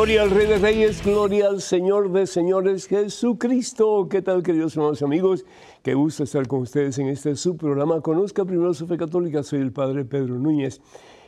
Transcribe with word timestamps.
Gloria 0.00 0.22
al 0.22 0.30
Rey 0.30 0.46
de 0.46 0.56
Reyes, 0.56 1.04
gloria 1.04 1.48
al 1.48 1.60
Señor 1.60 2.10
de 2.10 2.26
Señores, 2.26 2.86
Jesucristo. 2.86 4.08
¿Qué 4.08 4.22
tal, 4.22 4.42
queridos 4.42 4.74
hermanos 4.74 5.02
y 5.02 5.04
amigos? 5.04 5.44
Qué 5.82 5.92
gusto 5.92 6.24
estar 6.24 6.48
con 6.48 6.60
ustedes 6.60 6.98
en 6.98 7.08
este 7.08 7.36
su 7.36 7.58
programa. 7.58 8.00
Conozca 8.00 8.46
primero 8.46 8.72
su 8.72 8.86
fe 8.86 8.96
católica. 8.96 9.42
Soy 9.42 9.60
el 9.60 9.72
Padre 9.72 10.06
Pedro 10.06 10.36
Núñez. 10.36 10.80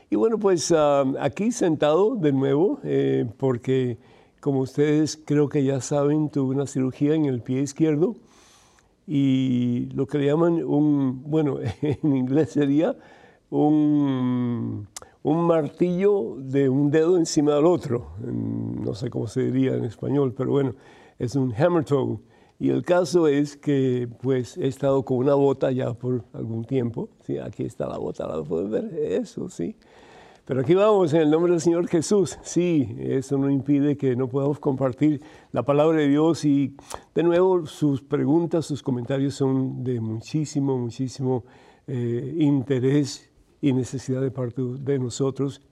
Y 0.08 0.16
bueno, 0.16 0.38
pues 0.38 0.72
ah, 0.74 1.04
aquí 1.20 1.52
sentado 1.52 2.16
de 2.16 2.32
nuevo, 2.32 2.80
eh, 2.82 3.26
porque 3.36 3.98
como 4.40 4.60
ustedes 4.60 5.20
creo 5.22 5.50
que 5.50 5.64
ya 5.64 5.82
saben, 5.82 6.30
tuve 6.30 6.54
una 6.54 6.66
cirugía 6.66 7.14
en 7.14 7.26
el 7.26 7.42
pie 7.42 7.60
izquierdo 7.60 8.16
y 9.06 9.90
lo 9.92 10.06
que 10.06 10.16
le 10.16 10.24
llaman 10.28 10.64
un, 10.64 11.22
bueno, 11.24 11.58
en 11.82 12.16
inglés 12.16 12.52
sería 12.52 12.96
un 13.50 14.88
un 15.22 15.46
martillo 15.46 16.36
de 16.38 16.68
un 16.68 16.90
dedo 16.90 17.16
encima 17.16 17.54
del 17.54 17.66
otro. 17.66 18.12
No 18.20 18.94
sé 18.94 19.10
cómo 19.10 19.26
se 19.26 19.42
diría 19.42 19.74
en 19.74 19.84
español, 19.84 20.34
pero 20.36 20.50
bueno, 20.50 20.74
es 21.18 21.36
un 21.36 21.54
hammer 21.54 21.84
toe. 21.84 22.18
Y 22.58 22.70
el 22.70 22.84
caso 22.84 23.26
es 23.26 23.56
que 23.56 24.08
pues 24.20 24.56
he 24.56 24.68
estado 24.68 25.04
con 25.04 25.18
una 25.18 25.34
bota 25.34 25.72
ya 25.72 25.94
por 25.94 26.24
algún 26.32 26.64
tiempo. 26.64 27.08
Sí, 27.24 27.38
aquí 27.38 27.64
está 27.64 27.88
la 27.88 27.98
bota, 27.98 28.26
¿la 28.26 28.42
pueden 28.42 28.70
ver? 28.70 28.84
Eso, 28.94 29.48
sí. 29.48 29.76
Pero 30.44 30.60
aquí 30.60 30.74
vamos, 30.74 31.12
en 31.12 31.22
el 31.22 31.30
nombre 31.30 31.52
del 31.52 31.60
Señor 31.60 31.88
Jesús. 31.88 32.38
Sí, 32.42 32.96
eso 32.98 33.38
no 33.38 33.48
impide 33.48 33.96
que 33.96 34.16
no 34.16 34.28
podamos 34.28 34.58
compartir 34.58 35.22
la 35.52 35.62
palabra 35.62 35.98
de 35.98 36.08
Dios 36.08 36.44
y 36.44 36.76
de 37.14 37.22
nuevo 37.22 37.66
sus 37.66 38.02
preguntas, 38.02 38.66
sus 38.66 38.82
comentarios 38.82 39.34
son 39.34 39.84
de 39.84 40.00
muchísimo, 40.00 40.76
muchísimo 40.78 41.44
eh, 41.86 42.36
interés 42.38 43.31
y 43.62 43.72
necesidad 43.72 44.20
de 44.20 44.32
parte 44.32 44.60
de 44.60 44.98
nosotros, 44.98 45.62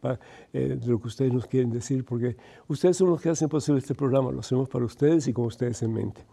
eh, 0.53 0.79
de 0.81 0.87
lo 0.87 1.01
que 1.01 1.09
ustedes 1.09 1.33
nos 1.33 1.47
quieren 1.47 1.71
decir, 1.71 2.05
porque 2.05 2.37
ustedes 2.69 2.97
son 2.97 3.11
los 3.11 3.21
que 3.21 3.29
hacen 3.29 3.49
posible 3.49 3.81
este 3.81 3.97
programa, 3.97 4.31
lo 4.31 4.41
hacemos 4.41 4.69
para 4.69 4.85
ustedes 4.85 5.27
y 5.27 5.33
con 5.33 5.47
ustedes 5.47 5.83
en 5.83 5.93
mente. 5.93 6.25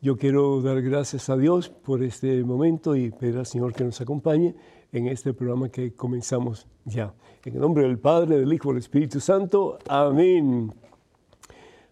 Yo 0.00 0.16
quiero 0.16 0.62
dar 0.62 0.80
gracias 0.80 1.28
a 1.28 1.36
Dios 1.36 1.68
por 1.68 2.02
este 2.02 2.42
momento 2.42 2.96
y 2.96 3.10
pedir 3.10 3.36
al 3.36 3.46
Señor 3.46 3.74
que 3.74 3.84
nos 3.84 4.00
acompañe 4.00 4.56
en 4.90 5.06
este 5.06 5.34
programa 5.34 5.68
que 5.68 5.92
comenzamos 5.92 6.66
ya. 6.86 7.14
En 7.44 7.54
el 7.54 7.60
nombre 7.60 7.84
del 7.84 7.98
Padre, 7.98 8.38
del 8.38 8.52
Hijo 8.52 8.70
y 8.70 8.72
del 8.72 8.78
Espíritu 8.80 9.20
Santo. 9.20 9.78
Amén. 9.86 10.72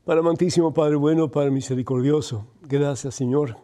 Para 0.04 0.20
amantísimo 0.20 0.72
Padre 0.72 0.96
bueno, 0.96 1.30
Padre 1.30 1.50
misericordioso, 1.50 2.46
gracias 2.62 3.14
Señor. 3.14 3.58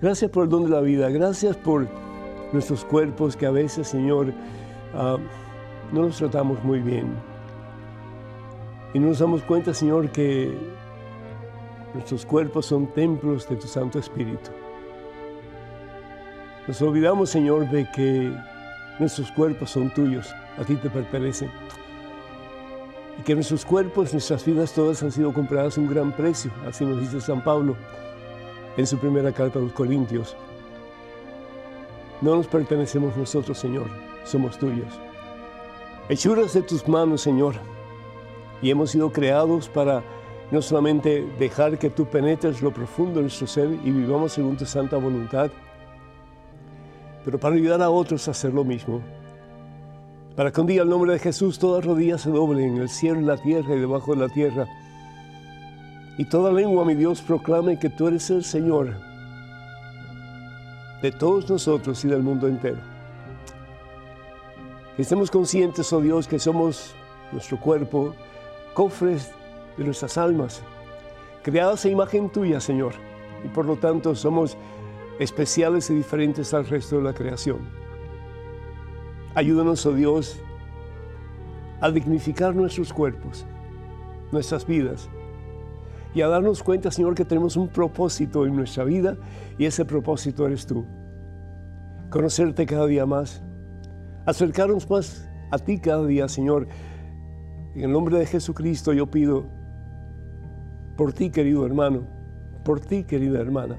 Gracias 0.00 0.30
por 0.30 0.44
el 0.44 0.50
don 0.50 0.64
de 0.64 0.70
la 0.70 0.80
vida, 0.80 1.08
gracias 1.08 1.56
por 1.56 2.11
nuestros 2.52 2.84
cuerpos 2.84 3.36
que 3.36 3.46
a 3.46 3.50
veces, 3.50 3.88
Señor, 3.88 4.32
ah, 4.94 5.16
no 5.92 6.02
los 6.02 6.16
tratamos 6.16 6.62
muy 6.64 6.80
bien. 6.80 7.14
Y 8.94 8.98
no 8.98 9.08
nos 9.08 9.18
damos 9.18 9.42
cuenta, 9.42 9.72
Señor, 9.72 10.10
que 10.10 10.56
nuestros 11.94 12.26
cuerpos 12.26 12.66
son 12.66 12.86
templos 12.88 13.48
de 13.48 13.56
tu 13.56 13.66
Santo 13.66 13.98
Espíritu. 13.98 14.50
Nos 16.66 16.80
olvidamos, 16.80 17.30
Señor, 17.30 17.68
de 17.70 17.88
que 17.90 18.32
nuestros 18.98 19.32
cuerpos 19.32 19.70
son 19.70 19.92
tuyos, 19.92 20.32
a 20.58 20.64
ti 20.64 20.76
te 20.76 20.90
pertenecen. 20.90 21.50
Y 23.18 23.22
que 23.22 23.34
nuestros 23.34 23.64
cuerpos, 23.64 24.12
nuestras 24.12 24.44
vidas 24.44 24.72
todas 24.72 25.02
han 25.02 25.10
sido 25.10 25.32
compradas 25.32 25.76
a 25.76 25.80
un 25.80 25.88
gran 25.88 26.12
precio, 26.12 26.50
así 26.66 26.84
nos 26.84 27.00
dice 27.00 27.20
San 27.20 27.42
Pablo 27.42 27.76
en 28.76 28.86
su 28.86 28.98
primera 28.98 29.32
carta 29.32 29.58
a 29.58 29.62
los 29.62 29.72
Corintios. 29.72 30.36
No 32.22 32.36
nos 32.36 32.46
pertenecemos 32.46 33.16
nosotros, 33.16 33.58
Señor, 33.58 33.86
somos 34.22 34.56
tuyos. 34.56 35.00
Hechuras 36.08 36.54
de 36.54 36.62
tus 36.62 36.86
manos, 36.86 37.20
Señor, 37.20 37.56
y 38.62 38.70
hemos 38.70 38.92
sido 38.92 39.10
creados 39.12 39.68
para 39.68 40.04
no 40.52 40.62
solamente 40.62 41.26
dejar 41.40 41.80
que 41.80 41.90
tú 41.90 42.06
penetres 42.06 42.62
lo 42.62 42.72
profundo 42.72 43.16
de 43.16 43.22
nuestro 43.22 43.48
ser 43.48 43.70
y 43.84 43.90
vivamos 43.90 44.34
según 44.34 44.56
tu 44.56 44.64
santa 44.64 44.98
voluntad, 44.98 45.50
pero 47.24 47.40
para 47.40 47.56
ayudar 47.56 47.82
a 47.82 47.90
otros 47.90 48.28
a 48.28 48.30
hacer 48.30 48.54
lo 48.54 48.62
mismo. 48.62 49.00
Para 50.36 50.52
que 50.52 50.60
un 50.60 50.68
día 50.68 50.82
el 50.82 50.88
nombre 50.88 51.14
de 51.14 51.18
Jesús 51.18 51.58
todas 51.58 51.84
rodillas 51.84 52.20
se 52.20 52.30
doblen 52.30 52.76
en 52.76 52.82
el 52.82 52.88
cielo, 52.88 53.18
en 53.18 53.26
la 53.26 53.36
tierra 53.36 53.74
y 53.74 53.80
debajo 53.80 54.14
de 54.14 54.20
la 54.20 54.28
tierra. 54.28 54.68
Y 56.18 56.24
toda 56.26 56.52
lengua, 56.52 56.84
mi 56.84 56.94
Dios, 56.94 57.20
proclame 57.20 57.80
que 57.80 57.90
tú 57.90 58.06
eres 58.06 58.30
el 58.30 58.44
Señor 58.44 59.11
de 61.02 61.10
todos 61.10 61.50
nosotros 61.50 62.04
y 62.04 62.08
del 62.08 62.22
mundo 62.22 62.46
entero. 62.46 62.78
Que 64.96 65.02
estemos 65.02 65.30
conscientes, 65.30 65.92
oh 65.92 66.00
Dios, 66.00 66.28
que 66.28 66.38
somos 66.38 66.94
nuestro 67.32 67.58
cuerpo, 67.58 68.14
cofres 68.72 69.32
de 69.76 69.84
nuestras 69.84 70.16
almas, 70.16 70.62
creadas 71.42 71.84
a 71.84 71.88
imagen 71.88 72.30
tuya, 72.30 72.60
Señor, 72.60 72.94
y 73.44 73.48
por 73.48 73.66
lo 73.66 73.76
tanto 73.76 74.14
somos 74.14 74.56
especiales 75.18 75.90
y 75.90 75.94
diferentes 75.94 76.54
al 76.54 76.66
resto 76.66 76.98
de 76.98 77.02
la 77.02 77.14
creación. 77.14 77.58
Ayúdanos, 79.34 79.84
oh 79.86 79.92
Dios, 79.92 80.38
a 81.80 81.90
dignificar 81.90 82.54
nuestros 82.54 82.92
cuerpos, 82.92 83.44
nuestras 84.30 84.66
vidas, 84.66 85.08
y 86.14 86.20
a 86.20 86.28
darnos 86.28 86.62
cuenta, 86.62 86.90
Señor, 86.90 87.14
que 87.14 87.24
tenemos 87.24 87.56
un 87.56 87.68
propósito 87.68 88.46
en 88.46 88.54
nuestra 88.54 88.84
vida 88.84 89.16
y 89.58 89.64
ese 89.64 89.84
propósito 89.84 90.46
eres 90.46 90.66
tú. 90.66 90.84
Conocerte 92.10 92.66
cada 92.66 92.86
día 92.86 93.06
más, 93.06 93.42
acercarnos 94.26 94.88
más 94.90 95.28
a 95.50 95.58
ti 95.58 95.78
cada 95.78 96.06
día, 96.06 96.28
Señor. 96.28 96.68
En 97.74 97.84
el 97.84 97.92
nombre 97.92 98.18
de 98.18 98.26
Jesucristo 98.26 98.92
yo 98.92 99.10
pido 99.10 99.46
por 100.96 101.14
ti, 101.14 101.30
querido 101.30 101.64
hermano, 101.64 102.06
por 102.64 102.80
ti, 102.80 103.04
querida 103.04 103.40
hermana, 103.40 103.78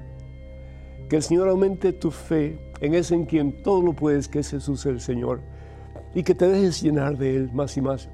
que 1.08 1.16
el 1.16 1.22
Señor 1.22 1.48
aumente 1.48 1.92
tu 1.92 2.10
fe 2.10 2.58
en 2.80 2.94
ese 2.94 3.14
en 3.14 3.24
quien 3.24 3.62
todo 3.62 3.82
lo 3.82 3.92
puedes, 3.92 4.28
que 4.28 4.40
es 4.40 4.50
Jesús 4.50 4.84
el 4.86 5.00
Señor, 5.00 5.40
y 6.12 6.24
que 6.24 6.34
te 6.34 6.48
dejes 6.48 6.82
llenar 6.82 7.16
de 7.16 7.36
Él 7.36 7.52
más 7.52 7.76
y 7.76 7.80
más 7.80 8.10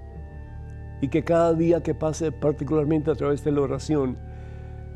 y 1.01 1.09
que 1.09 1.25
cada 1.25 1.55
día 1.55 1.83
que 1.83 1.95
pase, 1.95 2.33
particularmente 2.33 3.11
a 3.11 3.15
través 3.15 3.43
de 3.45 3.53
la 3.53 3.63
oración, 3.63 4.19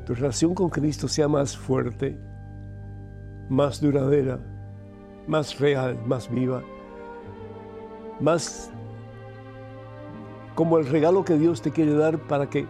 tu 0.04 0.14
relación 0.14 0.54
con 0.54 0.68
Cristo 0.68 1.08
sea 1.08 1.28
más 1.28 1.56
fuerte, 1.56 2.18
más 3.48 3.80
duradera, 3.80 4.38
más 5.26 5.58
real, 5.58 5.98
más 6.06 6.30
viva, 6.30 6.62
más 8.20 8.70
como 10.54 10.78
el 10.78 10.86
regalo 10.86 11.24
que 11.24 11.36
Dios 11.36 11.62
te 11.62 11.70
quiere 11.70 11.94
dar 11.94 12.18
para 12.18 12.48
que 12.48 12.66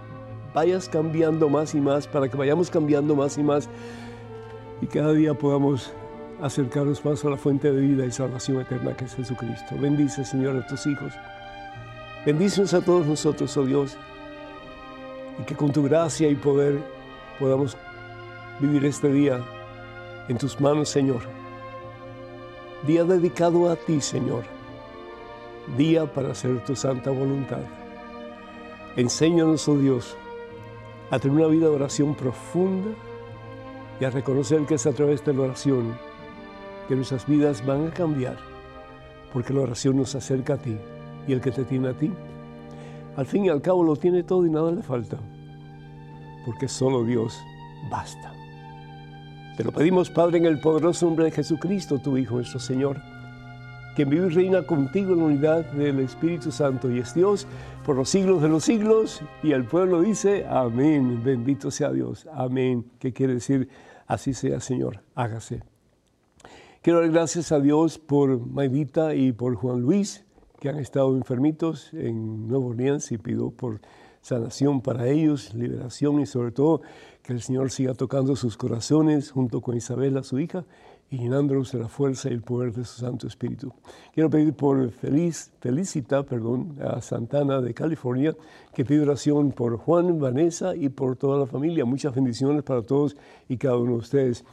vayas 0.55 0.89
cambiando 0.89 1.49
más 1.49 1.75
y 1.75 1.81
más, 1.81 2.07
para 2.07 2.29
que 2.29 2.37
vayamos 2.37 2.71
cambiando 2.71 3.17
más 3.17 3.37
y 3.37 3.43
más 3.43 3.69
y 4.81 4.87
cada 4.87 5.13
día 5.13 5.35
podamos 5.35 5.93
acercarnos 6.41 7.05
más 7.05 7.25
a 7.25 7.31
la 7.31 7.37
fuente 7.37 7.73
de 7.73 7.81
vida 7.81 8.07
y 8.07 8.11
salvación 8.11 8.61
eterna 8.61 8.97
que 8.97 9.05
es 9.05 9.15
Jesucristo. 9.15 9.77
Bendice, 9.79 10.25
Señor, 10.25 10.57
a 10.57 10.67
tus 10.67 10.87
hijos. 10.87 11.13
Bendícenos 12.25 12.73
a 12.73 12.81
todos 12.81 13.07
nosotros, 13.07 13.55
oh 13.59 13.67
Dios, 13.67 13.99
y 15.39 15.43
que 15.43 15.55
con 15.55 15.71
tu 15.73 15.83
gracia 15.83 16.27
y 16.31 16.35
poder 16.35 16.83
podamos 17.39 17.77
vivir 18.61 18.83
este 18.87 19.13
día 19.13 19.45
en 20.29 20.39
tus 20.39 20.59
manos, 20.59 20.89
Señor. 20.89 21.21
Día 22.87 23.05
dedicado 23.05 23.71
a 23.71 23.77
ti, 23.77 24.01
Señor. 24.01 24.45
Día 25.77 26.07
para 26.07 26.31
hacer 26.31 26.65
tu 26.65 26.75
santa 26.75 27.11
voluntad. 27.11 27.61
Enséñanos, 28.97 29.69
oh 29.69 29.77
Dios, 29.77 30.17
a 31.11 31.19
tener 31.19 31.37
una 31.37 31.49
vida 31.49 31.69
de 31.69 31.75
oración 31.75 32.15
profunda 32.15 32.89
y 34.01 34.05
a 34.07 34.09
reconocer 34.09 34.65
que 34.65 34.77
es 34.77 34.87
a 34.87 34.93
través 34.93 35.23
de 35.27 35.35
la 35.35 35.43
oración 35.43 35.95
que 36.89 36.97
nuestras 36.97 37.27
vidas 37.27 37.65
van 37.67 37.89
a 37.89 37.91
cambiar, 37.91 38.39
porque 39.31 39.53
la 39.53 39.61
oración 39.61 39.99
nos 39.99 40.15
acerca 40.15 40.55
a 40.55 40.57
ti 40.59 40.79
y 41.27 41.33
el 41.33 41.41
que 41.41 41.51
te 41.51 41.65
tiene 41.65 41.89
a 41.89 41.95
ti, 41.95 42.13
al 43.17 43.27
fin 43.27 43.45
y 43.45 43.49
al 43.49 43.63
cabo 43.63 43.83
lo 43.85 43.97
tiene 43.97 44.23
todo 44.23 44.47
y 44.47 44.51
nada 44.51 44.71
le 44.73 44.83
falta, 44.83 45.17
porque 46.45 46.69
solo 46.69 47.05
Dios 47.05 47.41
basta. 47.91 48.33
Te 49.57 49.63
lo 49.63 49.71
pedimos, 49.71 50.11
Padre, 50.11 50.39
en 50.39 50.47
el 50.47 50.61
poderoso 50.61 51.07
nombre 51.07 51.27
de 51.27 51.31
Jesucristo, 51.31 52.01
tu 52.01 52.17
Hijo, 52.17 52.37
nuestro 52.37 52.59
Señor, 52.59 53.01
que 53.95 54.05
vive 54.05 54.27
y 54.27 54.31
reina 54.31 54.67
contigo 54.67 55.13
en 55.13 55.19
la 55.21 55.25
unidad 55.27 55.65
del 55.73 56.01
Espíritu 56.01 56.51
Santo 56.51 56.91
y 56.91 56.99
es 56.99 57.15
Dios 57.15 57.47
por 57.87 57.95
los 57.95 58.09
siglos 58.09 58.43
de 58.43 58.49
los 58.49 58.65
siglos. 58.65 59.23
Y 59.45 59.53
el 59.53 59.65
pueblo 59.65 60.03
dice, 60.03 60.45
amén, 60.49 61.23
bendito 61.23 61.71
sea 61.71 61.93
Dios, 61.93 62.27
amén. 62.33 62.85
¿Qué 62.99 63.13
quiere 63.13 63.35
decir? 63.35 63.69
Así 64.09 64.35
sea, 64.35 64.59
Señor, 64.59 65.05
hágase. 65.15 65.63
Quiero 66.83 67.01
dar 67.01 67.11
gracias 67.11 67.53
a 67.53 67.61
Dios 67.61 67.99
por 67.99 68.45
Maidita 68.45 69.15
y 69.15 69.33
por 69.33 69.55
Juan 69.55 69.81
Luis, 69.81 70.27
que 70.65 70.71
han 70.71 70.79
estado 70.79 71.15
enfermitos 71.15 71.93
en 71.93 72.49
Nuevo 72.49 72.69
Orleans 72.69 73.13
y 73.13 73.19
pido 73.19 73.51
por 73.51 73.83
sanación 74.23 74.81
para 74.81 75.09
ellos, 75.09 75.53
liberación 75.53 76.21
y 76.21 76.25
sobre 76.25 76.53
todo 76.53 76.81
que 77.23 77.35
el 77.35 77.43
Señor 77.43 77.71
siga 77.71 77.93
tocando 77.93 78.35
sus 78.35 78.57
corazones 78.57 79.31
junto 79.31 79.61
con 79.61 79.77
Isabela, 79.77 80.23
su 80.23 80.41
hija, 80.41 80.65
y 81.11 81.19
llenándolos 81.19 81.73
de 81.73 81.81
la 81.81 81.89
fuerza 81.89 82.31
y 82.31 82.33
el 82.33 82.41
poder 82.41 82.73
de 82.73 82.87
su 82.87 82.99
Santo 82.99 83.27
Espíritu. 83.27 83.75
Quiero 84.15 84.31
pedir 84.31 84.55
por 84.55 84.91
feliz, 84.91 85.53
Felicita 85.61 86.23
perdón, 86.23 86.79
a 86.81 87.03
Santana 87.03 87.61
de 87.61 87.75
California, 87.75 88.35
que 88.73 88.87
pide 88.87 89.03
oración 89.03 89.53
por 89.53 89.77
Juan, 89.77 90.19
Vanessa 90.19 90.75
y 90.75 90.89
por 90.89 91.17
toda 91.17 91.41
la 91.41 91.47
familia. 91.47 91.85
Muchas 91.85 92.15
bendiciones 92.15 92.63
para 92.63 92.81
todos 92.81 93.19
y 93.51 93.59
cada 93.59 93.77
uno 93.77 93.93
de 93.93 93.99
ustedes. 93.99 94.47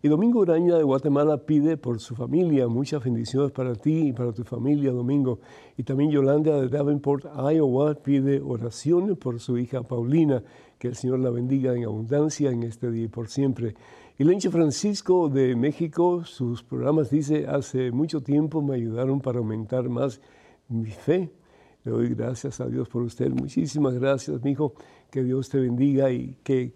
Y 0.00 0.06
Domingo 0.06 0.38
Uraña 0.38 0.76
de 0.76 0.84
Guatemala 0.84 1.38
pide 1.38 1.76
por 1.76 1.98
su 1.98 2.14
familia, 2.14 2.68
muchas 2.68 3.02
bendiciones 3.02 3.50
para 3.50 3.74
ti 3.74 4.08
y 4.08 4.12
para 4.12 4.32
tu 4.32 4.44
familia, 4.44 4.92
Domingo. 4.92 5.40
Y 5.76 5.82
también 5.82 6.12
Yolanda 6.12 6.60
de 6.60 6.68
Davenport, 6.68 7.24
Iowa, 7.24 7.94
pide 7.96 8.40
oración 8.40 9.16
por 9.16 9.40
su 9.40 9.58
hija 9.58 9.82
Paulina, 9.82 10.44
que 10.78 10.86
el 10.86 10.94
Señor 10.94 11.18
la 11.18 11.30
bendiga 11.30 11.74
en 11.74 11.84
abundancia 11.84 12.52
en 12.52 12.62
este 12.62 12.92
día 12.92 13.06
y 13.06 13.08
por 13.08 13.26
siempre. 13.28 13.74
Y 14.16 14.22
Lenche 14.22 14.50
Francisco 14.50 15.28
de 15.28 15.56
México, 15.56 16.24
sus 16.24 16.62
programas 16.62 17.10
dice, 17.10 17.48
hace 17.48 17.90
mucho 17.90 18.22
tiempo 18.22 18.62
me 18.62 18.76
ayudaron 18.76 19.20
para 19.20 19.38
aumentar 19.38 19.88
más 19.88 20.20
mi 20.68 20.92
fe. 20.92 21.32
Le 21.82 21.90
doy 21.90 22.14
gracias 22.14 22.60
a 22.60 22.66
Dios 22.66 22.88
por 22.88 23.02
usted. 23.02 23.30
Muchísimas 23.30 23.94
gracias, 23.94 24.44
mi 24.44 24.52
hijo. 24.52 24.74
Que 25.10 25.24
Dios 25.24 25.48
te 25.48 25.58
bendiga 25.58 26.12
y 26.12 26.36
que, 26.44 26.72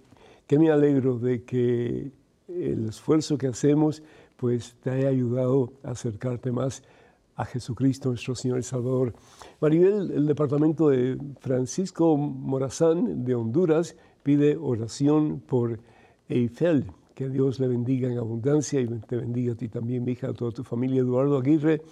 que 0.48 0.58
me 0.58 0.70
alegro 0.70 1.18
de 1.20 1.44
que 1.44 2.10
el 2.60 2.88
esfuerzo 2.88 3.38
que 3.38 3.48
hacemos 3.48 4.02
pues 4.36 4.74
te 4.82 4.90
haya 4.90 5.08
ayudado 5.08 5.72
a 5.84 5.92
acercarte 5.92 6.50
más 6.50 6.82
a 7.36 7.44
Jesucristo, 7.44 8.08
nuestro 8.08 8.34
Señor 8.34 8.58
y 8.58 8.62
Salvador. 8.62 9.14
Maribel, 9.60 10.10
el 10.10 10.26
departamento 10.26 10.88
de 10.88 11.16
Francisco 11.40 12.16
Morazán 12.16 13.24
de 13.24 13.34
Honduras 13.34 13.96
pide 14.22 14.56
oración 14.56 15.40
por 15.40 15.78
Eiffel. 16.28 16.86
Que 17.14 17.28
Dios 17.28 17.60
le 17.60 17.68
bendiga 17.68 18.10
en 18.10 18.18
abundancia 18.18 18.80
y 18.80 18.86
te 18.86 19.16
bendiga 19.16 19.52
a 19.52 19.56
ti 19.56 19.68
también, 19.68 20.08
hija, 20.08 20.28
a 20.28 20.32
toda 20.32 20.50
tu 20.50 20.64
familia. 20.64 21.02
Eduardo 21.02 21.38
Aguirre 21.38 21.82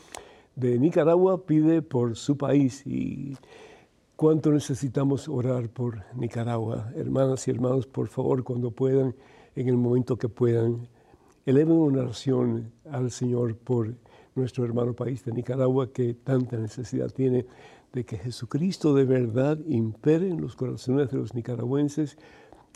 de 0.56 0.78
Nicaragua 0.78 1.44
pide 1.44 1.82
por 1.82 2.16
su 2.16 2.36
país 2.36 2.86
y 2.86 3.36
cuánto 4.16 4.50
necesitamos 4.50 5.28
orar 5.28 5.68
por 5.68 6.02
Nicaragua. 6.14 6.90
Hermanas 6.96 7.46
y 7.48 7.50
hermanos, 7.50 7.86
por 7.86 8.08
favor, 8.08 8.42
cuando 8.44 8.70
puedan, 8.70 9.14
en 9.54 9.68
el 9.68 9.76
momento 9.76 10.16
que 10.16 10.28
puedan, 10.28 10.88
eleven 11.46 11.76
una 11.76 12.02
oración 12.02 12.72
al 12.90 13.10
Señor 13.10 13.56
por 13.56 13.94
nuestro 14.34 14.64
hermano 14.64 14.94
país 14.94 15.24
de 15.24 15.32
Nicaragua 15.32 15.92
que 15.92 16.14
tanta 16.14 16.56
necesidad 16.56 17.10
tiene 17.10 17.46
de 17.92 18.04
que 18.04 18.18
Jesucristo 18.18 18.94
de 18.94 19.04
verdad 19.04 19.58
impere 19.66 20.28
en 20.28 20.40
los 20.40 20.54
corazones 20.54 21.10
de 21.10 21.18
los 21.18 21.34
nicaragüenses 21.34 22.16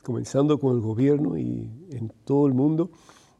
comenzando 0.04 0.60
con 0.60 0.76
el 0.76 0.82
gobierno 0.82 1.36
y 1.36 1.70
en 1.90 2.12
todo 2.24 2.46
el 2.46 2.54
mundo, 2.54 2.90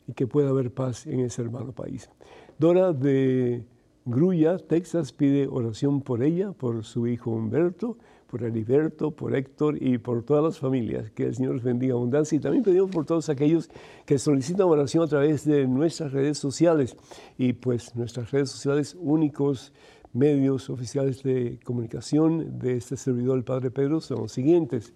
y 0.09 0.15
que 0.15 0.27
pueda 0.27 0.51
haber 0.51 0.73
paz 0.73 1.07
en 1.07 1.21
ese 1.21 1.43
hermano 1.43 1.73
país. 1.73 2.11
Dora 2.59 2.93
de 2.93 3.65
Grulla, 4.05 4.59
Texas, 4.59 5.13
pide 5.13 5.47
oración 5.47 6.01
por 6.01 6.23
ella, 6.23 6.53
por 6.53 6.85
su 6.85 7.07
hijo 7.07 7.31
Humberto, 7.31 7.97
por 8.27 8.43
Heriberto, 8.43 9.11
por 9.11 9.35
Héctor 9.35 9.83
y 9.83 9.99
por 9.99 10.23
todas 10.23 10.43
las 10.43 10.59
familias. 10.59 11.11
Que 11.11 11.27
el 11.27 11.35
Señor 11.35 11.55
les 11.55 11.65
bendiga 11.65 11.95
abundancia. 11.95 12.37
Y 12.37 12.41
también 12.41 12.65
pedimos 12.65 12.91
por 12.91 13.05
todos 13.07 13.29
aquellos 13.29 13.71
que 14.07 14.19
solicitan 14.19 14.67
oración 14.67 15.05
a 15.05 15.07
través 15.07 15.45
de 15.45 15.67
nuestras 15.67 16.13
redes 16.13 16.39
sociales. 16.39 16.97
Y 17.39 17.53
pues 17.53 17.95
nuestras 17.97 18.31
redes 18.31 18.51
sociales 18.51 18.97
únicos 19.01 19.73
medios 20.13 20.71
oficiales 20.71 21.23
de 21.23 21.59
comunicación 21.65 22.59
de 22.59 22.77
este 22.77 22.97
servidor, 22.97 23.37
el 23.37 23.45
Padre 23.45 23.71
Pedro, 23.71 24.01
son 24.01 24.23
los 24.23 24.33
siguientes. 24.33 24.95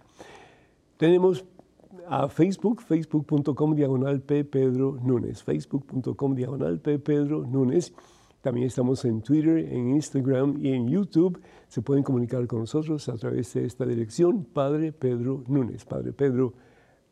Tenemos 0.97 1.45
a 2.09 2.29
Facebook, 2.29 2.83
facebook.com 2.83 3.75
diagonal 3.75 4.21
P. 4.21 4.45
Pedro 4.45 4.99
Núñez, 5.03 5.43
facebook.com 5.43 6.35
diagonal 6.35 6.81
P. 6.81 6.99
Pedro 6.99 7.45
Núñez. 7.45 7.93
También 8.41 8.67
estamos 8.67 9.05
en 9.05 9.21
Twitter, 9.21 9.59
en 9.59 9.91
Instagram 9.91 10.59
y 10.65 10.73
en 10.73 10.89
YouTube. 10.89 11.41
Se 11.69 11.83
pueden 11.83 12.05
comunicar 12.05 12.47
con 12.47 12.61
nosotros 12.61 13.09
a 13.09 13.17
través 13.17 13.53
de 13.55 13.65
esta 13.65 13.85
dirección, 13.85 14.45
Padre 14.45 14.93
Pedro 14.93 15.43
Núñez, 15.49 15.85
Padre 15.85 16.13
Pedro 16.13 16.55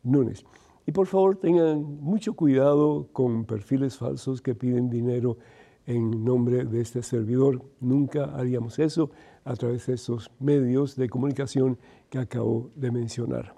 Núñez. 0.03 0.45
Y 0.85 0.93
por 0.93 1.05
favor 1.05 1.35
tengan 1.35 1.81
mucho 2.01 2.33
cuidado 2.33 3.09
con 3.11 3.43
perfiles 3.43 3.97
falsos 3.97 4.41
que 4.41 4.55
piden 4.55 4.89
dinero 4.89 5.37
en 5.85 6.23
nombre 6.23 6.63
de 6.63 6.79
este 6.79 7.03
servidor. 7.03 7.61
Nunca 7.81 8.35
haríamos 8.35 8.79
eso 8.79 9.11
a 9.43 9.55
través 9.55 9.85
de 9.87 9.95
estos 9.95 10.31
medios 10.39 10.95
de 10.95 11.09
comunicación 11.09 11.77
que 12.09 12.19
acabo 12.19 12.71
de 12.75 12.91
mencionar. 12.91 13.53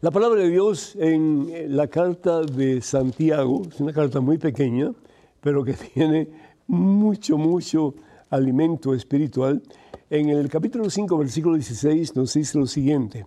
La 0.00 0.10
palabra 0.10 0.40
de 0.40 0.48
Dios 0.48 0.96
en 0.96 1.76
la 1.76 1.86
carta 1.88 2.40
de 2.40 2.80
Santiago 2.80 3.62
es 3.68 3.80
una 3.80 3.92
carta 3.92 4.20
muy 4.20 4.38
pequeña, 4.38 4.92
pero 5.40 5.64
que 5.64 5.72
tiene 5.94 6.28
mucho, 6.66 7.38
mucho 7.38 7.94
alimento 8.30 8.94
espiritual. 8.94 9.62
En 10.08 10.28
el 10.28 10.48
capítulo 10.48 10.88
5, 10.88 11.18
versículo 11.18 11.54
16 11.54 12.16
nos 12.16 12.34
dice 12.34 12.58
lo 12.58 12.66
siguiente, 12.66 13.26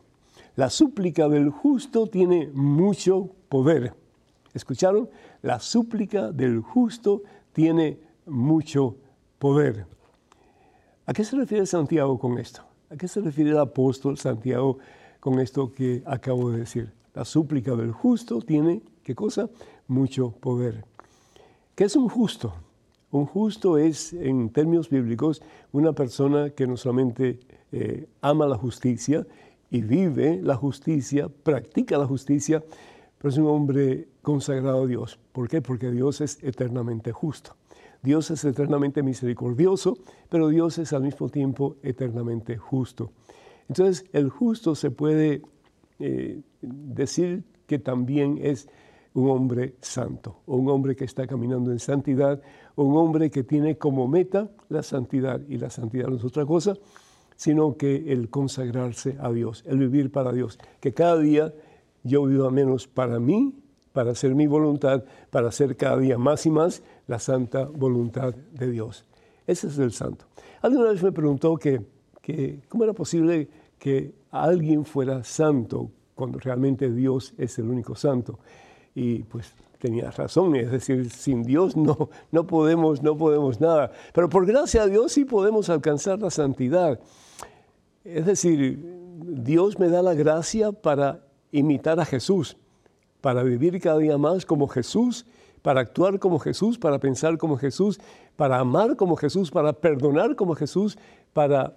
la 0.56 0.69
súplica 0.69 1.27
del 1.30 1.50
justo 1.50 2.07
tiene 2.07 2.50
mucho 2.54 3.30
poder. 3.50 3.94
¿Escucharon? 4.54 5.10
La 5.42 5.60
súplica 5.60 6.31
del 6.31 6.62
justo 6.62 7.24
tiene 7.54 8.00
mucho 8.25 8.95
poder. 9.39 9.88
¿A 11.06 11.13
qué 11.13 11.24
se 11.24 11.36
refiere 11.36 11.66
Santiago 11.66 12.19
con 12.19 12.38
esto? 12.38 12.62
¿A 12.89 12.95
qué 12.95 13.07
se 13.07 13.19
refiere 13.19 13.50
el 13.50 13.57
apóstol 13.57 14.18
Santiago 14.18 14.77
con 15.24 15.39
esto 15.39 15.71
que 15.74 16.04
acabo 16.06 16.51
de 16.51 16.59
decir. 16.59 16.92
La 17.13 17.24
súplica 17.24 17.74
del 17.77 17.94
justo 17.94 18.42
tiene, 18.42 18.81
¿qué 19.06 19.16
cosa? 19.16 19.50
Mucho 19.88 20.31
poder. 20.31 20.83
¿Qué 21.75 21.85
es 21.85 21.95
un 21.95 22.07
justo? 22.07 22.53
Un 23.09 23.25
justo 23.25 23.79
es, 23.79 24.13
en 24.13 24.51
términos 24.51 24.91
bíblicos, 24.91 25.41
una 25.71 25.93
persona 25.93 26.51
que 26.51 26.67
no 26.67 26.77
solamente 26.77 27.39
eh, 27.71 28.07
ama 28.21 28.45
la 28.45 28.57
justicia 28.57 29.25
y 29.71 29.81
vive 29.81 30.39
la 30.43 30.55
justicia, 30.55 31.29
practica 31.29 31.97
la 31.97 32.05
justicia, 32.05 32.63
pero 33.17 33.29
es 33.29 33.37
un 33.39 33.47
hombre 33.47 34.07
consagrado 34.21 34.83
a 34.83 34.85
Dios. 34.85 35.18
¿Por 35.31 35.49
qué? 35.49 35.63
Porque 35.63 35.89
Dios 35.89 36.21
es 36.21 36.37
eternamente 36.44 37.11
justo. 37.11 37.56
Dios 38.03 38.30
es 38.30 38.45
eternamente 38.45 39.01
misericordioso, 39.01 39.97
pero 40.30 40.49
Dios 40.49 40.77
es 40.77 40.94
al 40.94 41.01
mismo 41.01 41.27
tiempo 41.30 41.77
eternamente 41.81 42.56
justo. 42.56 43.11
Entonces, 43.68 44.06
el 44.13 44.30
justo 44.30 44.75
se 44.75 44.92
puede 44.92 45.42
eh, 45.97 46.39
decir 46.61 47.44
que 47.65 47.80
también 47.80 48.37
es 48.44 48.69
un 49.13 49.29
hombre 49.29 49.75
santo, 49.81 50.41
un 50.45 50.67
hombre 50.69 50.95
que 50.95 51.05
está 51.05 51.27
caminando 51.27 51.71
en 51.71 51.79
santidad, 51.79 52.41
un 52.75 52.97
hombre 52.97 53.29
que 53.29 53.43
tiene 53.43 53.77
como 53.77 54.07
meta 54.07 54.49
la 54.69 54.83
santidad. 54.83 55.41
Y 55.47 55.57
la 55.57 55.69
santidad 55.69 56.07
no 56.07 56.17
es 56.17 56.23
otra 56.23 56.45
cosa, 56.45 56.75
sino 57.35 57.77
que 57.77 58.11
el 58.11 58.29
consagrarse 58.29 59.17
a 59.19 59.31
Dios, 59.31 59.63
el 59.67 59.77
vivir 59.77 60.11
para 60.11 60.31
Dios. 60.31 60.59
Que 60.79 60.93
cada 60.93 61.17
día 61.17 61.53
yo 62.03 62.25
viva 62.25 62.49
menos 62.49 62.87
para 62.87 63.19
mí, 63.19 63.55
para 63.91 64.11
hacer 64.11 64.33
mi 64.33 64.47
voluntad, 64.47 65.03
para 65.29 65.49
hacer 65.49 65.77
cada 65.77 65.97
día 65.97 66.17
más 66.17 66.45
y 66.45 66.49
más 66.49 66.81
la 67.07 67.19
santa 67.19 67.65
voluntad 67.65 68.33
de 68.33 68.71
Dios. 68.71 69.05
Ese 69.45 69.67
es 69.67 69.77
el 69.77 69.91
santo. 69.91 70.25
Alguna 70.61 70.91
vez 70.91 71.03
me 71.03 71.11
preguntó 71.11 71.57
que 71.57 71.81
que 72.23 72.61
cómo 72.69 72.85
era 72.85 72.93
posible 72.93 73.49
que 73.77 74.15
alguien 74.31 74.85
fuera 74.85 75.23
santo 75.25 75.91
cuando 76.15 76.39
realmente 76.39 76.89
Dios 76.89 77.33
es 77.37 77.59
el 77.59 77.69
único 77.69 77.95
santo. 77.95 78.39
Y 78.95 79.23
pues 79.23 79.54
tenía 79.80 80.12
razón, 80.12 80.56
es 80.56 80.71
decir, 80.71 81.09
sin 81.09 81.44
Dios 81.44 81.76
no, 81.76 82.09
no, 82.31 82.47
podemos, 82.47 83.02
no 83.02 83.18
podemos 83.18 83.59
nada. 83.59 83.92
Pero 84.14 84.30
por 84.30 84.45
gracia 84.45 84.83
a 84.83 84.88
Dios 84.88 85.12
sí 85.12 85.26
podemos 85.26 85.69
alcanzar 85.69 86.19
la 86.19 86.30
santidad. 86.30 87.00
Es 88.04 88.26
decir, 88.26 88.80
Dios 89.26 89.80
me 89.80 89.90
da 89.90 90.02
la 90.02 90.14
gracia 90.14 90.71
para 90.71 91.26
imitar 91.52 92.00
a 92.00 92.06
Jesús, 92.06 92.57
para 93.21 93.44
vivir 93.44 93.80
cada 93.81 93.97
día 93.97 94.18
más 94.18 94.45
como 94.45 94.68
Jesús, 94.68 95.26
para 95.62 95.81
actuar 95.81 96.19
como 96.19 96.40
Jesús, 96.40 96.78
para 96.78 97.00
pensar 97.00 97.38
como 97.38 97.57
Jesús, 97.57 98.00
para 98.35 98.59
amar 98.59 98.95
como 98.95 99.16
Jesús, 99.16 99.52
para 99.52 99.73
perdonar 99.73 100.35
como 100.35 100.56
Jesús, 100.56 100.97
para 101.31 101.76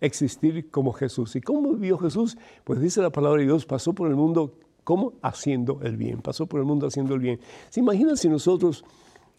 existir 0.00 0.70
como 0.70 0.92
Jesús. 0.92 1.36
¿Y 1.36 1.40
cómo 1.40 1.72
vivió 1.72 1.98
Jesús? 1.98 2.36
Pues 2.64 2.80
dice 2.80 3.02
la 3.02 3.10
palabra 3.10 3.40
de 3.40 3.46
Dios, 3.46 3.66
pasó 3.66 3.92
por 3.92 4.08
el 4.08 4.16
mundo 4.16 4.54
como 4.84 5.14
haciendo 5.22 5.80
el 5.82 5.96
bien, 5.96 6.20
pasó 6.20 6.46
por 6.46 6.60
el 6.60 6.66
mundo 6.66 6.86
haciendo 6.86 7.14
el 7.14 7.20
bien. 7.20 7.40
¿Se 7.70 7.80
imaginan 7.80 8.16
si 8.16 8.28
nosotros, 8.28 8.84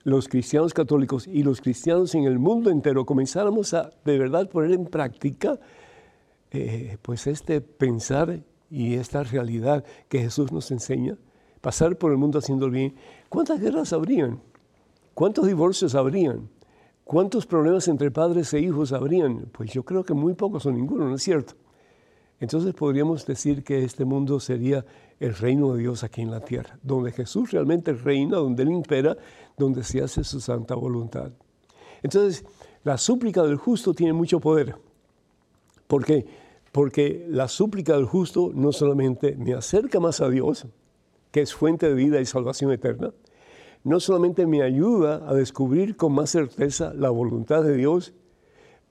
los 0.04 0.28
cristianos 0.28 0.74
católicos 0.74 1.28
y 1.28 1.44
los 1.44 1.62
cristianos 1.62 2.14
en 2.16 2.26
el 2.26 2.40
mundo 2.40 2.70
entero, 2.72 3.06
comenzáramos 3.06 3.74
a 3.74 3.92
de 4.04 4.20
verdad 4.20 4.50
poner 4.50 4.72
en 4.72 4.86
práctica 4.86 5.60
eh, 6.52 6.98
pues 7.02 7.28
este 7.28 7.62
pensar 7.62 8.42
y 8.70 8.96
esta 8.96 9.24
realidad 9.24 9.86
que 10.10 10.20
Jesús 10.20 10.52
nos 10.52 10.72
enseña? 10.72 11.18
Pasar 11.62 11.98
por 11.98 12.12
el 12.12 12.18
mundo 12.18 12.40
haciendo 12.40 12.66
el 12.66 12.72
bien. 12.72 12.96
¿Cuántas 13.30 13.60
guerras 13.60 13.94
habrían? 13.94 14.40
¿Cuántos 15.14 15.48
divorcios 15.48 15.96
habrían? 15.96 16.50
¿Cuántos 17.04 17.46
problemas 17.46 17.88
entre 17.88 18.12
padres 18.12 18.54
e 18.54 18.60
hijos 18.60 18.92
habrían? 18.92 19.48
Pues 19.52 19.72
yo 19.72 19.84
creo 19.84 20.04
que 20.04 20.14
muy 20.14 20.34
pocos 20.34 20.66
o 20.66 20.72
ninguno, 20.72 21.08
¿no 21.08 21.16
es 21.16 21.24
cierto? 21.24 21.54
Entonces 22.40 22.74
podríamos 22.74 23.26
decir 23.26 23.64
que 23.64 23.84
este 23.84 24.06
mundo 24.06 24.40
sería 24.40 24.86
el 25.20 25.34
reino 25.34 25.74
de 25.74 25.82
Dios 25.82 26.04
aquí 26.04 26.22
en 26.22 26.32
la 26.32 26.42
tierra, 26.42 26.78
donde 26.84 27.12
Jesús 27.12 27.52
realmente 27.52 27.94
reina, 27.94 28.38
donde 28.38 28.64
Él 28.64 28.72
impera, 28.72 29.18
donde 29.58 29.84
se 29.84 30.02
hace 30.02 30.24
su 30.24 30.42
santa 30.42 30.76
voluntad. 30.76 31.32
Entonces, 32.04 32.46
la 32.84 32.98
súplica 32.98 33.44
del 33.44 33.56
justo 33.56 33.94
tiene 33.94 34.14
mucho 34.14 34.40
poder. 34.40 34.76
¿Por 35.88 36.06
qué? 36.06 36.26
Porque 36.72 37.26
la 37.30 37.48
súplica 37.48 37.94
del 37.94 38.06
justo 38.06 38.52
no 38.54 38.72
solamente 38.72 39.36
me 39.38 39.54
acerca 39.54 40.00
más 40.00 40.20
a 40.20 40.30
Dios, 40.30 40.68
que 41.32 41.42
es 41.42 41.54
fuente 41.54 41.88
de 41.88 41.96
vida 41.96 42.20
y 42.20 42.26
salvación 42.26 42.72
eterna, 42.72 43.14
no 43.84 44.00
solamente 44.00 44.46
me 44.46 44.62
ayuda 44.62 45.24
a 45.28 45.34
descubrir 45.34 45.96
con 45.96 46.12
más 46.12 46.32
certeza 46.32 46.94
la 46.94 47.12
voluntad 47.12 47.64
de 47.64 47.76
Dios, 47.76 48.14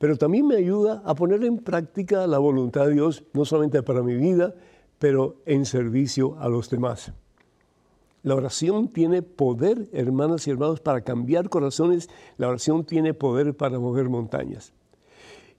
pero 0.05 0.19
también 0.19 0.47
me 0.47 0.57
ayuda 0.57 1.01
a 1.07 1.15
poner 1.15 1.43
en 1.45 1.57
práctica 1.57 2.27
la 2.27 2.37
voluntad 2.37 2.85
de 2.85 2.93
Dios, 2.93 3.25
no 3.33 3.47
solamente 3.47 3.83
para 3.83 4.03
mi 4.03 4.15
vida, 4.15 4.55
pero 4.99 5.37
en 5.47 5.65
servicio 5.65 6.39
a 6.41 6.51
los 6.51 6.69
demás. 6.69 7.15
La 8.23 8.35
oración 8.35 8.89
tiene 8.89 9.23
poder, 9.23 9.89
hermanas 9.95 10.47
y 10.47 10.51
hermanos, 10.51 10.81
para 10.81 11.01
cambiar 11.01 11.49
corazones. 11.49 12.11
La 12.37 12.49
oración 12.49 12.85
tiene 12.85 13.15
poder 13.15 13.57
para 13.57 13.79
mover 13.79 14.11
montañas. 14.11 14.75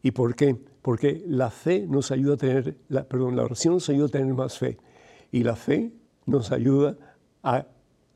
¿Y 0.04 0.12
por 0.12 0.36
qué? 0.36 0.56
Porque 0.84 1.24
la 1.25 1.50
fe 1.50 1.88
nos 1.88 2.12
ayuda 2.12 2.36
a 2.36 2.38
tener, 2.38 2.78
la, 2.88 3.06
perdón, 3.06 3.36
la 3.36 3.46
oración 3.46 3.74
nos 3.74 3.90
ayuda 3.90 4.06
a 4.06 4.10
tener 4.10 4.32
más 4.36 4.60
fe. 4.60 4.78
Y 5.32 5.42
la 5.42 5.56
fe 5.56 5.92
nos 6.28 6.52
ayuda 6.52 6.96
a 7.42 7.66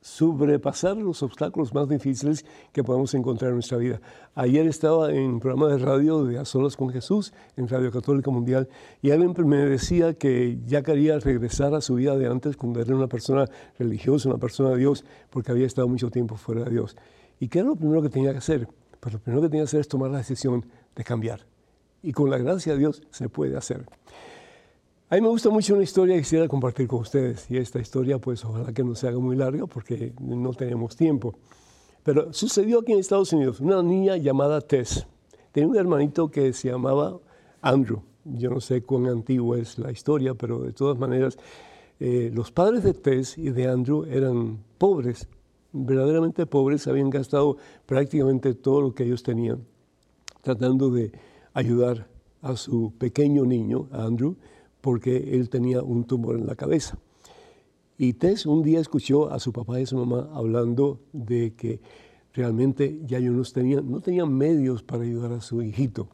sobrepasar 0.02 0.98
los 0.98 1.24
obstáculos 1.24 1.74
más 1.74 1.90
difíciles 1.90 2.46
que 2.72 2.84
podemos 2.84 3.14
encontrar 3.14 3.50
en 3.50 3.56
nuestra 3.56 3.78
vida. 3.78 4.00
Ayer 4.36 4.66
estaba 4.68 5.12
en 5.12 5.24
un 5.24 5.40
programa 5.40 5.68
de 5.68 5.78
radio 5.78 6.24
de 6.24 6.40
A 6.40 6.46
Solas 6.46 6.76
con 6.76 6.90
Jesús, 6.90 7.34
en 7.58 7.68
Radio 7.68 7.92
Católica 7.92 8.32
Mundial, 8.32 8.70
y 9.02 9.12
alguien 9.12 9.34
me 9.48 9.58
decía 9.58 10.14
que 10.14 10.60
ya 10.66 10.82
quería 10.84 11.20
regresar 11.20 11.74
a 11.74 11.82
su 11.82 11.96
vida 11.96 12.18
de 12.18 12.28
antes 12.28 12.56
cuando 12.58 12.82
era 12.82 12.96
una 12.96 13.08
persona 13.08 13.46
religiosa, 13.78 14.30
una 14.30 14.38
persona 14.38 14.70
de 14.72 14.78
Dios, 14.78 15.04
porque 15.30 15.52
había 15.52 15.68
estado 15.68 15.88
mucho 15.88 16.10
tiempo 16.10 16.38
fuera 16.38 16.64
de 16.64 16.72
Dios. 16.72 16.96
¿Y 17.40 17.48
qué 17.48 17.60
era 17.60 17.70
lo 17.70 17.76
primero 17.76 18.02
que 18.02 18.10
tenía 18.10 18.32
que 18.32 18.40
hacer? 18.40 18.68
Pues 19.00 19.14
lo 19.14 19.20
primero 19.20 19.42
que 19.42 19.50
tenía 19.50 19.64
que 19.64 19.70
hacer 19.70 19.80
es 19.82 19.88
tomar 19.88 20.12
la 20.12 20.18
decisión 20.18 20.66
de 20.96 21.04
cambiar. 21.04 21.46
Y 22.02 22.14
con 22.14 22.30
la 22.30 22.38
gracia 22.38 22.74
de 22.74 22.80
Dios 22.80 23.02
se 23.12 23.30
puede 23.30 23.58
hacer. 23.58 23.86
A 25.12 25.16
mí 25.16 25.22
me 25.22 25.30
gusta 25.30 25.50
mucho 25.50 25.74
una 25.74 25.82
historia 25.82 26.14
que 26.14 26.22
quisiera 26.22 26.48
compartir 26.48 26.88
con 26.88 27.00
ustedes 27.00 27.50
y 27.50 27.58
esta 27.58 27.80
historia 27.80 28.20
pues 28.20 28.46
ojalá 28.46 28.72
que 28.72 28.84
no 28.84 28.94
se 28.94 29.08
haga 29.08 29.18
muy 29.18 29.36
larga 29.36 29.66
porque 29.66 30.14
no 30.20 30.54
tenemos 30.54 30.96
tiempo. 30.96 31.34
Pero 32.04 32.32
sucedió 32.32 32.82
aquí 32.82 32.92
en 32.92 33.00
Estados 33.00 33.34
Unidos, 33.34 33.60
una 33.60 33.82
niña 33.82 34.18
llamada 34.18 34.62
Tess. 34.62 35.08
Tenía 35.52 35.68
un 35.68 35.76
hermanito 35.78 36.30
que 36.30 36.54
se 36.54 36.70
llamaba 36.70 37.18
Andrew. 37.60 38.04
Yo 38.24 38.52
no 38.52 38.62
sé 38.62 38.84
cuán 38.84 39.08
antigua 39.08 39.58
es 39.58 39.80
la 39.80 39.92
historia, 39.92 40.36
pero 40.36 40.60
de 40.60 40.74
todas 40.74 41.00
maneras 41.00 41.40
eh, 42.00 42.30
los 42.32 42.52
padres 42.52 42.84
de 42.84 42.94
Tess 42.94 43.36
y 43.36 43.50
de 43.50 43.68
Andrew 43.68 44.06
eran 44.06 44.60
pobres, 44.78 45.28
verdaderamente 45.72 46.46
pobres, 46.46 46.86
habían 46.86 47.10
gastado 47.10 47.58
prácticamente 47.88 48.54
todo 48.54 48.82
lo 48.82 48.94
que 48.94 49.06
ellos 49.06 49.24
tenían 49.24 49.66
tratando 50.44 50.92
de 50.92 51.12
ayudar 51.56 52.08
a 52.44 52.56
su 52.56 52.94
pequeño 53.00 53.44
niño, 53.44 53.88
Andrew, 53.92 54.38
porque 54.82 55.36
él 55.36 55.50
tenía 55.50 55.82
un 55.82 56.06
tumor 56.06 56.38
en 56.38 56.48
la 56.48 56.56
cabeza. 56.56 56.98
Y 57.98 58.14
Tess 58.14 58.46
un 58.46 58.64
día 58.64 58.80
escuchó 58.80 59.30
a 59.30 59.40
su 59.40 59.52
papá 59.52 59.80
y 59.80 59.84
a 59.84 59.86
su 59.86 59.98
mamá 59.98 60.30
hablando 60.34 61.02
de 61.12 61.54
que 61.54 61.82
realmente 62.34 63.02
ya 63.06 63.18
ellos 63.18 63.54
no 63.84 64.00
tenían, 64.00 64.34
medios 64.34 64.84
para 64.84 65.04
ayudar 65.04 65.34
a 65.34 65.42
su 65.42 65.62
hijito, 65.62 66.08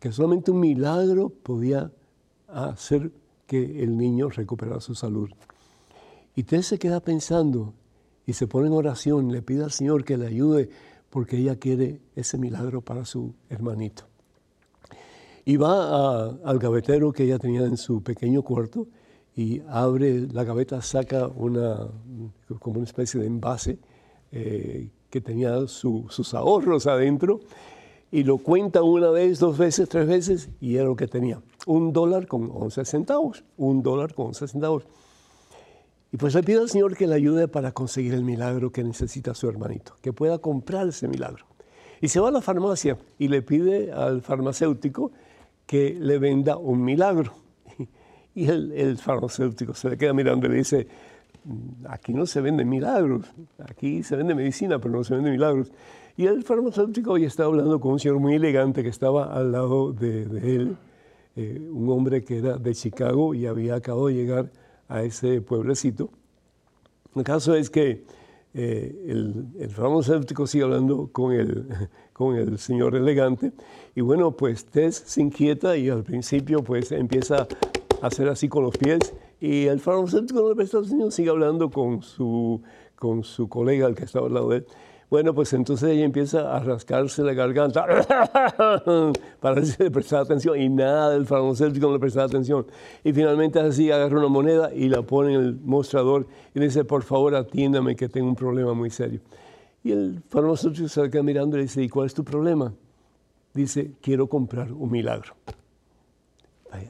que 0.00 0.10
solamente 0.10 0.50
un 0.50 0.58
milagro 0.60 1.28
podía 1.28 1.92
hacer 2.48 3.12
que 3.46 3.84
el 3.84 3.96
niño 3.96 4.30
recuperara 4.30 4.80
su 4.80 4.96
salud. 4.96 5.30
Y 6.34 6.42
Tess 6.42 6.66
se 6.66 6.78
queda 6.78 7.00
pensando 7.00 7.74
y 8.26 8.32
se 8.32 8.48
pone 8.48 8.66
en 8.66 8.72
oración, 8.72 9.30
le 9.30 9.42
pide 9.42 9.62
al 9.62 9.70
Señor 9.70 10.04
que 10.04 10.16
le 10.16 10.26
ayude 10.26 10.70
porque 11.08 11.38
ella 11.38 11.56
quiere 11.56 12.00
ese 12.16 12.36
milagro 12.36 12.82
para 12.82 13.04
su 13.04 13.34
hermanito. 13.48 14.07
Y 15.48 15.56
va 15.56 16.26
al 16.44 16.58
gavetero 16.58 17.10
que 17.10 17.24
ella 17.24 17.38
tenía 17.38 17.62
en 17.62 17.78
su 17.78 18.02
pequeño 18.02 18.42
cuarto 18.42 18.86
y 19.34 19.62
abre 19.66 20.26
la 20.30 20.44
gaveta, 20.44 20.82
saca 20.82 21.26
una, 21.26 21.88
como 22.58 22.76
una 22.76 22.84
especie 22.84 23.18
de 23.18 23.28
envase 23.28 23.78
eh, 24.30 24.90
que 25.08 25.22
tenía 25.22 25.66
sus 25.66 26.34
ahorros 26.34 26.86
adentro 26.86 27.40
y 28.12 28.24
lo 28.24 28.36
cuenta 28.36 28.82
una 28.82 29.08
vez, 29.08 29.38
dos 29.38 29.56
veces, 29.56 29.88
tres 29.88 30.06
veces 30.06 30.50
y 30.60 30.76
era 30.76 30.84
lo 30.84 30.96
que 30.96 31.08
tenía. 31.08 31.40
Un 31.64 31.94
dólar 31.94 32.26
con 32.26 32.50
11 32.52 32.84
centavos, 32.84 33.42
un 33.56 33.82
dólar 33.82 34.12
con 34.12 34.26
11 34.26 34.48
centavos. 34.48 34.84
Y 36.12 36.18
pues 36.18 36.34
le 36.34 36.42
pide 36.42 36.58
al 36.58 36.68
Señor 36.68 36.94
que 36.94 37.06
le 37.06 37.14
ayude 37.14 37.48
para 37.48 37.72
conseguir 37.72 38.12
el 38.12 38.22
milagro 38.22 38.70
que 38.70 38.84
necesita 38.84 39.34
su 39.34 39.48
hermanito, 39.48 39.96
que 40.02 40.12
pueda 40.12 40.36
comprar 40.40 40.88
ese 40.88 41.08
milagro. 41.08 41.46
Y 42.02 42.08
se 42.08 42.20
va 42.20 42.28
a 42.28 42.32
la 42.32 42.42
farmacia 42.42 42.98
y 43.18 43.28
le 43.28 43.40
pide 43.40 43.92
al 43.92 44.20
farmacéutico 44.20 45.10
que 45.68 45.94
le 46.00 46.18
venda 46.18 46.56
un 46.56 46.82
milagro. 46.82 47.34
Y 48.34 48.48
el, 48.48 48.96
farmacéutico 48.98 49.74
se 49.74 49.90
le 49.90 49.98
queda 49.98 50.12
mirando 50.12 50.46
y 50.46 50.50
le 50.50 50.56
dice, 50.56 50.86
mm, 51.44 51.86
aquí 51.88 52.14
no 52.14 52.24
se 52.24 52.40
venden 52.40 52.68
milagros, 52.68 53.26
aquí 53.58 54.04
se 54.04 54.14
vende 54.14 54.32
medicina, 54.34 54.78
pero 54.78 54.94
no 54.94 55.02
se 55.04 55.14
vende 55.14 55.30
milagros. 55.30 55.72
Y 56.16 56.26
el 56.26 56.44
farmacéutico 56.44 57.12
hoy 57.12 57.24
está 57.24 57.44
hablando 57.44 57.80
con 57.80 57.92
un 57.92 57.98
señor 57.98 58.20
muy 58.20 58.34
elegante 58.34 58.82
que 58.82 58.88
estaba 58.88 59.34
al 59.34 59.50
lado 59.52 59.92
de, 59.92 60.22
él, 60.22 60.76
eh, 61.36 61.60
un 61.70 61.90
hombre 61.90 62.24
que 62.24 62.38
era 62.38 62.56
de 62.56 62.74
Chicago 62.74 63.34
y 63.34 63.46
había 63.46 63.74
acabado 63.74 64.06
de 64.06 64.14
llegar 64.14 64.52
a 64.88 65.02
ese 65.02 65.40
pueblecito. 65.40 66.10
El 67.16 67.24
caso 67.24 67.56
es 67.56 67.70
que 67.70 68.04
eh, 68.54 69.04
el, 69.06 69.46
el, 69.58 69.70
farmacéutico 69.70 70.46
sigue 70.46 70.64
hablando 70.64 71.10
con 71.12 71.32
el, 71.32 71.68
con 72.12 72.36
el 72.36 72.58
señor 72.58 72.96
elegante 72.96 73.52
y 73.94 74.00
bueno, 74.00 74.32
pues 74.32 74.64
Tess 74.64 75.02
se 75.06 75.20
inquieta 75.20 75.76
y 75.76 75.88
al 75.88 76.02
principio 76.02 76.62
pues 76.62 76.90
empieza 76.92 77.46
a 78.00 78.06
hacer 78.06 78.28
así 78.28 78.48
con 78.48 78.62
los 78.62 78.76
pies 78.76 79.14
y 79.40 79.66
el 79.66 79.80
farmacéutico 79.80 80.40
no 80.40 80.48
le 80.48 80.56
presta 80.56 80.78
atención, 80.78 81.12
sigue 81.12 81.30
hablando 81.30 81.70
con 81.70 82.02
su, 82.02 82.62
con 82.96 83.22
su 83.22 83.48
colega, 83.48 83.86
el 83.86 83.94
que 83.94 84.04
estaba 84.04 84.26
al 84.26 84.34
lado 84.34 84.48
de 84.50 84.56
él. 84.58 84.66
Bueno, 85.10 85.34
pues 85.34 85.54
entonces 85.54 85.88
ella 85.88 86.04
empieza 86.04 86.54
a 86.54 86.60
rascarse 86.60 87.22
la 87.22 87.32
garganta 87.32 87.86
para 89.40 89.54
ver 89.54 89.66
si 89.66 89.82
le 89.82 89.90
prestaba 89.90 90.22
atención 90.22 90.60
y 90.60 90.68
nada 90.68 91.10
del 91.10 91.24
farmacéutico 91.24 91.86
no 91.86 91.94
le 91.94 91.98
prestaba 91.98 92.26
atención. 92.26 92.66
Y 93.02 93.14
finalmente 93.14 93.58
así 93.58 93.90
agarra 93.90 94.18
una 94.18 94.28
moneda 94.28 94.70
y 94.74 94.90
la 94.90 95.00
pone 95.00 95.34
en 95.34 95.40
el 95.40 95.56
mostrador 95.64 96.26
y 96.54 96.58
le 96.58 96.66
dice, 96.66 96.84
por 96.84 97.02
favor 97.04 97.34
atiéndame 97.34 97.96
que 97.96 98.10
tengo 98.10 98.28
un 98.28 98.36
problema 98.36 98.74
muy 98.74 98.90
serio. 98.90 99.20
Y 99.82 99.92
el 99.92 100.22
farmacéutico 100.28 100.88
se 100.88 101.08
queda 101.08 101.22
mirando 101.22 101.56
y 101.56 101.60
le 101.60 101.62
dice, 101.64 101.82
¿y 101.82 101.88
cuál 101.88 102.06
es 102.06 102.12
tu 102.12 102.22
problema? 102.22 102.74
Dice, 103.54 103.92
quiero 104.02 104.28
comprar 104.28 104.70
un 104.72 104.90
milagro. 104.90 105.32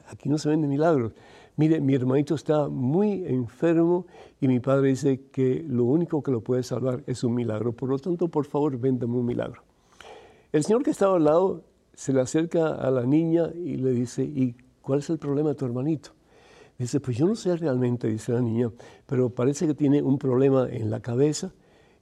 aquí 0.09 0.27
no 0.27 0.37
se 0.37 0.49
venden 0.49 0.69
milagros 0.69 1.13
mire, 1.59 1.81
mi 1.81 1.93
hermanito 1.93 2.35
está 2.35 2.69
muy 2.69 3.25
enfermo 3.25 4.07
y 4.39 4.47
mi 4.47 4.61
padre 4.61 4.87
dice 4.87 5.25
que 5.29 5.61
lo 5.67 5.83
único 5.83 6.23
que 6.23 6.31
lo 6.31 6.39
puede 6.39 6.63
salvar 6.63 7.03
es 7.05 7.25
un 7.25 7.35
milagro. 7.35 7.73
Por 7.73 7.89
lo 7.89 7.99
tanto, 7.99 8.29
por 8.29 8.45
favor, 8.45 8.77
véndame 8.79 9.17
un 9.17 9.25
milagro. 9.25 9.61
El 10.53 10.63
señor 10.63 10.83
que 10.83 10.91
estaba 10.91 11.17
al 11.17 11.25
lado 11.25 11.65
se 11.93 12.13
le 12.13 12.21
acerca 12.21 12.69
a 12.75 12.89
la 12.91 13.05
niña 13.05 13.49
y 13.53 13.75
le 13.75 13.91
dice, 13.91 14.23
¿y 14.23 14.55
cuál 14.81 14.99
es 14.99 15.09
el 15.09 15.17
problema 15.17 15.49
de 15.49 15.55
tu 15.55 15.65
hermanito? 15.65 16.11
Dice, 16.77 17.01
pues 17.01 17.17
yo 17.17 17.25
no 17.25 17.35
sé 17.35 17.57
realmente, 17.57 18.07
dice 18.07 18.31
la 18.31 18.41
niña, 18.41 18.71
pero 19.05 19.29
parece 19.29 19.67
que 19.67 19.73
tiene 19.73 20.01
un 20.01 20.17
problema 20.17 20.65
en 20.69 20.89
la 20.89 21.01
cabeza 21.01 21.51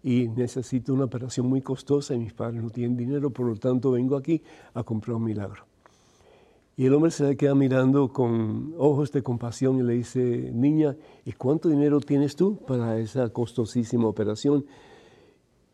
y 0.04 0.28
necesita 0.28 0.94
una 0.94 1.06
operación 1.06 1.48
muy 1.48 1.64
costosa 1.64 2.14
y 2.14 2.20
mis 2.20 2.34
padres 2.34 2.62
no 2.62 2.70
tienen 2.70 2.96
dinero, 2.96 3.32
por 3.32 3.48
lo 3.48 3.56
tanto 3.56 3.90
vengo 3.90 4.18
aquí 4.18 4.44
a 4.76 4.84
comprar 4.84 5.16
un 5.16 5.24
milagro. 5.24 5.67
Y 6.80 6.86
el 6.86 6.94
hombre 6.94 7.10
se 7.10 7.24
le 7.24 7.36
queda 7.36 7.56
mirando 7.56 8.14
con 8.14 8.76
ojos 8.78 9.12
de 9.12 9.24
compasión 9.24 9.80
y 9.80 9.82
le 9.84 9.94
dice, 9.94 10.52
niña, 10.54 10.96
¿y 11.26 11.32
cuánto 11.32 11.70
dinero 11.70 12.00
tienes 12.00 12.36
tú 12.36 12.58
para 12.68 13.00
esa 13.00 13.30
costosísima 13.30 14.08
operación? 14.08 14.64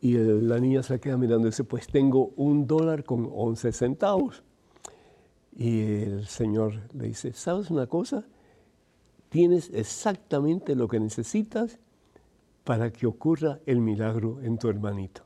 Y 0.00 0.14
la 0.14 0.58
niña 0.58 0.82
se 0.82 0.94
le 0.94 1.00
queda 1.00 1.18
mirando 1.18 1.46
y 1.46 1.50
dice, 1.50 1.62
pues 1.62 1.88
tengo 1.88 2.32
un 2.36 2.66
dólar 2.66 3.04
con 3.04 3.30
once 3.34 3.70
centavos. 3.72 4.42
Y 5.54 5.80
el 5.82 6.26
Señor 6.26 6.80
le 6.94 7.08
dice, 7.08 7.34
¿sabes 7.34 7.70
una 7.70 7.86
cosa? 7.86 8.24
Tienes 9.28 9.70
exactamente 9.74 10.74
lo 10.74 10.88
que 10.88 11.00
necesitas 11.00 11.78
para 12.64 12.90
que 12.90 13.06
ocurra 13.06 13.60
el 13.66 13.80
milagro 13.80 14.40
en 14.40 14.56
tu 14.56 14.70
hermanito. 14.70 15.20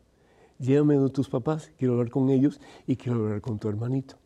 Llévame 0.58 0.97
a 0.97 1.08
tus 1.08 1.28
papás, 1.28 1.70
quiero 1.78 1.94
hablar 1.94 2.11
con 2.11 2.30
ellos 2.30 2.61
y 2.85 2.97
quiero 2.97 3.20
hablar 3.20 3.40
con 3.40 3.61
tu 3.61 3.68
hermanito. 3.68 4.16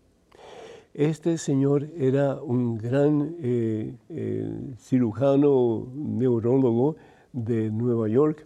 Este 0.95 1.39
señor 1.39 1.89
era 1.97 2.43
un 2.43 2.77
gran 2.77 3.37
eh, 3.41 3.95
eh, 4.11 4.75
cirujano 4.79 5.89
neurólogo 5.95 6.97
de 7.33 7.71
Nueva 7.71 8.09
York 8.09 8.45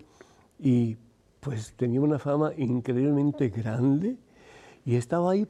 y 0.60 0.96
pues 1.40 1.74
tenía 1.74 2.00
una 2.00 2.20
fama 2.20 2.52
increíblemente 2.56 3.48
grande 3.48 4.16
y 4.84 4.94
estaba 4.94 5.32
ahí 5.32 5.48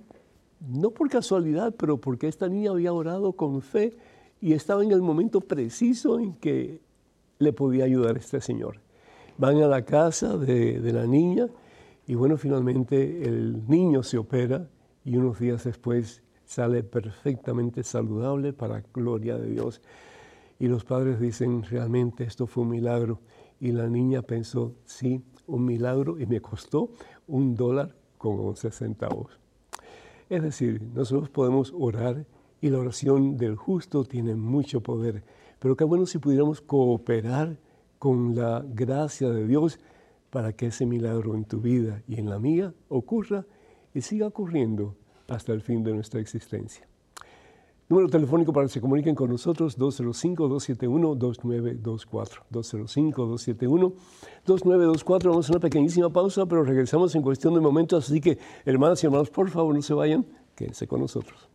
no 0.67 0.91
por 0.91 1.11
casualidad, 1.11 1.75
pero 1.77 1.99
porque 1.99 2.29
esta 2.29 2.49
niña 2.49 2.71
había 2.71 2.95
orado 2.95 3.35
con 3.35 3.61
fe 3.61 3.95
y 4.41 4.55
estaba 4.55 4.83
en 4.83 4.91
el 4.91 5.03
momento 5.03 5.43
preciso 5.43 6.19
en 6.19 6.33
que 6.37 6.81
le 7.39 7.53
podía 7.53 7.85
ayudar 7.85 8.17
este 8.17 8.41
señor. 8.41 8.81
Van 9.37 9.59
a 9.59 9.69
la 9.69 9.85
casa 9.85 10.39
de, 10.39 10.81
de 10.81 10.93
la 10.95 11.07
niña 11.07 11.47
y 12.07 12.15
bueno, 12.15 12.39
finalmente 12.39 13.29
el 13.29 13.69
niño 13.69 14.03
se 14.03 14.17
opera 14.17 14.67
y 15.05 15.19
unos 15.19 15.39
días 15.39 15.65
después 15.65 16.23
sale 16.47 16.83
perfectamente 16.83 17.83
saludable 17.83 18.53
para 18.53 18.83
gloria 18.95 19.37
de 19.37 19.51
Dios. 19.51 19.83
Y 20.59 20.69
los 20.69 20.85
padres 20.85 21.21
dicen, 21.21 21.63
realmente 21.65 22.25
esto 22.25 22.47
fue 22.47 22.63
un 22.63 22.71
milagro. 22.71 23.21
Y 23.61 23.73
la 23.73 23.89
niña 23.89 24.23
pensó, 24.23 24.75
sí, 24.85 25.23
un 25.47 25.65
milagro 25.65 26.19
y 26.19 26.27
me 26.27 26.41
costó 26.41 26.91
un 27.27 27.55
dólar 27.55 27.95
con 28.17 28.39
11 28.39 28.71
centavos. 28.71 29.39
Es 30.29 30.43
decir, 30.43 30.83
nosotros 30.95 31.31
podemos 31.31 31.73
orar 31.77 32.27
y 32.61 32.71
la 32.71 32.79
oración 32.79 33.37
del 33.37 33.57
justo 33.57 34.05
tiene 34.05 34.35
mucho 34.35 34.81
poder, 34.83 35.23
pero 35.59 35.77
qué 35.77 35.85
bueno 35.85 36.07
si 36.07 36.19
pudiéramos 36.19 36.61
cooperar 36.61 37.59
con 37.99 38.35
la 38.35 38.65
gracia 38.67 39.31
de 39.31 39.47
Dios 39.47 39.79
para 40.31 40.53
que 40.53 40.67
ese 40.67 40.87
milagro 40.87 41.35
en 41.35 41.45
tu 41.45 41.61
vida 41.61 42.03
y 42.09 42.19
en 42.19 42.29
la 42.29 42.39
mía 42.39 42.75
ocurra 42.89 43.47
y 43.95 44.01
siga 44.01 44.27
ocurriendo 44.27 44.97
hasta 45.29 45.53
el 45.53 45.61
fin 45.61 45.83
de 45.83 45.93
nuestra 45.93 46.21
existencia. 46.21 46.87
Número 47.89 48.09
telefónico 48.09 48.53
para 48.53 48.67
que 48.67 48.73
se 48.73 48.81
comuniquen 48.81 49.15
con 49.15 49.31
nosotros, 49.31 49.79
205-271-2924. 49.79 52.43
205-271-2924. 52.51 55.29
Vamos 55.29 55.49
a 55.49 55.53
una 55.53 55.61
pequeñísima 55.61 56.11
pausa, 56.11 56.47
pero 56.47 56.65
regresamos 56.65 57.15
en 57.15 57.23
cuestión 57.23 57.55
de 57.55 57.61
momentos. 57.61 58.11
Así 58.11 58.21
que, 58.21 58.39
hermanas 58.65 59.05
y 59.05 59.07
hermanos, 59.07 59.31
por 59.31 59.49
favor, 59.51 59.73
no 59.73 59.83
se 59.83 59.95
vayan, 59.95 60.27
quédense 60.57 60.89
con 60.89 61.01
nosotros. 61.01 61.49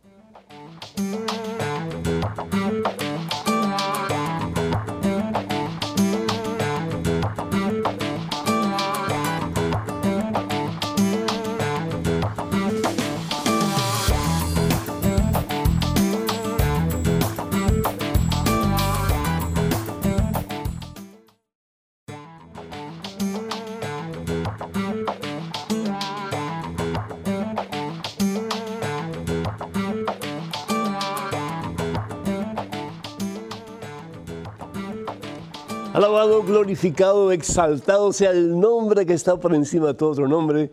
Glorificado, 36.72 37.32
exaltado 37.32 38.14
sea 38.14 38.30
el 38.30 38.58
nombre 38.58 39.04
que 39.04 39.12
está 39.12 39.38
por 39.38 39.54
encima 39.54 39.88
de 39.88 39.94
todo 39.94 40.12
otro 40.12 40.26
nombre, 40.26 40.72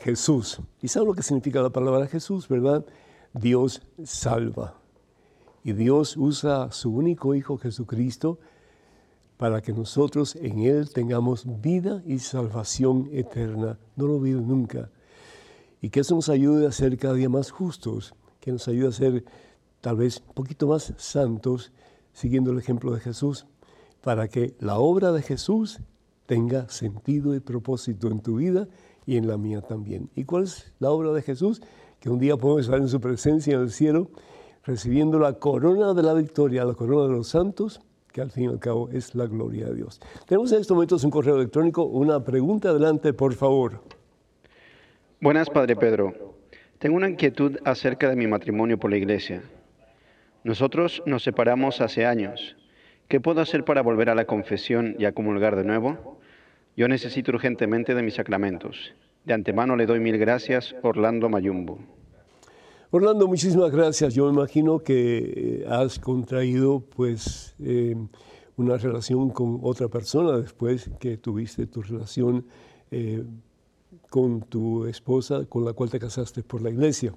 Jesús. 0.00 0.60
¿Y 0.82 0.88
sabe 0.88 1.06
lo 1.06 1.14
que 1.14 1.22
significa 1.22 1.62
la 1.62 1.70
palabra 1.70 2.08
Jesús, 2.08 2.48
verdad? 2.48 2.84
Dios 3.32 3.80
salva. 4.02 4.74
Y 5.62 5.72
Dios 5.72 6.16
usa 6.16 6.72
su 6.72 6.92
único 6.92 7.32
Hijo 7.32 7.58
Jesucristo 7.58 8.40
para 9.36 9.62
que 9.62 9.72
nosotros 9.72 10.34
en 10.34 10.64
Él 10.64 10.90
tengamos 10.90 11.44
vida 11.62 12.02
y 12.04 12.18
salvación 12.18 13.08
eterna. 13.12 13.78
No 13.94 14.08
lo 14.08 14.16
olviden 14.16 14.48
nunca. 14.48 14.90
Y 15.80 15.90
que 15.90 16.00
eso 16.00 16.16
nos 16.16 16.28
ayude 16.28 16.66
a 16.66 16.72
ser 16.72 16.98
cada 16.98 17.14
día 17.14 17.28
más 17.28 17.52
justos, 17.52 18.14
que 18.40 18.50
nos 18.50 18.66
ayude 18.66 18.88
a 18.88 18.92
ser 18.92 19.24
tal 19.80 19.98
vez 19.98 20.20
un 20.26 20.34
poquito 20.34 20.66
más 20.66 20.92
santos, 20.96 21.70
siguiendo 22.12 22.50
el 22.50 22.58
ejemplo 22.58 22.92
de 22.92 22.98
Jesús 22.98 23.46
para 24.06 24.28
que 24.28 24.54
la 24.60 24.78
obra 24.78 25.10
de 25.10 25.20
Jesús 25.20 25.80
tenga 26.26 26.68
sentido 26.68 27.34
y 27.34 27.40
propósito 27.40 28.06
en 28.06 28.20
tu 28.20 28.36
vida 28.36 28.68
y 29.04 29.16
en 29.16 29.26
la 29.26 29.36
mía 29.36 29.62
también. 29.62 30.10
¿Y 30.14 30.22
cuál 30.22 30.44
es 30.44 30.72
la 30.78 30.92
obra 30.92 31.12
de 31.12 31.22
Jesús? 31.22 31.60
Que 31.98 32.08
un 32.08 32.20
día 32.20 32.36
podemos 32.36 32.66
estar 32.66 32.78
en 32.78 32.86
su 32.86 33.00
presencia 33.00 33.54
en 33.54 33.62
el 33.62 33.70
cielo, 33.72 34.08
recibiendo 34.62 35.18
la 35.18 35.32
corona 35.40 35.92
de 35.92 36.04
la 36.04 36.14
victoria, 36.14 36.64
la 36.64 36.74
corona 36.74 37.08
de 37.08 37.18
los 37.18 37.26
santos, 37.26 37.80
que 38.12 38.20
al 38.20 38.30
fin 38.30 38.44
y 38.44 38.46
al 38.46 38.60
cabo 38.60 38.88
es 38.90 39.12
la 39.16 39.26
gloria 39.26 39.66
de 39.66 39.74
Dios. 39.74 40.00
Tenemos 40.24 40.52
en 40.52 40.60
estos 40.60 40.76
momentos 40.76 41.02
un 41.02 41.10
correo 41.10 41.34
electrónico, 41.34 41.82
una 41.82 42.22
pregunta 42.22 42.68
adelante, 42.68 43.12
por 43.12 43.34
favor. 43.34 43.82
Buenas, 45.20 45.50
Padre 45.50 45.74
Pedro. 45.74 46.36
Tengo 46.78 46.94
una 46.94 47.10
inquietud 47.10 47.58
acerca 47.64 48.08
de 48.08 48.14
mi 48.14 48.28
matrimonio 48.28 48.78
por 48.78 48.88
la 48.88 48.98
iglesia. 48.98 49.42
Nosotros 50.44 51.02
nos 51.06 51.24
separamos 51.24 51.80
hace 51.80 52.06
años 52.06 52.54
¿Qué 53.08 53.20
puedo 53.20 53.40
hacer 53.40 53.64
para 53.64 53.82
volver 53.82 54.10
a 54.10 54.16
la 54.16 54.24
confesión 54.24 54.96
y 54.98 55.04
a 55.04 55.12
comulgar 55.12 55.54
de 55.54 55.62
nuevo? 55.62 56.18
Yo 56.76 56.88
necesito 56.88 57.30
urgentemente 57.30 57.94
de 57.94 58.02
mis 58.02 58.14
sacramentos. 58.14 58.94
De 59.24 59.32
antemano 59.32 59.76
le 59.76 59.86
doy 59.86 60.00
mil 60.00 60.18
gracias, 60.18 60.74
Orlando 60.82 61.28
Mayumbo. 61.28 61.78
Orlando, 62.90 63.28
muchísimas 63.28 63.70
gracias. 63.70 64.12
Yo 64.12 64.26
me 64.26 64.32
imagino 64.32 64.80
que 64.80 65.18
eh, 65.18 65.66
has 65.68 66.00
contraído 66.00 66.80
pues 66.80 67.54
eh, 67.60 67.94
una 68.56 68.76
relación 68.76 69.30
con 69.30 69.60
otra 69.62 69.86
persona 69.86 70.38
después 70.38 70.90
que 70.98 71.16
tuviste 71.16 71.68
tu 71.68 71.82
relación 71.82 72.44
eh, 72.90 73.22
con 74.10 74.40
tu 74.40 74.84
esposa 74.86 75.46
con 75.48 75.64
la 75.64 75.74
cual 75.74 75.90
te 75.90 76.00
casaste 76.00 76.42
por 76.42 76.60
la 76.60 76.70
iglesia. 76.70 77.14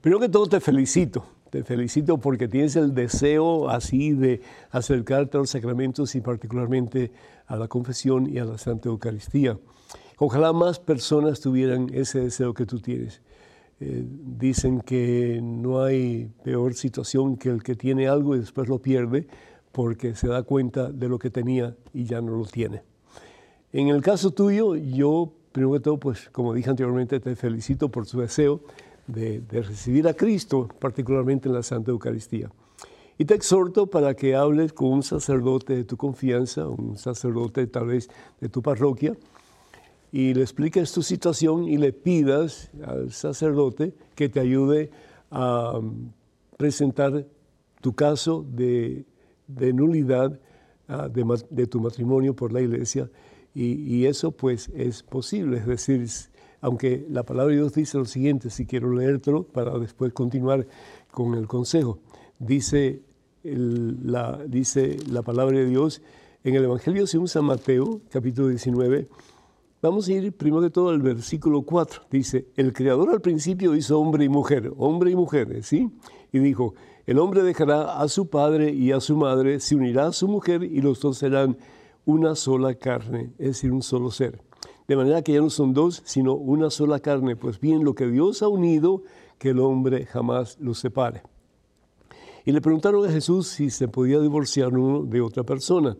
Primero 0.00 0.18
que 0.18 0.30
todo 0.30 0.46
te 0.46 0.60
felicito 0.60 1.35
te 1.56 1.64
felicito 1.64 2.18
porque 2.18 2.48
tienes 2.48 2.76
el 2.76 2.94
deseo 2.94 3.70
así 3.70 4.12
de 4.12 4.42
acercarte 4.70 5.38
a 5.38 5.40
los 5.40 5.48
sacramentos 5.48 6.14
y 6.14 6.20
particularmente 6.20 7.12
a 7.46 7.56
la 7.56 7.66
confesión 7.66 8.28
y 8.28 8.38
a 8.38 8.44
la 8.44 8.58
Santa 8.58 8.90
Eucaristía. 8.90 9.58
Ojalá 10.18 10.52
más 10.52 10.78
personas 10.78 11.40
tuvieran 11.40 11.88
ese 11.94 12.20
deseo 12.20 12.52
que 12.52 12.66
tú 12.66 12.80
tienes. 12.80 13.22
Eh, 13.80 14.04
dicen 14.06 14.82
que 14.82 15.40
no 15.42 15.82
hay 15.82 16.30
peor 16.44 16.74
situación 16.74 17.38
que 17.38 17.48
el 17.48 17.62
que 17.62 17.74
tiene 17.74 18.06
algo 18.06 18.36
y 18.36 18.40
después 18.40 18.68
lo 18.68 18.78
pierde 18.78 19.26
porque 19.72 20.14
se 20.14 20.28
da 20.28 20.42
cuenta 20.42 20.92
de 20.92 21.08
lo 21.08 21.18
que 21.18 21.30
tenía 21.30 21.74
y 21.94 22.04
ya 22.04 22.20
no 22.20 22.36
lo 22.36 22.44
tiene. 22.44 22.82
En 23.72 23.88
el 23.88 24.02
caso 24.02 24.30
tuyo, 24.30 24.74
yo, 24.76 25.32
primero 25.52 25.72
que 25.72 25.80
todo, 25.80 25.98
pues 25.98 26.28
como 26.32 26.52
dije 26.52 26.68
anteriormente, 26.68 27.18
te 27.18 27.34
felicito 27.34 27.90
por 27.90 28.06
tu 28.06 28.20
deseo 28.20 28.60
de, 29.06 29.42
recibir 29.50 30.08
a 30.08 30.14
Cristo, 30.14 30.68
particularmente 30.78 31.48
en 31.48 31.54
la 31.54 31.62
Santa 31.62 31.90
Eucaristía. 31.90 32.50
Y 33.18 33.24
te 33.24 33.34
exhorto 33.34 33.86
para 33.86 34.14
que 34.14 34.34
hables 34.34 34.72
con 34.72 34.88
un 34.88 35.02
sacerdote 35.02 35.74
de 35.74 35.84
tu 35.84 35.96
confianza, 35.96 36.68
un 36.68 36.98
sacerdote 36.98 37.66
tal 37.66 37.86
vez 37.86 38.08
de 38.40 38.48
tu 38.48 38.60
parroquia, 38.60 39.14
y 40.12 40.34
le 40.34 40.42
expliques 40.42 40.92
tu 40.92 41.02
situación 41.02 41.64
y 41.64 41.78
le 41.78 41.92
pidas 41.92 42.70
al 42.86 43.12
sacerdote 43.12 43.94
que 44.14 44.28
te 44.28 44.40
ayude 44.40 44.90
a 45.30 45.78
um, 45.78 46.10
presentar 46.56 47.26
tu 47.80 47.94
caso 47.94 48.44
de, 48.48 49.04
nulidad 49.48 50.38
ah, 50.88 51.08
de, 51.08 51.66
tu 51.66 51.80
matrimonio 51.80 52.34
por 52.34 52.52
la 52.52 52.60
iglesia. 52.60 53.10
Y, 53.54 54.04
eso 54.04 54.32
pues 54.32 54.70
es 54.74 55.02
posible, 55.02 55.56
es 55.56 55.66
decir, 55.66 56.06
aunque 56.66 57.06
la 57.08 57.22
palabra 57.22 57.52
de 57.52 57.60
Dios 57.60 57.74
dice 57.74 57.96
lo 57.96 58.06
siguiente, 58.06 58.50
si 58.50 58.66
quiero 58.66 58.92
leértelo 58.92 59.44
para 59.44 59.78
después 59.78 60.12
continuar 60.12 60.66
con 61.12 61.34
el 61.34 61.46
consejo. 61.46 62.00
Dice, 62.40 63.02
la, 63.44 64.40
dice 64.48 64.96
la 65.08 65.22
palabra 65.22 65.58
de 65.58 65.66
Dios 65.66 66.02
en 66.42 66.56
el 66.56 66.64
Evangelio 66.64 67.06
según 67.06 67.28
San 67.28 67.44
Mateo, 67.44 68.00
capítulo 68.10 68.48
19. 68.48 69.06
Vamos 69.80 70.08
a 70.08 70.12
ir 70.12 70.32
primero 70.32 70.60
de 70.60 70.70
todo 70.70 70.88
al 70.88 71.00
versículo 71.00 71.62
4. 71.62 72.02
Dice, 72.10 72.48
el 72.56 72.72
Creador 72.72 73.10
al 73.10 73.20
principio 73.20 73.76
hizo 73.76 74.00
hombre 74.00 74.24
y 74.24 74.28
mujer, 74.28 74.72
hombre 74.76 75.12
y 75.12 75.14
mujer, 75.14 75.62
¿sí? 75.62 75.88
Y 76.32 76.40
dijo, 76.40 76.74
el 77.06 77.20
hombre 77.20 77.44
dejará 77.44 78.00
a 78.00 78.08
su 78.08 78.28
padre 78.28 78.72
y 78.72 78.90
a 78.90 78.98
su 78.98 79.16
madre, 79.16 79.60
se 79.60 79.76
unirá 79.76 80.08
a 80.08 80.12
su 80.12 80.26
mujer 80.26 80.64
y 80.64 80.80
los 80.80 80.98
dos 80.98 81.18
serán 81.18 81.58
una 82.04 82.34
sola 82.34 82.74
carne, 82.74 83.30
es 83.38 83.46
decir, 83.50 83.70
un 83.70 83.82
solo 83.82 84.10
ser 84.10 84.40
de 84.88 84.96
manera 84.96 85.22
que 85.22 85.32
ya 85.32 85.40
no 85.40 85.50
son 85.50 85.72
dos, 85.72 86.02
sino 86.04 86.34
una 86.34 86.70
sola 86.70 87.00
carne. 87.00 87.36
Pues 87.36 87.60
bien, 87.60 87.84
lo 87.84 87.94
que 87.94 88.06
Dios 88.06 88.42
ha 88.42 88.48
unido, 88.48 89.02
que 89.38 89.50
el 89.50 89.60
hombre 89.60 90.06
jamás 90.06 90.58
lo 90.60 90.74
separe. 90.74 91.22
Y 92.44 92.52
le 92.52 92.60
preguntaron 92.60 93.04
a 93.04 93.10
Jesús 93.10 93.48
si 93.48 93.70
se 93.70 93.88
podía 93.88 94.20
divorciar 94.20 94.76
uno 94.76 95.02
de 95.02 95.20
otra 95.20 95.42
persona. 95.42 95.96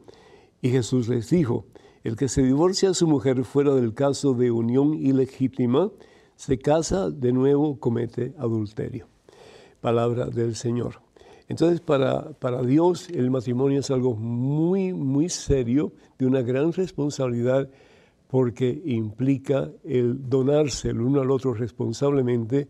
Y 0.63 0.71
Jesús 0.71 1.09
les 1.09 1.29
dijo, 1.29 1.67
el 2.05 2.15
que 2.17 2.29
se 2.29 2.43
divorcia 2.43 2.91
a 2.91 2.95
su 2.95 3.09
mujer 3.09 3.45
fuera 3.45 3.75
del 3.75 3.93
caso 3.93 4.33
de 4.35 4.53
unión 4.53 4.95
ilegítima, 4.95 5.91
se 6.37 6.59
casa 6.59 7.11
de 7.11 7.33
nuevo, 7.33 7.81
comete 7.81 8.33
adulterio. 8.39 9.09
Palabra 9.81 10.27
del 10.27 10.55
Señor. 10.55 11.01
Entonces, 11.49 11.81
para, 11.81 12.31
para 12.35 12.63
Dios 12.63 13.09
el 13.11 13.31
matrimonio 13.31 13.81
es 13.81 13.91
algo 13.91 14.15
muy, 14.15 14.93
muy 14.93 15.29
serio, 15.29 15.93
de 16.19 16.27
una 16.27 16.43
gran 16.43 16.73
responsabilidad 16.73 17.69
porque 18.29 18.83
implica 18.85 19.71
el 19.85 20.29
donarse 20.29 20.91
el 20.91 21.01
uno 21.01 21.21
al 21.21 21.31
otro 21.31 21.55
responsablemente 21.55 22.69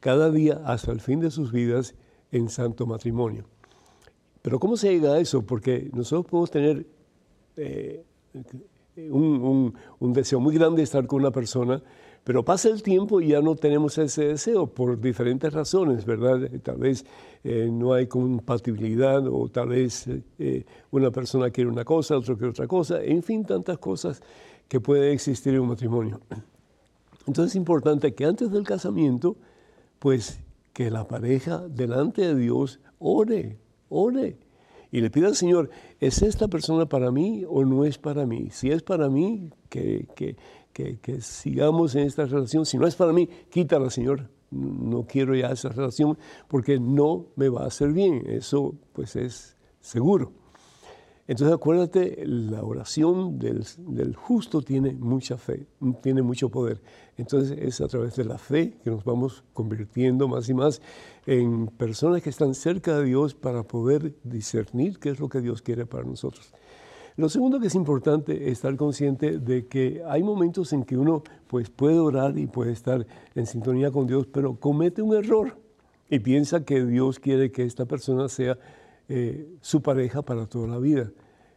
cada 0.00 0.30
día 0.30 0.62
hasta 0.64 0.92
el 0.92 1.00
fin 1.00 1.20
de 1.20 1.30
sus 1.30 1.52
vidas 1.52 1.94
en 2.30 2.48
santo 2.48 2.86
matrimonio. 2.86 3.44
Pero 4.42 4.58
¿cómo 4.58 4.76
se 4.76 4.92
llega 4.92 5.14
a 5.14 5.20
eso? 5.20 5.42
Porque 5.42 5.88
nosotros 5.92 6.26
podemos 6.26 6.50
tener 6.50 6.86
eh, 7.56 8.04
un, 9.10 9.72
deseo 10.12 10.40
muy 10.40 10.54
grande 10.54 10.78
de 10.78 10.84
estar 10.84 11.06
con 11.06 11.20
una 11.20 11.30
persona, 11.30 11.82
pero 12.22 12.44
pasa 12.44 12.68
el 12.68 12.82
tiempo 12.82 13.20
y 13.20 13.28
ya 13.28 13.40
no 13.40 13.54
tenemos 13.56 13.96
ese 13.98 14.26
deseo 14.26 14.66
por 14.66 15.00
diferentes 15.00 15.52
razones, 15.52 16.04
¿verdad? 16.04 16.50
Tal 16.62 16.76
vez 16.76 17.04
eh, 17.42 17.68
no 17.70 17.92
hay 17.92 18.06
compatibilidad 18.06 19.26
o 19.26 19.48
tal 19.48 19.68
vez 19.68 20.08
eh, 20.38 20.64
una 20.90 21.10
persona 21.10 21.50
quiere 21.50 21.70
una 21.70 21.84
cosa, 21.84 22.16
otro 22.16 22.36
quiere 22.36 22.50
otra 22.50 22.66
cosa, 22.66 23.02
en 23.02 23.22
fin, 23.22 23.44
tantas 23.44 23.78
cosas 23.78 24.22
que 24.68 24.80
pueden 24.80 25.12
existir 25.12 25.54
en 25.54 25.60
un 25.60 25.68
matrimonio. 25.68 26.20
Entonces 27.26 27.52
es 27.52 27.56
importante 27.56 28.14
que 28.14 28.24
antes 28.24 28.50
del 28.50 28.64
casamiento, 28.64 29.36
pues 29.98 30.40
que 30.72 30.90
la 30.90 31.06
pareja 31.08 31.66
delante 31.68 32.22
de 32.22 32.34
Dios 32.34 32.80
ore, 32.98 33.58
ore 33.88 34.36
y 34.94 35.00
le 35.00 35.10
pida 35.10 35.26
al 35.26 35.34
Señor, 35.34 35.70
¿es 35.98 36.22
esta 36.22 36.46
persona 36.46 36.86
para 36.86 37.10
mí 37.10 37.44
o 37.48 37.64
no 37.64 37.84
es 37.84 37.98
para 37.98 38.26
mí? 38.26 38.50
Si 38.52 38.70
es 38.70 38.82
para 38.82 39.08
mí, 39.08 39.50
que, 39.68 40.06
que, 40.14 40.36
que, 40.72 41.20
sigamos 41.20 41.96
en 41.96 42.06
esta 42.06 42.26
relación. 42.26 42.64
Si 42.64 42.78
no 42.78 42.86
es 42.86 42.94
para 42.94 43.12
mí, 43.12 43.28
quítala, 43.50 43.90
Señor. 43.90 44.30
No 44.52 45.04
quiero 45.04 45.34
ya 45.34 45.50
esa 45.50 45.70
relación 45.70 46.16
porque 46.46 46.78
no 46.78 47.26
me 47.34 47.48
va 47.48 47.64
a 47.64 47.66
hacer 47.66 47.92
bien. 47.92 48.22
Eso 48.26 48.76
pues 48.92 49.16
es 49.16 49.56
seguro. 49.80 50.30
Entonces 51.26 51.54
acuérdate, 51.54 52.22
la 52.26 52.62
oración 52.62 53.38
del, 53.38 54.14
justo 54.14 54.60
tiene 54.60 54.92
mucha 54.92 55.38
fe, 55.38 55.66
tiene 56.02 56.20
mucho 56.20 56.50
poder. 56.50 56.82
Entonces 57.16 57.56
es 57.58 57.80
a 57.80 57.88
través 57.88 58.16
de 58.16 58.24
la 58.24 58.36
fe 58.36 58.76
que 58.84 58.90
nos 58.90 59.04
vamos 59.04 59.42
convirtiendo 59.54 60.28
más 60.28 60.48
y 60.50 60.54
más 60.54 60.82
en 61.24 61.68
personas 61.68 62.20
que 62.22 62.28
están 62.28 62.54
cerca 62.54 62.98
de 62.98 63.06
Dios 63.06 63.34
para 63.34 63.62
poder 63.62 64.14
discernir 64.22 64.98
qué 64.98 65.08
es 65.08 65.18
lo 65.18 65.30
que 65.30 65.40
Dios 65.40 65.62
quiere 65.62 65.86
para 65.86 66.04
nosotros. 66.04 66.52
Lo 67.16 67.28
segundo 67.30 67.58
que 67.58 67.68
es 67.68 67.74
importante 67.74 68.46
es 68.46 68.52
estar 68.54 68.76
consciente 68.76 69.38
de 69.38 69.66
que 69.66 70.02
hay 70.06 70.22
momentos 70.22 70.72
en 70.72 70.82
que 70.82 70.98
uno 70.98 71.22
pues, 71.46 71.70
puede 71.70 72.00
orar 72.00 72.36
y 72.36 72.48
puede 72.48 72.72
estar 72.72 73.06
en 73.34 73.46
sintonía 73.46 73.90
con 73.90 74.06
Dios, 74.06 74.26
pero 74.26 74.56
comete 74.56 75.00
un 75.00 75.14
error 75.14 75.56
y 76.10 76.18
piensa 76.18 76.64
que 76.64 76.84
Dios 76.84 77.18
quiere 77.18 77.50
que 77.50 77.62
esta 77.62 77.86
persona 77.86 78.28
sea 78.28 78.58
eh, 79.08 79.56
su 79.60 79.82
pareja 79.82 80.22
para 80.22 80.46
toda 80.46 80.68
la 80.68 80.78
vida. 80.78 81.10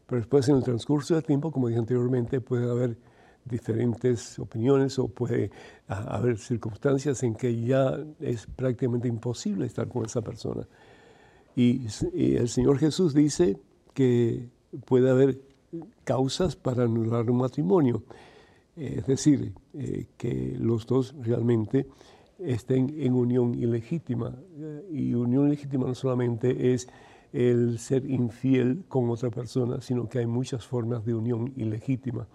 Pero 0.06 0.22
después 0.22 0.48
en 0.50 0.58
el 0.58 0.64
transcurso 0.64 1.16
del 1.16 1.24
tiempo, 1.24 1.52
como 1.52 1.68
dije 1.68 1.80
anteriormente, 1.80 2.42
puede 2.42 2.70
haber 2.70 2.98
diferentes 3.46 4.38
opiniones 4.40 5.00
o 5.00 5.08
puede 5.08 5.52
ah, 5.88 6.16
haber 6.16 6.38
circunstancias 6.38 7.24
en 7.24 7.36
que 7.36 7.62
ya 7.62 7.98
es 8.20 8.48
prácticamente 8.48 9.08
imposible 9.08 9.66
estar 9.66 9.88
con 9.88 10.06
esa 10.06 10.22
persona. 10.22 10.68
Y, 11.56 11.88
el 12.14 12.50
Señor 12.50 12.78
Jesús 12.78 13.14
dice 13.16 13.58
que 13.94 14.48
puede 14.86 15.10
haber 15.10 15.42
causas 16.04 16.56
para 16.56 16.84
anular 16.84 17.30
un 17.32 17.38
matrimonio. 17.38 18.04
Es 18.76 19.08
decir, 19.08 19.54
eh, 19.74 20.06
que 20.18 20.56
los 20.60 20.86
dos 20.86 21.16
realmente 21.20 21.88
estén 22.38 22.94
en 23.00 23.14
unión 23.14 23.56
ilegítima. 23.56 24.36
Y 24.92 25.16
unión 25.16 25.48
ilegítima 25.48 25.88
no 25.88 25.96
solamente 25.96 26.74
es 26.74 26.88
el 27.38 27.78
ser 27.78 28.10
infiel 28.10 28.84
con 28.88 29.12
otra 29.12 29.30
persona, 29.30 29.80
sino 29.80 30.10
que 30.10 30.18
hay 30.18 30.26
muchas 30.26 30.66
formas 30.66 31.06
de 31.06 31.14
unión 31.14 31.54
ilegítima. 31.56 32.28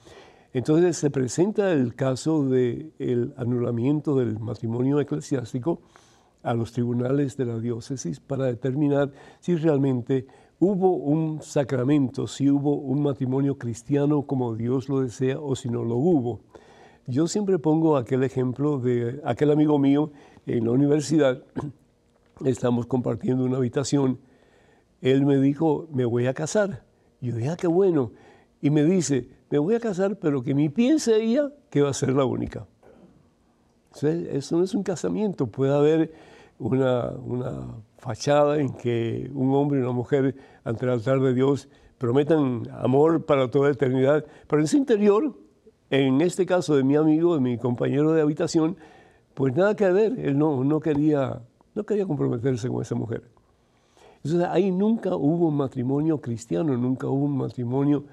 Entonces 0.53 0.97
se 0.97 1.11
presenta 1.11 1.73
el 1.73 1.97
caso 1.97 2.45
del 2.45 2.93
el 3.01 3.35
anulamiento 3.37 4.15
del 4.15 4.39
matrimonio 4.39 5.01
eclesiástico 5.01 5.81
a 6.45 6.55
los 6.55 6.71
tribunales 6.71 7.37
de 7.37 7.47
la 7.47 7.59
diócesis 7.59 8.21
para 8.21 8.45
determinar 8.45 9.11
si 9.41 9.57
realmente 9.57 10.27
hubo 10.61 10.95
un 10.95 11.43
sacramento, 11.43 12.29
si 12.29 12.49
hubo 12.49 12.77
un 12.77 13.03
matrimonio 13.03 13.59
cristiano 13.59 14.23
como 14.23 14.55
Dios 14.55 14.89
lo 14.89 15.01
desea 15.01 15.41
o 15.41 15.57
si 15.57 15.69
no 15.69 15.83
lo 15.83 15.97
hubo. 15.97 16.43
Yo 17.09 17.27
siempre 17.27 17.59
pongo 17.59 17.97
aquel 17.97 18.23
ejemplo 18.23 18.79
de 18.79 19.21
aquel 19.25 19.51
amigo 19.51 19.81
mío 19.81 20.13
en 20.47 20.65
la 20.65 20.71
universidad, 20.71 21.43
estamos 22.45 22.87
compartiendo 22.87 23.45
una 23.45 23.57
habitación 23.57 24.21
él 25.03 25.27
me 25.27 25.39
dijo, 25.39 25.89
me 25.93 26.05
voy 26.05 26.27
a 26.27 26.33
casar. 26.33 26.85
yo 27.21 27.35
dije, 27.35 27.51
ah, 27.51 27.57
qué 27.57 27.67
bueno. 27.67 28.13
Y 28.61 28.71
me 28.71 28.85
dice, 28.85 29.29
me 29.51 29.59
voy 29.59 29.75
a 29.75 29.81
casar, 29.81 30.17
pero 30.17 30.43
que 30.43 30.55
mi 30.55 30.69
piense 30.69 31.17
ella 31.17 31.51
que 31.69 31.83
va 31.83 31.91
a 31.91 31.93
ser 31.93 32.11
la 32.11 32.25
única. 32.25 32.67
eso 34.01 34.57
no 34.57 34.65
es 34.65 34.75
un 34.75 34.85
casamiento, 34.85 35.49
puede 35.49 35.75
haber 35.75 36.13
una, 36.59 37.11
una, 37.11 37.67
fachada 37.99 38.59
en 38.59 38.71
que 38.71 39.31
un 39.35 39.53
hombre 39.55 39.79
y 39.79 39.83
una 39.83 39.93
mujer 39.93 40.37
ante 40.65 40.87
el 40.87 40.93
altar 40.93 41.21
de 41.21 41.35
Dios 41.35 41.69
prometan 41.99 42.63
amor 42.73 43.27
para 43.27 43.51
toda 43.51 43.69
la 43.69 43.75
eternidad, 43.75 44.25
pero 44.49 44.61
en 44.61 44.69
su 44.69 44.77
interior, 44.77 45.37
en 45.91 46.21
este 46.21 46.47
caso 46.47 46.75
de 46.75 46.83
mi 46.83 46.97
amigo, 46.97 47.35
de 47.35 47.41
mi 47.41 47.59
compañero 47.59 48.13
de 48.13 48.23
habitación, 48.23 48.77
pues 49.35 49.55
nada 49.55 49.77
que 49.77 49.89
ver, 49.91 50.19
él 50.19 50.39
no, 50.39 50.65
no, 50.65 50.81
quería, 50.81 51.43
no 51.75 51.85
quería 51.85 52.07
comprometerse 52.07 52.69
con 52.69 52.83
esa 52.83 52.95
mujer. 52.95 53.32
Entonces 54.25 54.49
ahí 54.51 54.71
nunca 54.71 55.17
hubo 55.17 55.49
un 55.49 55.57
matrimonio 55.57 56.21
cristiano, 56.21 56.77
nunca 56.77 57.09
hubo 57.09 57.25
un 57.25 57.37
matrimonio 57.37 58.05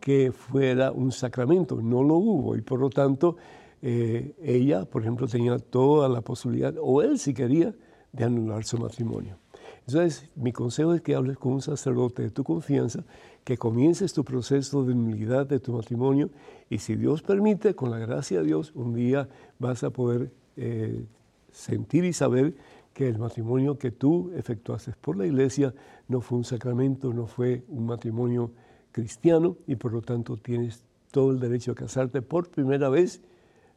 que 0.00 0.32
fuera 0.32 0.92
un 0.92 1.12
sacramento, 1.12 1.80
no 1.80 2.02
lo 2.02 2.14
hubo 2.14 2.56
y 2.56 2.60
por 2.60 2.80
lo 2.80 2.90
tanto 2.90 3.36
eh, 3.82 4.34
ella, 4.40 4.84
por 4.84 5.02
ejemplo, 5.02 5.26
tenía 5.26 5.58
toda 5.58 6.08
la 6.08 6.20
posibilidad, 6.20 6.74
o 6.80 7.02
él 7.02 7.18
si 7.18 7.34
quería, 7.34 7.74
de 8.12 8.24
anular 8.24 8.62
su 8.64 8.78
matrimonio. 8.78 9.38
Entonces, 9.86 10.30
mi 10.36 10.52
consejo 10.52 10.94
es 10.94 11.00
que 11.00 11.14
hables 11.14 11.38
con 11.38 11.54
un 11.54 11.62
sacerdote 11.62 12.22
de 12.22 12.30
tu 12.30 12.44
confianza, 12.44 13.04
que 13.42 13.56
comiences 13.56 14.12
tu 14.12 14.22
proceso 14.22 14.84
de 14.84 14.94
nulidad 14.94 15.46
de 15.46 15.58
tu 15.58 15.72
matrimonio 15.72 16.30
y 16.70 16.78
si 16.78 16.94
Dios 16.94 17.22
permite, 17.22 17.74
con 17.74 17.90
la 17.90 17.98
gracia 17.98 18.40
de 18.40 18.46
Dios, 18.46 18.72
un 18.74 18.94
día 18.94 19.28
vas 19.58 19.82
a 19.82 19.90
poder 19.90 20.30
eh, 20.56 21.04
sentir 21.50 22.04
y 22.04 22.12
saber 22.12 22.54
que 22.92 23.08
el 23.08 23.18
matrimonio 23.18 23.78
que 23.78 23.90
tú 23.90 24.30
efectuaste 24.34 24.92
por 25.00 25.16
la 25.16 25.26
iglesia 25.26 25.74
no 26.08 26.20
fue 26.20 26.38
un 26.38 26.44
sacramento, 26.44 27.12
no 27.12 27.26
fue 27.26 27.64
un 27.68 27.86
matrimonio 27.86 28.52
cristiano 28.92 29.56
y 29.66 29.76
por 29.76 29.92
lo 29.92 30.02
tanto 30.02 30.36
tienes 30.36 30.84
todo 31.10 31.30
el 31.30 31.40
derecho 31.40 31.72
a 31.72 31.74
casarte 31.74 32.22
por 32.22 32.50
primera 32.50 32.88
vez 32.88 33.22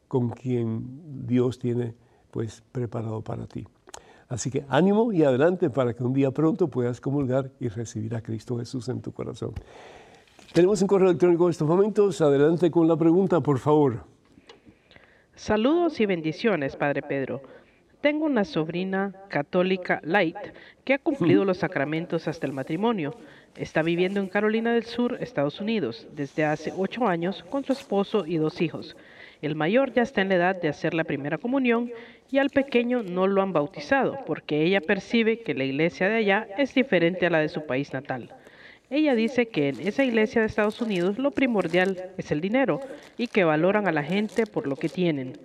con 0.08 0.30
quien 0.30 1.26
Dios 1.26 1.58
tiene 1.58 1.94
pues 2.30 2.62
preparado 2.72 3.22
para 3.22 3.46
ti. 3.46 3.66
Así 4.28 4.50
que 4.50 4.64
ánimo 4.68 5.12
y 5.12 5.22
adelante 5.22 5.70
para 5.70 5.94
que 5.94 6.02
un 6.02 6.12
día 6.12 6.30
pronto 6.32 6.68
puedas 6.68 7.00
comulgar 7.00 7.50
y 7.60 7.68
recibir 7.68 8.14
a 8.14 8.22
Cristo 8.22 8.58
Jesús 8.58 8.88
en 8.88 9.00
tu 9.00 9.12
corazón. 9.12 9.52
Tenemos 10.52 10.80
un 10.82 10.88
correo 10.88 11.08
electrónico 11.08 11.44
en 11.44 11.50
estos 11.50 11.68
momentos. 11.68 12.20
Adelante 12.20 12.70
con 12.70 12.88
la 12.88 12.96
pregunta, 12.96 13.40
por 13.40 13.58
favor. 13.58 14.04
Saludos 15.34 16.00
y 16.00 16.06
bendiciones, 16.06 16.76
Padre 16.76 17.02
Pedro. 17.02 17.42
Tengo 18.06 18.26
una 18.26 18.44
sobrina 18.44 19.12
católica 19.28 20.00
light 20.04 20.36
que 20.84 20.94
ha 20.94 20.98
cumplido 21.00 21.44
los 21.44 21.58
sacramentos 21.58 22.28
hasta 22.28 22.46
el 22.46 22.52
matrimonio. 22.52 23.16
Está 23.56 23.82
viviendo 23.82 24.20
en 24.20 24.28
Carolina 24.28 24.72
del 24.72 24.84
Sur, 24.84 25.18
Estados 25.20 25.60
Unidos, 25.60 26.06
desde 26.14 26.44
hace 26.44 26.72
ocho 26.76 27.08
años 27.08 27.44
con 27.50 27.64
su 27.64 27.72
esposo 27.72 28.24
y 28.24 28.36
dos 28.36 28.60
hijos. 28.60 28.96
El 29.42 29.56
mayor 29.56 29.92
ya 29.92 30.02
está 30.02 30.20
en 30.20 30.28
la 30.28 30.36
edad 30.36 30.54
de 30.54 30.68
hacer 30.68 30.94
la 30.94 31.02
primera 31.02 31.38
comunión 31.38 31.90
y 32.30 32.38
al 32.38 32.50
pequeño 32.50 33.02
no 33.02 33.26
lo 33.26 33.42
han 33.42 33.52
bautizado 33.52 34.20
porque 34.24 34.62
ella 34.62 34.80
percibe 34.80 35.40
que 35.40 35.54
la 35.54 35.64
iglesia 35.64 36.08
de 36.08 36.18
allá 36.18 36.46
es 36.58 36.74
diferente 36.74 37.26
a 37.26 37.30
la 37.30 37.40
de 37.40 37.48
su 37.48 37.66
país 37.66 37.92
natal. 37.92 38.30
Ella 38.88 39.16
dice 39.16 39.48
que 39.48 39.70
en 39.70 39.80
esa 39.80 40.04
iglesia 40.04 40.42
de 40.42 40.46
Estados 40.46 40.80
Unidos 40.80 41.18
lo 41.18 41.32
primordial 41.32 42.12
es 42.18 42.30
el 42.30 42.40
dinero 42.40 42.78
y 43.18 43.26
que 43.26 43.42
valoran 43.42 43.88
a 43.88 43.92
la 43.92 44.04
gente 44.04 44.46
por 44.46 44.68
lo 44.68 44.76
que 44.76 44.88
tienen. 44.88 45.36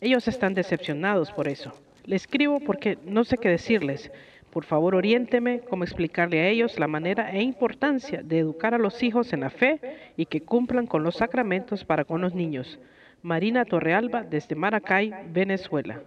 Ellos 0.00 0.28
están 0.28 0.54
decepcionados 0.54 1.30
por 1.30 1.46
eso. 1.46 1.74
Le 2.04 2.16
escribo 2.16 2.60
porque 2.60 2.98
no 3.04 3.24
sé 3.24 3.36
qué 3.38 3.48
decirles. 3.48 4.10
Por 4.50 4.64
favor, 4.64 4.96
oriénteme 4.96 5.60
cómo 5.60 5.84
explicarle 5.84 6.40
a 6.40 6.48
ellos 6.48 6.78
la 6.78 6.88
manera 6.88 7.30
e 7.30 7.40
importancia 7.42 8.22
de 8.22 8.40
educar 8.40 8.74
a 8.74 8.78
los 8.78 9.02
hijos 9.02 9.32
en 9.32 9.40
la 9.40 9.50
fe 9.50 9.80
y 10.16 10.26
que 10.26 10.42
cumplan 10.42 10.86
con 10.86 11.04
los 11.04 11.16
sacramentos 11.16 11.84
para 11.84 12.04
con 12.04 12.20
los 12.20 12.34
niños. 12.34 12.80
Marina 13.22 13.64
Torrealba, 13.64 14.22
desde 14.22 14.56
Maracay, 14.56 15.12
Venezuela. 15.32 16.02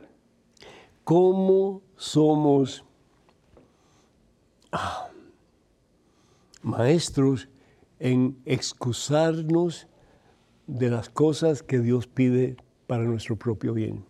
¿Cómo 1.03 1.81
somos 1.95 2.83
ah, 4.71 5.09
maestros 6.61 7.47
en 7.99 8.37
excusarnos 8.45 9.87
de 10.67 10.89
las 10.89 11.09
cosas 11.09 11.61
que 11.63 11.79
Dios 11.79 12.07
pide 12.07 12.57
para 12.87 13.03
nuestro 13.03 13.37
propio 13.37 13.73
bien? 13.73 14.03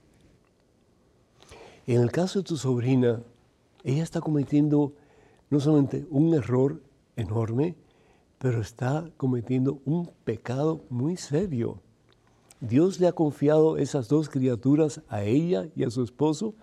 En 1.86 2.02
el 2.02 2.12
caso 2.12 2.40
de 2.40 2.46
tu 2.46 2.56
sobrina, 2.56 3.22
ella 3.84 4.04
está 4.04 4.22
cometiendo 4.22 4.94
no 5.50 5.60
solamente 5.60 6.06
un 6.10 6.34
error 6.34 6.82
enorme, 7.18 7.76
pero 8.38 8.62
está 8.62 9.10
cometiendo 9.18 9.80
un 9.84 10.10
pecado 10.24 10.82
muy 10.90 11.18
serio. 11.18 11.82
Dios 12.62 13.02
le 13.02 13.08
ha 13.08 13.12
confiado 13.12 13.78
esas 13.78 14.08
dos 14.08 14.30
criaturas 14.30 15.02
a 15.10 15.24
ella 15.24 15.68
y 15.76 15.84
a 15.84 15.90
su 15.90 16.04
esposo 16.04 16.56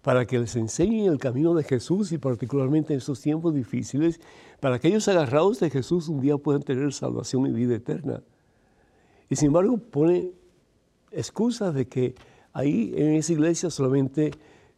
para 0.00 0.26
que 0.26 0.38
les 0.38 0.56
enseñen 0.56 1.12
el 1.12 1.18
camino 1.18 1.54
de 1.54 1.64
Jesús 1.64 2.10
y 2.10 2.18
particularmente 2.18 2.94
en 2.94 2.98
estos 2.98 3.20
tiempos 3.20 3.54
difíciles, 3.54 4.20
para 4.60 4.78
que 4.78 4.88
ellos 4.88 5.06
agarrados 5.06 5.60
de 5.60 5.68
Jesús 5.68 6.08
un 6.08 6.20
día 6.20 6.38
puedan 6.38 6.62
tener 6.62 6.92
salvación 6.94 7.46
y 7.46 7.50
vida 7.50 7.74
eterna. 7.74 8.22
Y 9.28 9.36
sin 9.36 9.48
embargo 9.48 9.76
pone 9.76 10.32
excusas 11.10 11.74
de 11.74 11.86
que 11.86 12.14
ahí 12.54 12.94
en 12.96 13.12
esa 13.12 13.32
iglesia 13.32 13.70
solamente 13.70 14.32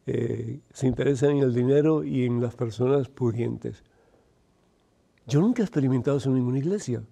eh, 0.06 0.60
se 0.72 0.86
interesan 0.86 1.30
en 1.30 1.38
el 1.38 1.54
dinero 1.54 2.04
y 2.04 2.24
en 2.24 2.40
las 2.40 2.54
personas 2.54 3.08
pudientes. 3.08 3.82
Yo 5.26 5.40
nunca 5.40 5.62
he 5.62 5.64
experimentado 5.64 6.18
eso 6.18 6.28
en 6.28 6.36
ninguna 6.36 6.58
iglesia. 6.58 7.02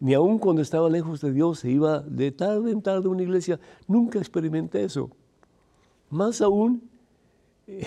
Ni 0.00 0.14
aun 0.14 0.38
cuando 0.38 0.62
estaba 0.62 0.88
lejos 0.88 1.20
de 1.20 1.32
Dios, 1.32 1.60
se 1.60 1.70
iba 1.70 2.00
de 2.00 2.32
tarde 2.32 2.72
en 2.72 2.82
tarde 2.82 3.06
a 3.06 3.10
una 3.10 3.22
iglesia, 3.22 3.60
nunca 3.86 4.18
experimenté 4.18 4.82
eso. 4.82 5.10
Más 6.08 6.40
aún, 6.40 6.82
eh, 7.66 7.84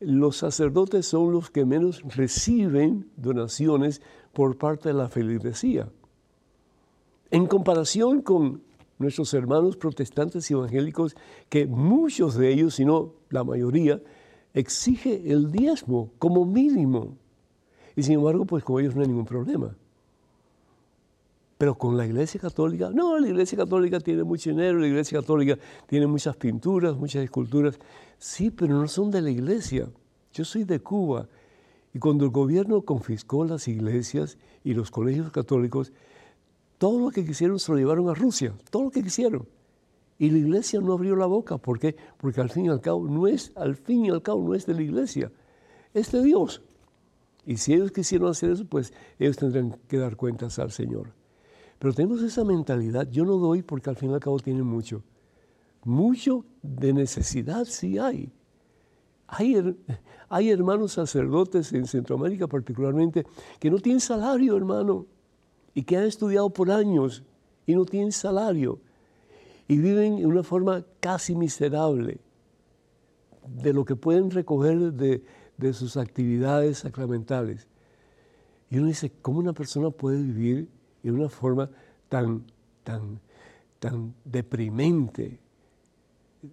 los 0.00 0.38
sacerdotes 0.38 1.06
son 1.06 1.32
los 1.32 1.50
que 1.50 1.64
menos 1.64 2.02
reciben 2.16 3.10
donaciones 3.16 4.02
por 4.32 4.56
parte 4.56 4.88
de 4.88 4.94
la 4.94 5.08
feligresía. 5.08 5.88
En 7.30 7.46
comparación 7.46 8.22
con 8.22 8.62
nuestros 8.98 9.34
hermanos 9.34 9.76
protestantes 9.76 10.50
y 10.50 10.54
evangélicos, 10.54 11.16
que 11.48 11.66
muchos 11.66 12.34
de 12.36 12.52
ellos, 12.52 12.74
si 12.74 12.84
no 12.84 13.12
la 13.34 13.42
mayoría, 13.42 14.00
exige 14.54 15.30
el 15.30 15.50
diezmo 15.50 16.12
como 16.18 16.44
mínimo. 16.44 17.16
Y 17.96 18.02
sin 18.04 18.14
embargo, 18.14 18.44
pues 18.44 18.62
con 18.62 18.80
ellos 18.80 18.94
no 18.94 19.02
hay 19.02 19.08
ningún 19.08 19.24
problema. 19.24 19.76
Pero 21.58 21.74
con 21.76 21.96
la 21.96 22.06
Iglesia 22.06 22.40
Católica, 22.40 22.90
no, 22.90 23.18
la 23.18 23.28
Iglesia 23.28 23.58
Católica 23.58 23.98
tiene 23.98 24.22
mucho 24.22 24.50
dinero, 24.50 24.78
la 24.78 24.86
Iglesia 24.86 25.20
Católica 25.20 25.58
tiene 25.86 26.06
muchas 26.06 26.36
pinturas, 26.36 26.96
muchas 26.96 27.24
esculturas. 27.24 27.78
Sí, 28.18 28.50
pero 28.50 28.74
no 28.74 28.86
son 28.86 29.10
de 29.10 29.20
la 29.20 29.30
Iglesia. 29.30 29.88
Yo 30.32 30.44
soy 30.44 30.62
de 30.64 30.78
Cuba. 30.80 31.28
Y 31.92 31.98
cuando 31.98 32.24
el 32.24 32.30
gobierno 32.30 32.82
confiscó 32.82 33.44
las 33.44 33.68
iglesias 33.68 34.36
y 34.64 34.74
los 34.74 34.90
colegios 34.90 35.30
católicos, 35.30 35.92
todo 36.78 37.00
lo 37.00 37.10
que 37.10 37.24
quisieron 37.24 37.58
se 37.58 37.70
lo 37.70 37.78
llevaron 37.78 38.08
a 38.08 38.14
Rusia, 38.14 38.52
todo 38.70 38.84
lo 38.84 38.90
que 38.90 39.02
quisieron. 39.02 39.46
Y 40.18 40.30
la 40.30 40.38
iglesia 40.38 40.80
no 40.80 40.92
abrió 40.92 41.16
la 41.16 41.26
boca. 41.26 41.58
¿Por 41.58 41.78
qué? 41.78 41.96
Porque 42.18 42.40
al 42.40 42.50
fin 42.50 42.66
y 42.66 42.68
al 42.68 42.80
cabo 42.80 43.06
no 43.08 43.26
es, 43.26 43.52
al 43.56 43.76
fin 43.76 44.06
y 44.06 44.10
al 44.10 44.22
cabo 44.22 44.46
no 44.46 44.54
es 44.54 44.66
de 44.66 44.74
la 44.74 44.82
iglesia, 44.82 45.32
es 45.92 46.12
de 46.12 46.22
Dios. 46.22 46.62
Y 47.46 47.56
si 47.56 47.74
ellos 47.74 47.92
quisieron 47.92 48.28
hacer 48.30 48.50
eso, 48.50 48.64
pues 48.64 48.92
ellos 49.18 49.36
tendrán 49.36 49.76
que 49.88 49.98
dar 49.98 50.16
cuentas 50.16 50.58
al 50.58 50.70
Señor. 50.70 51.12
Pero 51.78 51.92
tenemos 51.92 52.22
esa 52.22 52.44
mentalidad, 52.44 53.08
yo 53.10 53.24
no 53.24 53.36
doy 53.36 53.62
porque 53.62 53.90
al 53.90 53.96
fin 53.96 54.10
y 54.10 54.14
al 54.14 54.20
cabo 54.20 54.38
tienen 54.38 54.64
mucho. 54.64 55.02
Mucho 55.84 56.44
de 56.62 56.92
necesidad 56.94 57.64
sí 57.66 57.98
hay. 57.98 58.32
Hay, 59.26 59.76
hay 60.28 60.50
hermanos 60.50 60.92
sacerdotes 60.92 61.72
en 61.72 61.86
Centroamérica 61.86 62.46
particularmente 62.46 63.26
que 63.58 63.70
no 63.70 63.78
tienen 63.78 64.00
salario, 64.00 64.56
hermano 64.56 65.06
y 65.74 65.82
que 65.82 65.96
han 65.96 66.04
estudiado 66.04 66.48
por 66.50 66.70
años 66.70 67.24
y 67.66 67.74
no 67.74 67.84
tienen 67.84 68.12
salario 68.12 68.80
y 69.68 69.78
viven 69.78 70.18
en 70.18 70.26
una 70.26 70.42
forma 70.42 70.84
casi 71.00 71.34
miserable 71.34 72.18
de 73.46 73.72
lo 73.72 73.84
que 73.84 73.96
pueden 73.96 74.30
recoger 74.30 74.92
de, 74.92 75.22
sus 75.72 75.96
actividades 75.96 76.78
sacramentales. 76.78 77.68
Y 78.70 78.78
uno 78.78 78.88
dice, 78.88 79.12
¿cómo 79.22 79.38
una 79.38 79.52
persona 79.52 79.90
puede 79.90 80.22
vivir 80.22 80.68
en 81.02 81.14
una 81.14 81.28
forma 81.28 81.70
tan, 82.08 82.44
tan, 82.82 83.20
tan 83.78 84.14
deprimente, 84.24 85.38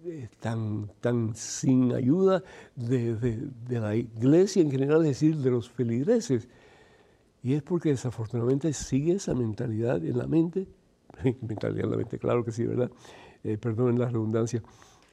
eh, 0.04 0.28
tan, 0.40 0.90
tan 1.00 1.34
sin 1.34 1.92
ayuda 1.92 2.42
de, 2.76 3.16
de, 3.16 3.80
la 3.80 3.94
iglesia 3.94 4.62
en 4.62 4.70
general, 4.70 5.02
es 5.02 5.08
decir, 5.08 5.36
de 5.36 5.50
los 5.50 5.68
feligreses? 5.68 6.48
Y 7.42 7.54
es 7.54 7.62
porque 7.62 7.90
desafortunadamente 7.90 8.72
sigue 8.72 9.14
esa 9.14 9.34
mentalidad 9.34 10.04
en 10.04 10.16
la 10.16 10.26
mente, 10.26 10.68
mentalidad 11.40 11.88
claro 12.20 12.44
que 12.44 12.52
sí, 12.52 12.66
¿verdad? 12.66 12.90
Eh, 13.44 13.58
perdonen 13.58 13.98
la 13.98 14.06
redundancia, 14.06 14.62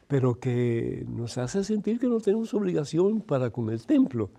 pero 0.07 0.39
que 0.39 1.05
nos 1.07 1.37
hace 1.37 1.63
sentir 1.63 1.99
que 1.99 2.07
no 2.07 2.19
tenemos 2.19 2.53
obligación 2.53 3.21
para 3.21 3.49
con 3.49 3.69
el 3.69 3.85
templo. 3.85 4.29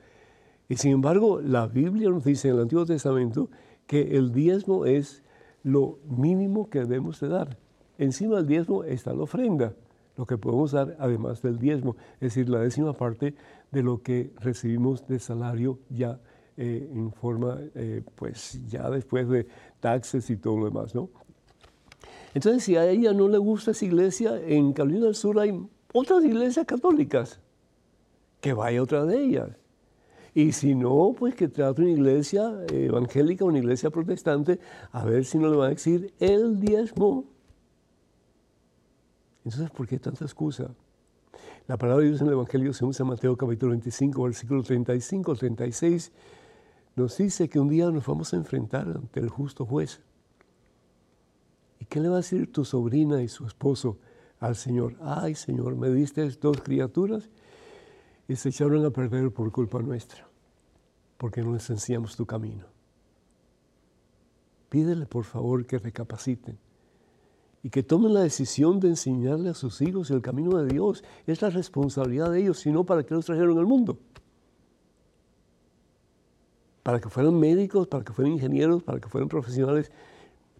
Y 0.69 0.77
sin 0.77 0.93
embargo, 0.93 1.41
la 1.41 1.67
Biblia 1.67 2.11
nos 2.11 2.25
dice 2.25 2.49
en 2.49 2.55
el 2.55 2.63
Antiguo 2.63 2.87
Testamento 2.87 3.51
que 3.87 4.17
el 4.17 4.33
diezmo 4.33 4.87
es 4.87 5.25
lo 5.65 5.99
mínimo 6.09 6.71
que 6.71 6.81
debemos 6.81 7.21
de 7.21 7.29
dar. 7.29 7.59
Encima 7.99 8.37
del 8.37 8.47
diezmo 8.47 8.85
está 8.85 9.13
la 9.13 9.25
ofrenda, 9.25 9.75
lo 10.17 10.27
que 10.27 10.39
podemos 10.39 10.73
dar 10.73 10.97
además 11.01 11.43
del 11.43 11.59
diezmo, 11.59 11.97
es 12.15 12.35
decir, 12.35 12.49
la 12.49 12.61
décima 12.61 12.93
parte 12.93 13.35
de 13.71 13.83
lo 13.83 14.03
que 14.03 14.33
recibimos 14.39 15.07
de 15.07 15.19
salario 15.19 15.81
ya 15.89 16.21
eh, 16.57 16.91
en 16.93 17.13
forma, 17.13 17.59
eh, 17.75 18.03
pues 18.15 18.61
ya 18.69 18.89
después 18.91 19.29
de 19.29 19.47
taxes 19.81 20.29
y 20.31 20.37
todo 20.37 20.59
lo 20.59 20.67
demás, 20.67 20.95
¿no? 20.95 21.11
Entonces, 22.35 22.63
si 22.65 22.77
a 22.77 22.89
ella 22.89 23.13
no 23.13 23.29
le 23.29 23.39
gusta 23.39 23.73
esa 23.73 23.85
iglesia, 23.85 24.41
en 24.45 24.73
Carolina 24.73 25.07
del 25.07 25.15
Sur 25.15 25.39
hay 25.41 25.59
otras 25.93 26.25
iglesias 26.25 26.65
católicas, 26.67 27.41
que 28.41 28.53
vaya 28.53 28.83
otra 28.83 29.05
de 29.05 29.23
ellas. 29.23 29.51
Y 30.33 30.53
si 30.53 30.75
no, 30.75 31.15
pues 31.19 31.35
que 31.35 31.49
trate 31.49 31.83
una 31.83 31.91
iglesia 31.91 32.53
evangélica, 32.69 33.45
una 33.45 33.59
iglesia 33.59 33.91
protestante, 33.91 34.61
a 34.93 35.05
ver 35.05 35.25
si 35.25 35.39
no 35.39 35.51
le 35.51 35.57
van 35.57 35.67
a 35.67 35.71
decir 35.71 36.15
el 36.21 36.61
diezmo. 36.61 37.25
Entonces, 39.45 39.71
¿por 39.71 39.89
qué 39.89 39.99
tanta 39.99 40.25
excusa? 40.25 40.71
La 41.67 41.77
palabra 41.77 42.03
de 42.03 42.11
Dios 42.11 42.21
en 42.21 42.29
el 42.29 42.35
Evangelio 42.35 42.73
según 42.73 42.95
San 42.95 43.09
Mateo 43.09 43.37
capítulo 43.37 43.71
25, 43.71 44.23
versículo 44.23 44.63
35, 44.63 45.35
36, 45.35 46.13
nos 46.95 47.17
dice 47.17 47.49
que 47.49 47.59
un 47.59 47.69
día 47.69 47.91
nos 47.91 48.07
vamos 48.07 48.33
a 48.33 48.37
enfrentar 48.37 48.87
ante 48.89 49.21
el 49.21 49.29
justo 49.29 49.65
juez. 49.65 50.01
¿Y 51.81 51.87
qué 51.87 51.99
le 51.99 52.09
va 52.09 52.17
a 52.17 52.19
decir 52.19 52.53
tu 52.53 52.65
sobrina 52.65 53.23
y 53.23 53.29
su 53.29 53.45
esposo 53.47 53.99
al 54.39 54.55
Señor? 54.55 54.95
Ay, 55.01 55.35
Señor, 55.35 55.75
me 55.75 55.91
diste 55.91 56.29
dos 56.31 56.61
criaturas 56.61 57.29
y 58.29 58.37
se 58.37 58.51
echaron 58.51 58.85
a 58.85 58.91
perder 58.91 59.33
por 59.33 59.51
culpa 59.51 59.81
nuestra, 59.81 60.29
porque 61.17 61.43
no 61.43 61.53
les 61.53 61.69
enseñamos 61.71 62.15
tu 62.15 62.25
camino. 62.25 62.67
Pídele, 64.69 65.07
por 65.07 65.25
favor, 65.25 65.67
que 65.67 65.79
recapaciten 65.79 66.57
y 67.63 67.71
que 67.71 67.83
tomen 67.83 68.15
la 68.15 68.21
decisión 68.21 68.79
de 68.79 68.89
enseñarle 68.89 69.51
a 69.51 69.55
sus 69.55 69.83
hijos 69.83 70.11
el 70.13 70.23
camino 70.23 70.63
de 70.63 70.73
Dios. 70.73 71.03
Es 71.27 71.43
la 71.43 71.51
responsabilidad 71.51 72.31
de 72.31 72.43
ellos, 72.43 72.61
sino 72.61 72.85
para 72.85 73.03
que 73.03 73.15
los 73.15 73.27
trajeron 73.27 73.59
al 73.59 73.67
mundo 73.67 73.99
para 76.83 77.01
que 77.01 77.09
fueran 77.09 77.39
médicos, 77.39 77.87
para 77.87 78.05
que 78.05 78.13
fueran 78.13 78.33
ingenieros, 78.33 78.83
para 78.83 79.01
que 79.01 79.09
fueran 79.09 79.29
profesionales. 79.29 79.91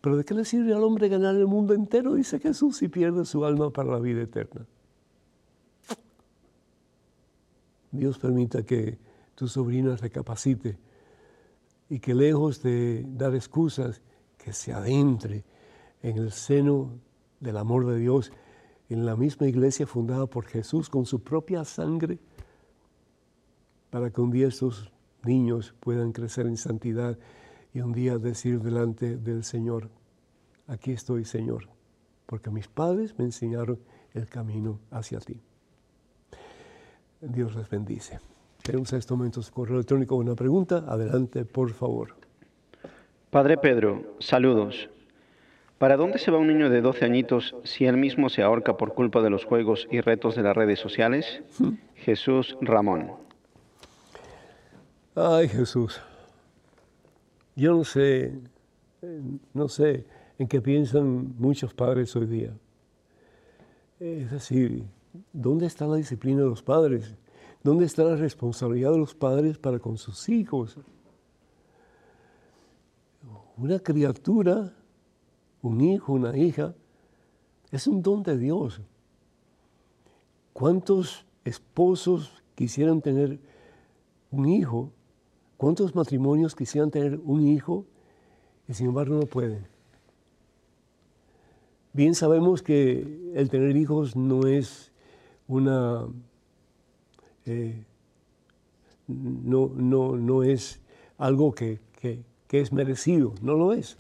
Pero 0.01 0.17
¿de 0.17 0.25
qué 0.25 0.35
le 0.35 0.45
sirve 0.45 0.73
al 0.73 0.83
hombre 0.83 1.09
ganar 1.09 1.35
el 1.37 1.47
mundo 1.47 1.75
entero? 1.75 2.15
Dice 2.15 2.39
Jesús 2.39 2.79
si 2.79 2.89
pierde 2.89 3.25
su 3.25 3.45
alma 3.45 3.71
para 3.71 3.91
la 3.91 3.99
vida 3.99 4.23
eterna. 4.23 4.67
Dios 7.93 8.19
permita 8.19 8.63
que 8.63 8.99
tu 9.35 9.49
sobrina 9.49 9.97
recapacite 9.97 10.79
y 11.89 11.99
que 11.99 12.15
lejos 12.15 12.63
de 12.63 13.05
dar 13.09 13.35
excusas, 13.35 14.01
que 14.39 14.53
se 14.53 14.73
adentre 14.73 15.45
en 16.03 16.17
el 16.17 16.31
seno 16.31 16.93
del 17.41 17.57
amor 17.57 17.87
de 17.87 17.99
Dios, 17.99 18.33
en 18.89 19.05
la 19.05 19.17
misma 19.17 19.49
iglesia 19.49 19.87
fundada 19.87 20.27
por 20.27 20.47
Jesús 20.47 20.89
con 20.89 21.05
su 21.05 21.23
propia 21.23 21.65
sangre, 21.65 22.19
para 23.91 24.11
que 24.11 24.21
un 24.21 24.31
día 24.31 24.47
estos 24.47 24.93
niños 25.25 25.75
puedan 25.81 26.13
crecer 26.13 26.47
en 26.47 26.57
santidad 26.57 27.19
y 27.73 27.81
un 27.81 27.93
día 27.93 28.19
decir 28.19 28.61
delante 28.61 29.17
del 29.17 29.45
Señor, 29.45 29.91
aquí 30.67 30.93
estoy 30.93 31.25
Señor, 31.25 31.69
porque 32.27 32.51
mis 32.51 32.69
padres 32.69 33.19
me 33.19 33.25
enseñaron 33.25 33.79
el 34.15 34.29
camino 34.29 34.81
hacia 34.91 35.21
ti. 35.21 35.41
Dios 37.21 37.55
les 37.55 37.69
bendice. 37.69 38.19
Tenemos 38.63 38.93
en 38.93 38.99
estos 38.99 39.17
momentos 39.17 39.51
correo 39.51 39.77
electrónico 39.77 40.17
una 40.17 40.35
pregunta. 40.35 40.85
Adelante, 40.89 41.45
por 41.45 41.71
favor. 41.73 42.15
Padre 43.31 43.57
Pedro, 43.57 44.17
saludos. 44.19 44.91
¿Para 45.79 45.97
dónde 45.97 46.19
se 46.19 46.31
va 46.31 46.39
un 46.39 46.49
niño 46.49 46.69
de 46.69 46.83
12 46.83 47.05
añitos 47.05 47.55
si 47.65 47.87
él 47.87 47.97
mismo 47.97 48.29
se 48.29 48.43
ahorca 48.43 48.77
por 48.77 48.93
culpa 48.93 49.23
de 49.23 49.31
los 49.31 49.45
juegos 49.47 49.89
y 49.91 50.01
retos 50.01 50.35
de 50.35 50.43
las 50.43 50.55
redes 50.55 50.79
sociales? 50.79 51.43
Jesús 51.95 52.57
Ramón. 52.61 53.13
Ay 55.15 55.49
Jesús, 55.49 56.03
yo 57.57 57.73
no 57.73 57.85
sé, 57.85 58.33
no 59.55 59.69
sé 59.69 60.07
en 60.39 60.49
qué 60.49 60.61
piensan 60.61 61.35
muchos 61.39 61.75
padres 61.75 62.15
hoy 62.17 62.27
día. 62.27 62.57
Es 63.99 64.31
decir, 64.31 64.85
¿dónde 65.33 65.67
está 65.67 65.87
la 65.87 65.97
disciplina 65.97 66.41
de 66.41 66.49
los 66.49 66.63
padres? 66.63 67.15
¿Dónde 67.63 67.85
está 67.85 68.05
la 68.05 68.17
responsabilidad 68.17 68.93
de 68.93 68.99
los 68.99 69.15
padres 69.15 69.59
para 69.59 69.79
con 69.79 69.99
sus 69.99 70.29
hijos? 70.31 70.79
Una 73.59 73.79
criatura, 73.79 74.73
un 75.61 75.81
hijo, 75.83 76.15
una 76.15 76.37
hija, 76.37 76.75
es 77.71 77.87
un 77.87 78.01
don 78.03 78.23
de 78.23 78.39
Dios. 78.39 78.81
¿Cuántos 80.55 81.27
esposos 81.45 82.43
quisieran 82.55 83.03
tener 83.03 83.39
un 84.31 84.49
hijo? 84.49 84.91
¿Cuántos 85.61 85.95
matrimonios 85.95 86.55
quisieran 86.55 86.91
tener 86.91 87.21
un 87.23 87.47
hijo 87.47 87.85
y 88.67 88.73
sin 88.73 88.87
embargo 88.87 89.17
no 89.17 89.27
pueden? 89.27 89.67
Bien 91.93 92.15
sabemos 92.15 92.63
que 92.63 93.33
el 93.35 93.51
tener 93.51 93.77
hijos 93.77 94.17
no 94.17 94.47
es 94.47 94.91
una... 95.49 96.07
Eh, 97.45 97.85
no, 99.07 99.71
no, 99.75 100.17
no, 100.17 100.43
es 100.45 100.81
algo 101.19 101.53
que, 101.53 101.79
que, 102.01 102.25
que 102.49 102.63
es 102.63 102.73
merecido, 102.73 103.35
no 103.43 103.53
lo 103.53 103.75
es. 103.75 103.99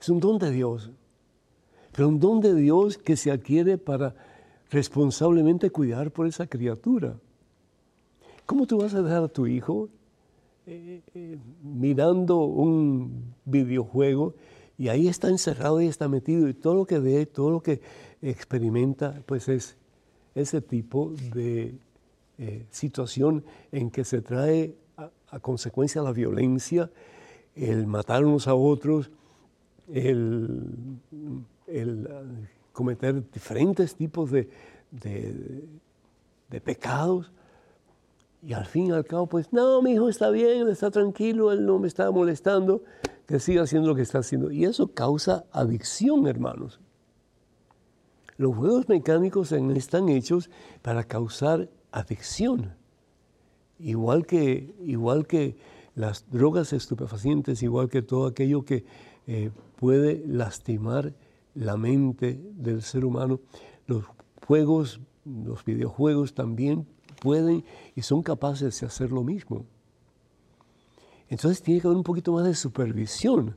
Es 0.00 0.08
un 0.08 0.20
don 0.20 0.38
de 0.38 0.52
Dios, 0.52 0.90
pero 1.92 2.08
un 2.08 2.18
don 2.18 2.40
de 2.40 2.54
Dios 2.54 2.96
que 2.96 3.18
se 3.18 3.30
adquiere 3.30 3.76
para 3.76 4.14
responsablemente 4.70 5.68
cuidar 5.68 6.10
por 6.10 6.26
esa 6.26 6.46
criatura. 6.46 7.18
¿Cómo 8.46 8.66
tú 8.66 8.78
vas 8.78 8.94
a 8.94 9.02
dejar 9.02 9.24
a 9.24 9.28
tu 9.28 9.46
hijo 9.46 9.90
mirando 11.62 12.38
un 12.44 13.34
videojuego 13.44 14.34
y 14.78 14.88
ahí 14.88 15.08
está 15.08 15.28
encerrado 15.28 15.80
y 15.80 15.86
está 15.86 16.08
metido 16.08 16.48
y 16.48 16.54
todo 16.54 16.74
lo 16.74 16.86
que 16.86 16.98
ve, 16.98 17.26
todo 17.26 17.50
lo 17.50 17.62
que 17.62 17.80
experimenta, 18.22 19.22
pues 19.26 19.48
es 19.48 19.76
ese 20.34 20.60
tipo 20.60 21.12
de 21.34 21.74
eh, 22.38 22.66
situación 22.70 23.44
en 23.72 23.90
que 23.90 24.04
se 24.04 24.22
trae 24.22 24.74
a, 24.96 25.38
consecuencia 25.40 26.02
la 26.02 26.12
violencia, 26.12 26.90
el 27.54 27.86
matar 27.86 28.24
unos 28.24 28.48
a 28.48 28.54
otros, 28.54 29.10
el, 29.92 30.98
cometer 32.72 33.30
diferentes 33.30 33.94
tipos 33.94 34.30
de 34.30 34.48
pecados. 36.64 37.30
Y 38.42 38.54
al 38.54 38.64
fin 38.66 38.86
y 38.86 38.92
al 38.92 39.04
cabo, 39.04 39.26
pues, 39.26 39.52
no, 39.52 39.82
mi 39.82 39.92
hijo 39.92 40.08
está 40.08 40.30
bien, 40.30 40.68
está 40.68 40.90
tranquilo, 40.90 41.52
él 41.52 41.66
no 41.66 41.78
me 41.78 41.88
está 41.88 42.10
molestando, 42.10 42.82
que 43.26 43.38
siga 43.38 43.62
haciendo 43.62 43.88
lo 43.88 43.94
que 43.94 44.02
está 44.02 44.18
haciendo. 44.18 44.50
Y 44.50 44.64
eso 44.64 44.92
causa 44.94 45.44
adicción, 45.52 46.26
hermanos. 46.26 46.80
Los 48.38 48.56
juegos 48.56 48.88
mecánicos 48.88 49.52
están 49.52 50.08
hechos 50.08 50.48
para 50.80 51.04
causar 51.04 51.68
adicción. 51.92 52.74
Igual 53.78 54.24
que, 54.26 54.74
igual 54.82 55.26
que 55.26 55.56
las 55.94 56.24
drogas 56.30 56.72
estupefacientes, 56.72 57.62
igual 57.62 57.90
que 57.90 58.00
todo 58.00 58.26
aquello 58.26 58.64
que 58.64 58.84
eh, 59.26 59.50
puede 59.76 60.24
lastimar 60.26 61.12
la 61.54 61.76
mente 61.76 62.40
del 62.54 62.80
ser 62.80 63.04
humano, 63.04 63.40
los 63.86 64.04
juegos, 64.46 65.00
los 65.24 65.64
videojuegos 65.64 66.34
también 66.34 66.86
pueden 67.20 67.64
y 67.94 68.02
son 68.02 68.22
capaces 68.22 68.80
de 68.80 68.86
hacer 68.86 69.12
lo 69.12 69.22
mismo. 69.22 69.64
Entonces 71.28 71.62
tiene 71.62 71.80
que 71.80 71.86
haber 71.86 71.98
un 71.98 72.02
poquito 72.02 72.32
más 72.32 72.44
de 72.44 72.54
supervisión. 72.54 73.56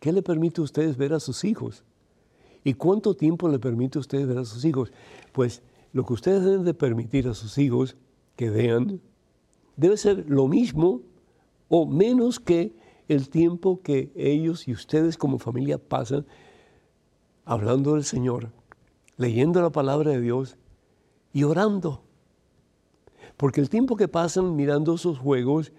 ¿Qué 0.00 0.12
le 0.12 0.22
permite 0.22 0.60
a 0.60 0.64
ustedes 0.64 0.96
ver 0.96 1.12
a 1.12 1.20
sus 1.20 1.44
hijos? 1.44 1.84
¿Y 2.64 2.74
cuánto 2.74 3.14
tiempo 3.14 3.48
le 3.48 3.58
permite 3.58 3.98
a 3.98 4.00
ustedes 4.00 4.26
ver 4.26 4.38
a 4.38 4.44
sus 4.44 4.64
hijos? 4.64 4.92
Pues 5.32 5.62
lo 5.92 6.06
que 6.06 6.14
ustedes 6.14 6.42
deben 6.42 6.64
de 6.64 6.74
permitir 6.74 7.28
a 7.28 7.34
sus 7.34 7.58
hijos 7.58 7.96
que 8.36 8.48
vean 8.48 9.00
debe 9.76 9.96
ser 9.96 10.24
lo 10.28 10.48
mismo 10.48 11.02
o 11.68 11.86
menos 11.86 12.40
que 12.40 12.74
el 13.08 13.28
tiempo 13.28 13.82
que 13.82 14.10
ellos 14.14 14.66
y 14.68 14.72
ustedes 14.72 15.18
como 15.18 15.38
familia 15.38 15.78
pasan 15.78 16.26
hablando 17.44 17.94
del 17.94 18.04
Señor, 18.04 18.50
leyendo 19.16 19.60
la 19.60 19.70
palabra 19.70 20.12
de 20.12 20.20
Dios 20.20 20.56
y 21.32 21.44
orando. 21.44 22.02
Porque 23.36 23.60
el 23.60 23.68
tiempo 23.68 23.96
que 23.96 24.08
pasan 24.08 24.56
mirando 24.56 24.94
esos 24.94 25.18
juegos, 25.18 25.72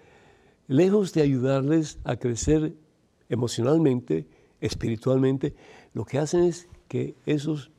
lejos 0.68 1.12
de 1.12 1.22
ayudarles 1.22 1.98
a 2.04 2.16
crecer 2.16 2.74
emocionalmente, 3.28 4.26
espiritualmente, 4.60 5.54
lo 5.94 6.04
que 6.04 6.18
hacen 6.18 6.44
es 6.44 6.68
que 6.88 7.14
esos 7.24 7.70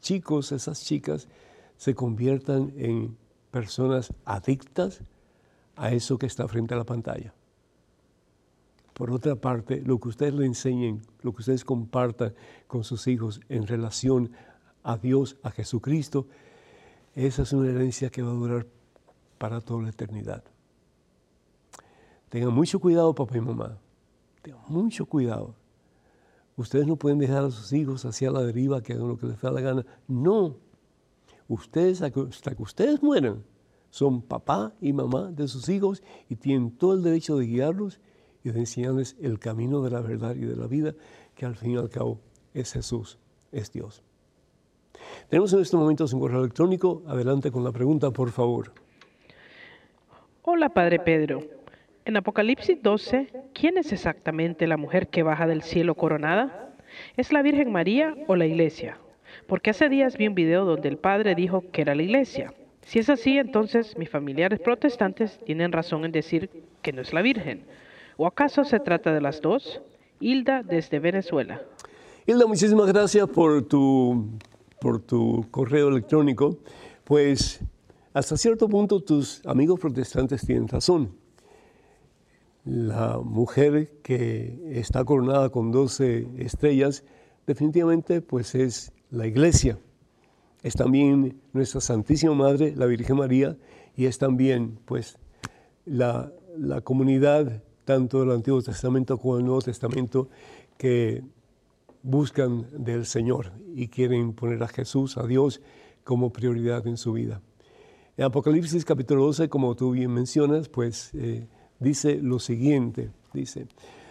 chicos, 0.00 0.52
esas 0.52 0.84
chicas, 0.84 1.28
se 1.76 1.94
conviertan 1.94 2.72
en 2.76 3.16
personas 3.50 4.12
adictas 4.24 5.00
a 5.76 5.92
eso 5.92 6.18
que 6.18 6.26
está 6.26 6.48
frente 6.48 6.74
a 6.74 6.78
la 6.78 6.84
pantalla. 6.84 7.34
Por 8.94 9.12
otra 9.12 9.36
parte, 9.36 9.80
lo 9.82 10.00
que 10.00 10.08
ustedes 10.08 10.34
le 10.34 10.44
enseñen, 10.44 11.02
lo 11.22 11.32
que 11.32 11.40
ustedes 11.40 11.64
compartan 11.64 12.34
con 12.66 12.82
sus 12.82 13.06
hijos 13.06 13.40
en 13.48 13.66
relación 13.66 14.32
a 14.82 14.96
Dios, 14.96 15.36
a 15.44 15.52
Jesucristo, 15.52 16.26
esa 17.14 17.42
es 17.42 17.52
una 17.52 17.70
herencia 17.70 18.10
que 18.10 18.22
va 18.22 18.30
a 18.30 18.34
durar 18.34 18.66
para 19.38 19.60
toda 19.60 19.82
la 19.82 19.90
eternidad. 19.90 20.44
Tengan 22.28 22.52
mucho 22.52 22.78
cuidado, 22.78 23.14
papá 23.14 23.38
y 23.38 23.40
mamá. 23.40 23.78
Tengan 24.42 24.60
mucho 24.68 25.06
cuidado. 25.06 25.54
Ustedes 26.56 26.86
no 26.86 26.96
pueden 26.96 27.18
dejar 27.18 27.44
a 27.44 27.50
sus 27.50 27.72
hijos 27.72 28.04
hacia 28.04 28.30
la 28.30 28.42
deriva, 28.42 28.82
que 28.82 28.92
hagan 28.92 29.08
lo 29.08 29.16
que 29.16 29.26
les 29.26 29.40
da 29.40 29.50
la 29.50 29.60
gana. 29.60 29.86
No. 30.06 30.56
Ustedes, 31.46 32.02
hasta 32.02 32.54
que 32.54 32.62
ustedes 32.62 33.02
mueran, 33.02 33.44
son 33.90 34.20
papá 34.20 34.74
y 34.80 34.92
mamá 34.92 35.30
de 35.30 35.48
sus 35.48 35.68
hijos 35.68 36.02
y 36.28 36.36
tienen 36.36 36.70
todo 36.76 36.92
el 36.92 37.02
derecho 37.02 37.38
de 37.38 37.46
guiarlos 37.46 38.00
y 38.44 38.50
de 38.50 38.60
enseñarles 38.60 39.16
el 39.20 39.38
camino 39.38 39.82
de 39.82 39.90
la 39.90 40.00
verdad 40.00 40.34
y 40.34 40.44
de 40.44 40.56
la 40.56 40.66
vida, 40.66 40.94
que 41.34 41.46
al 41.46 41.56
fin 41.56 41.72
y 41.72 41.76
al 41.76 41.88
cabo 41.88 42.20
es 42.52 42.72
Jesús, 42.72 43.18
es 43.52 43.72
Dios. 43.72 44.02
Tenemos 45.28 45.52
en 45.52 45.60
estos 45.60 45.78
momentos 45.78 46.12
un 46.12 46.20
correo 46.20 46.40
electrónico. 46.40 47.02
Adelante 47.06 47.50
con 47.50 47.64
la 47.64 47.72
pregunta, 47.72 48.10
por 48.10 48.30
favor. 48.30 48.72
Hola, 50.42 50.68
Padre 50.68 50.98
Pedro. 51.00 51.42
En 52.04 52.16
Apocalipsis 52.16 52.80
12, 52.80 53.28
¿quién 53.52 53.76
es 53.76 53.92
exactamente 53.92 54.66
la 54.66 54.76
mujer 54.76 55.08
que 55.08 55.22
baja 55.22 55.46
del 55.46 55.62
cielo 55.62 55.94
coronada? 55.94 56.70
¿Es 57.16 57.32
la 57.32 57.42
Virgen 57.42 57.72
María 57.72 58.14
o 58.28 58.36
la 58.36 58.46
iglesia? 58.46 58.98
Porque 59.46 59.70
hace 59.70 59.88
días 59.88 60.16
vi 60.16 60.28
un 60.28 60.34
video 60.34 60.64
donde 60.64 60.88
el 60.88 60.96
Padre 60.96 61.34
dijo 61.34 61.64
que 61.72 61.82
era 61.82 61.94
la 61.94 62.02
iglesia. 62.02 62.54
Si 62.82 63.00
es 63.00 63.10
así, 63.10 63.36
entonces 63.36 63.98
mis 63.98 64.08
familiares 64.08 64.60
protestantes 64.60 65.38
tienen 65.44 65.72
razón 65.72 66.04
en 66.04 66.12
decir 66.12 66.48
que 66.82 66.92
no 66.92 67.02
es 67.02 67.12
la 67.12 67.20
Virgen. 67.20 67.64
¿O 68.16 68.26
acaso 68.26 68.64
se 68.64 68.80
trata 68.80 69.12
de 69.12 69.20
las 69.20 69.42
dos? 69.42 69.82
Hilda 70.20 70.62
desde 70.62 71.00
Venezuela. 71.00 71.60
Hilda, 72.26 72.46
muchísimas 72.46 72.86
gracias 72.86 73.28
por 73.28 73.66
tu, 73.66 74.28
por 74.80 75.02
tu 75.02 75.46
correo 75.50 75.88
electrónico. 75.88 76.56
Pues 77.04 77.60
hasta 78.18 78.36
cierto 78.36 78.68
punto 78.68 79.00
tus 79.00 79.46
amigos 79.46 79.78
protestantes 79.78 80.44
tienen 80.44 80.66
razón. 80.66 81.14
La 82.64 83.18
mujer 83.18 84.00
que 84.02 84.58
está 84.72 85.04
coronada 85.04 85.50
con 85.50 85.70
12 85.70 86.26
estrellas 86.38 87.04
definitivamente 87.46 88.20
pues 88.20 88.56
es 88.56 88.92
la 89.12 89.28
iglesia. 89.28 89.78
Es 90.64 90.74
también 90.74 91.40
nuestra 91.52 91.80
Santísima 91.80 92.34
Madre, 92.34 92.74
la 92.74 92.86
Virgen 92.86 93.18
María, 93.18 93.56
y 93.96 94.06
es 94.06 94.18
también 94.18 94.80
pues 94.84 95.16
la, 95.84 96.32
la 96.56 96.80
comunidad 96.80 97.62
tanto 97.84 98.18
del 98.20 98.32
Antiguo 98.32 98.60
Testamento 98.62 99.18
como 99.18 99.36
del 99.36 99.44
Nuevo 99.44 99.62
Testamento 99.62 100.28
que 100.76 101.22
buscan 102.02 102.66
del 102.72 103.06
Señor 103.06 103.52
y 103.76 103.86
quieren 103.86 104.32
poner 104.32 104.60
a 104.64 104.68
Jesús, 104.68 105.16
a 105.18 105.24
Dios, 105.24 105.60
como 106.02 106.32
prioridad 106.32 106.84
en 106.88 106.96
su 106.96 107.12
vida. 107.12 107.40
En 108.18 108.24
Apocalipsis 108.24 108.84
capítulo 108.84 109.26
12, 109.26 109.48
como 109.48 109.76
tú 109.76 109.92
bien 109.92 110.10
mencionas, 110.12 110.68
pues 110.68 111.12
eh, 111.14 111.46
dice 111.78 112.16
lo 112.20 112.40
siguiente, 112.40 113.12
dice, 113.32 113.68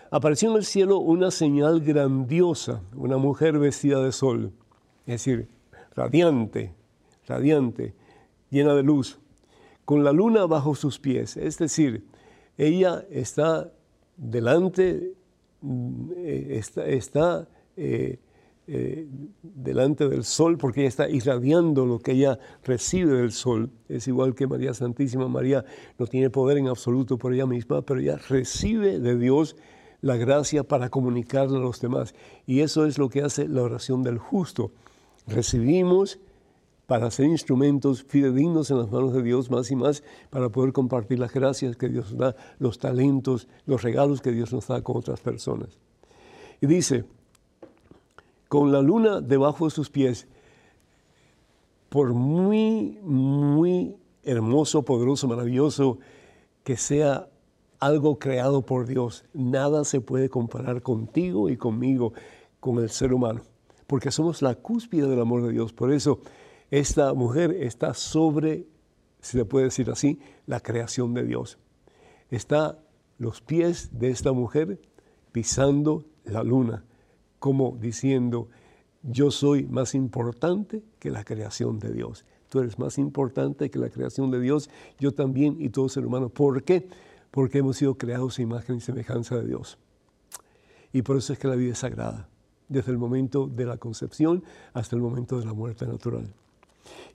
apareció 0.09 0.49
en 0.49 0.55
el 0.55 0.63
cielo 0.63 0.99
una 0.99 1.29
señal 1.29 1.81
grandiosa, 1.81 2.81
una 2.95 3.17
mujer 3.17 3.59
vestida 3.59 4.01
de 4.01 4.13
sol, 4.13 4.53
es 5.05 5.25
decir, 5.25 5.49
radiante, 5.93 6.73
radiante, 7.27 7.95
llena 8.49 8.75
de 8.75 8.83
luz, 8.83 9.19
con 9.83 10.05
la 10.05 10.13
luna 10.13 10.45
bajo 10.45 10.73
sus 10.73 10.99
pies, 10.99 11.35
es 11.35 11.57
decir, 11.57 12.05
ella 12.57 13.03
está 13.11 13.73
delante, 14.15 15.15
mm, 15.59 16.11
eh, 16.15 16.47
está, 16.51 16.85
está 16.85 17.49
eh, 17.75 18.19
eh, 18.69 19.07
delante 19.41 20.09
del 20.09 20.25
sol 20.25 20.57
porque 20.57 20.81
ella 20.81 20.89
está 20.89 21.09
irradiando 21.09 21.85
lo 21.85 21.99
que 21.99 22.11
ella 22.11 22.37
recibe 22.65 23.13
del 23.13 23.31
sol. 23.31 23.71
Es 23.87 24.07
igual 24.09 24.35
que 24.35 24.45
María 24.45 24.73
Santísima. 24.73 25.29
María 25.29 25.63
no 25.97 26.05
tiene 26.05 26.29
poder 26.29 26.57
en 26.57 26.67
absoluto 26.67 27.17
por 27.17 27.33
ella 27.33 27.45
misma, 27.45 27.81
pero 27.81 28.01
ella 28.01 28.17
recibe 28.27 28.99
de 28.99 29.17
Dios 29.17 29.55
la 30.01 30.17
gracia 30.17 30.63
para 30.63 30.89
comunicarle 30.89 31.57
a 31.57 31.61
los 31.61 31.79
demás. 31.79 32.13
Y 32.45 32.59
eso 32.59 32.85
es 32.85 32.97
lo 32.97 33.07
que 33.09 33.21
hace 33.21 33.47
la 33.47 33.63
oración 33.63 34.03
del 34.03 34.17
justo. 34.17 34.71
Recibimos 35.27 36.19
para 36.87 37.11
ser 37.11 37.27
instrumentos 37.27 38.03
fidedignos 38.03 38.71
en 38.71 38.79
las 38.79 38.91
manos 38.91 39.13
de 39.13 39.21
Dios 39.21 39.51
más 39.51 39.69
y 39.71 39.75
más, 39.75 40.03
para 40.29 40.49
poder 40.49 40.71
compartir 40.71 41.19
las 41.19 41.33
gracias 41.33 41.75
que 41.75 41.89
Dios 41.89 42.11
nos 42.11 42.19
da, 42.19 42.35
los 42.59 42.79
talentos, 42.79 43.47
los 43.65 43.81
regalos 43.81 44.21
que 44.21 44.31
Dios 44.31 44.53
nos 44.53 44.67
da 44.67 44.81
con 44.81 44.97
otras 44.97 45.19
personas. 45.19 45.77
Y 46.61 46.67
dice, 46.67 47.03
con 48.47 48.71
la 48.71 48.81
luna 48.81 49.21
debajo 49.21 49.65
de 49.65 49.71
sus 49.71 49.89
pies. 49.89 50.27
por 51.89 52.13
muy, 52.13 52.99
muy 53.01 53.95
hermoso, 54.23 54.83
poderoso, 54.83 55.27
maravilloso 55.27 55.99
que 56.65 56.75
sea 56.75 57.29
algo 57.79 58.19
creado 58.19 58.61
por 58.61 58.85
Dios, 58.85 59.23
nada 59.33 59.85
se 59.85 60.01
puede 60.01 60.29
comparar 60.29 60.81
contigo 60.81 61.49
y 61.49 61.55
conmigo, 61.57 62.13
con 62.59 62.79
el 62.79 62.89
ser 62.89 63.13
humano, 63.13 63.41
porque 63.85 64.11
somos 64.11 64.41
la 64.41 64.55
cúspide 64.55 65.07
del 65.07 65.21
amor 65.21 65.43
de 65.43 65.53
Dios. 65.53 65.71
Por 65.71 65.93
eso 65.93 66.19
esta 66.71 67.13
mujer 67.13 67.51
está 67.51 67.93
sobre, 67.93 68.65
si 69.21 69.37
se 69.37 69.45
puede 69.45 69.65
decir 69.65 69.89
así, 69.89 70.19
la 70.45 70.59
creación 70.59 71.13
de 71.13 71.23
Dios. 71.23 71.57
Está 72.29 72.79
los 73.17 73.41
pies 73.41 73.97
de 73.97 74.09
esta 74.09 74.33
mujer 74.33 74.81
pisando 75.31 76.03
la 76.25 76.43
luna, 76.43 76.83
como 77.39 77.77
diciendo, 77.79 78.49
yo 79.03 79.31
soy 79.31 79.65
más 79.65 79.95
importante 79.95 80.83
que 80.99 81.11
la 81.11 81.23
creación 81.23 81.79
de 81.79 81.93
Dios. 81.93 82.25
Tú 82.49 82.59
eres 82.59 82.79
más 82.79 82.97
importante 82.97 83.69
que 83.69 83.79
la 83.79 83.89
creación 83.89 84.31
de 84.31 84.39
Dios, 84.39 84.69
yo 84.99 85.13
también 85.13 85.57
y 85.59 85.69
todo 85.69 85.89
ser 85.89 86.05
humano. 86.05 86.29
¿Por 86.29 86.63
qué? 86.63 86.87
Porque 87.31 87.59
hemos 87.59 87.77
sido 87.77 87.95
creados 87.95 88.39
a 88.39 88.41
imagen 88.41 88.77
y 88.77 88.81
semejanza 88.81 89.35
de 89.35 89.47
Dios. 89.47 89.77
Y 90.93 91.01
por 91.01 91.17
eso 91.17 91.33
es 91.33 91.39
que 91.39 91.47
la 91.47 91.55
vida 91.55 91.73
es 91.73 91.79
sagrada, 91.79 92.29
desde 92.69 92.91
el 92.91 92.97
momento 92.97 93.47
de 93.47 93.65
la 93.65 93.77
concepción 93.77 94.43
hasta 94.73 94.95
el 94.95 95.01
momento 95.01 95.39
de 95.39 95.45
la 95.45 95.53
muerte 95.53 95.85
natural. 95.85 96.33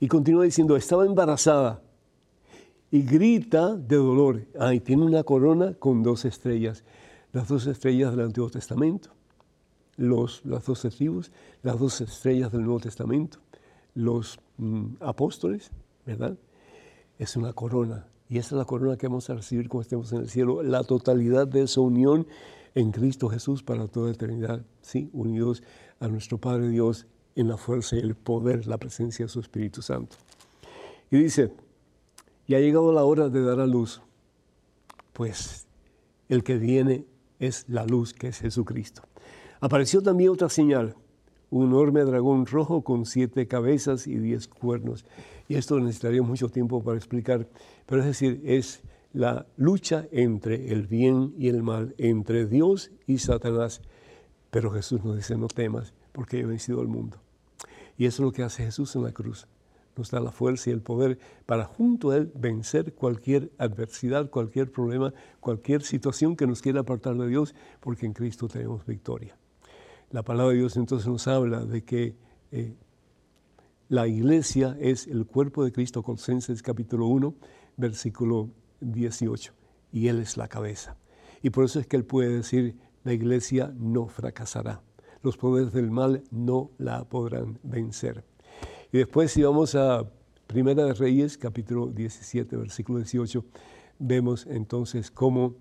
Y 0.01 0.09
continúa 0.09 0.45
diciendo, 0.45 0.77
estaba 0.77 1.07
embarazada 1.07 1.83
y 2.91 3.03
grita 3.03 3.75
de 3.75 3.97
dolor. 3.97 4.47
Ay, 4.59 4.81
tiene 4.81 5.05
una 5.05 5.25
corona 5.25 5.75
con 5.75 6.03
dos 6.03 6.27
estrellas, 6.27 6.85
las 7.33 7.49
dos 7.49 7.67
estrellas 7.67 8.11
del 8.11 8.27
Antiguo 8.27 8.51
Testamento, 8.51 9.11
los, 9.97 10.45
las 10.45 10.65
dos 10.65 10.83
tribus, 10.83 11.31
las 11.63 11.79
dos 11.79 12.01
estrellas 12.01 12.53
del 12.53 12.63
Nuevo 12.63 12.81
Testamento, 12.81 13.39
los 13.95 14.39
mm, 14.59 14.97
apóstoles, 15.01 15.71
¿verdad? 16.07 16.37
Es 17.19 17.37
una 17.37 17.53
corona. 17.53 18.07
Y 18.29 18.39
esa 18.39 18.55
es 18.55 18.59
la 18.59 18.65
corona 18.65 18.97
que 18.97 19.07
vamos 19.07 19.29
a 19.29 19.35
recibir 19.35 19.69
cuando 19.69 19.83
estemos 19.83 20.13
en 20.13 20.21
el 20.21 20.29
cielo, 20.29 20.63
la 20.63 20.85
totalidad 20.85 21.47
de 21.47 21.63
esa 21.63 21.81
unión 21.81 22.27
en 22.75 22.91
Cristo 22.91 23.29
Jesús 23.29 23.63
para 23.63 23.87
toda 23.89 24.11
eternidad, 24.11 24.65
¿sí? 24.81 25.11
unidos 25.13 25.63
a 26.01 26.09
nuestro 26.09 26.39
Padre 26.39 26.71
Dios 26.71 27.07
en 27.37 27.49
la 27.49 27.57
fuerza 27.57 27.97
y 27.97 28.01
el 28.01 28.15
poder, 28.15 28.67
la 28.67 28.79
presencia 28.79 29.27
de 29.27 29.29
su 29.29 29.41
Espíritu 29.41 29.83
Santo. 29.83 30.17
Y 31.11 31.19
dice, 31.19 31.53
y 32.47 32.55
ha 32.55 32.61
llegado 32.61 32.93
la 32.93 33.05
hora 33.05 33.29
de 33.29 33.43
dar 33.43 33.61
a 33.61 33.67
luz, 33.67 34.01
pues 35.13 35.67
el 36.29 36.43
que 36.43 36.57
viene 36.57 37.05
es 37.39 37.69
la 37.69 37.85
luz, 37.85 38.15
que 38.15 38.29
es 38.29 38.39
Jesucristo. 38.39 39.03
Apareció 39.63 40.03
también 40.03 40.31
otra 40.31 40.49
señal, 40.49 40.97
un 41.49 41.69
enorme 41.69 42.03
dragón 42.03 42.47
rojo 42.47 42.83
con 42.83 43.07
siete 43.07 43.47
cabezas 43.47 44.09
y 44.09 44.19
diez 44.19 44.49
cuernos. 44.49 45.05
Y 45.47 45.55
esto 45.55 45.79
necesitaría 45.79 46.21
mucho 46.21 46.49
tiempo 46.49 46.83
para 46.83 46.97
explicar, 46.97 47.49
pero 47.87 48.01
es 48.01 48.09
decir, 48.09 48.43
es 48.45 48.83
la 49.13 49.47
lucha 49.57 50.09
entre 50.11 50.73
el 50.73 50.89
bien 50.89 51.33
y 51.39 51.47
el 51.47 51.63
mal, 51.63 51.95
entre 51.99 52.47
Dios 52.47 52.91
y 53.07 53.19
Satanás. 53.19 53.83
Pero 54.51 54.73
Jesús 54.73 55.05
nos 55.05 55.15
dice, 55.15 55.37
no 55.37 55.47
temas, 55.47 55.95
porque 56.11 56.41
he 56.41 56.45
vencido 56.45 56.81
al 56.81 56.89
mundo. 56.89 57.19
Y 57.97 58.07
eso 58.07 58.25
es 58.25 58.27
lo 58.27 58.33
que 58.33 58.43
hace 58.43 58.65
Jesús 58.65 58.97
en 58.97 59.05
la 59.05 59.13
cruz. 59.13 59.47
Nos 59.97 60.11
da 60.11 60.19
la 60.19 60.33
fuerza 60.33 60.71
y 60.71 60.73
el 60.73 60.83
poder 60.83 61.21
para 61.47 61.67
junto 61.67 62.11
a 62.11 62.17
Él 62.17 62.33
vencer 62.35 62.95
cualquier 62.95 63.53
adversidad, 63.59 64.29
cualquier 64.29 64.73
problema, 64.73 65.15
cualquier 65.39 65.83
situación 65.83 66.35
que 66.35 66.49
nos 66.49 66.63
quiera 66.63 66.81
apartar 66.81 67.15
de 67.17 67.29
Dios, 67.29 67.55
porque 67.79 68.07
en 68.07 68.13
Cristo 68.13 68.49
tenemos 68.49 68.85
victoria. 68.85 69.37
La 70.13 70.23
palabra 70.23 70.53
de 70.53 70.59
Dios 70.61 70.77
entonces 70.77 71.09
nos 71.09 71.27
habla 71.27 71.65
de 71.65 71.83
que 71.85 72.17
eh, 72.53 72.77
la 73.89 74.07
iglesia 74.07 74.77
es 74.81 75.09
el 75.09 75.27
cuerpo 75.27 75.65
de 75.65 75.73
Cristo, 75.73 76.05
Colosenses 76.05 76.63
capítulo 76.63 77.07
1, 77.07 77.35
versículo 77.77 78.51
18, 78.81 79.53
y 79.91 80.07
Él 80.07 80.21
es 80.21 80.37
la 80.37 80.47
cabeza. 80.47 80.97
Y 81.43 81.51
por 81.51 81.65
eso 81.65 81.81
es 81.81 81.87
que 81.87 81.97
Él 81.97 82.05
puede 82.05 82.37
decir, 82.37 82.77
la 83.03 83.13
iglesia 83.13 83.75
no 83.77 84.07
fracasará 84.07 84.83
los 85.23 85.37
poderes 85.37 85.73
del 85.73 85.91
mal 85.91 86.23
no 86.31 86.71
la 86.79 87.05
podrán 87.05 87.59
vencer. 87.63 88.25
Y 88.93 88.99
después 88.99 89.31
si 89.31 89.43
vamos 89.43 89.75
a 89.75 90.11
Primera 90.47 90.85
de 90.85 90.93
Reyes, 90.93 91.39
capítulo 91.39 91.87
17, 91.87 92.57
versículo 92.57 92.99
18, 92.99 93.45
vemos 93.99 94.47
entonces 94.47 95.11
cómo 95.11 95.55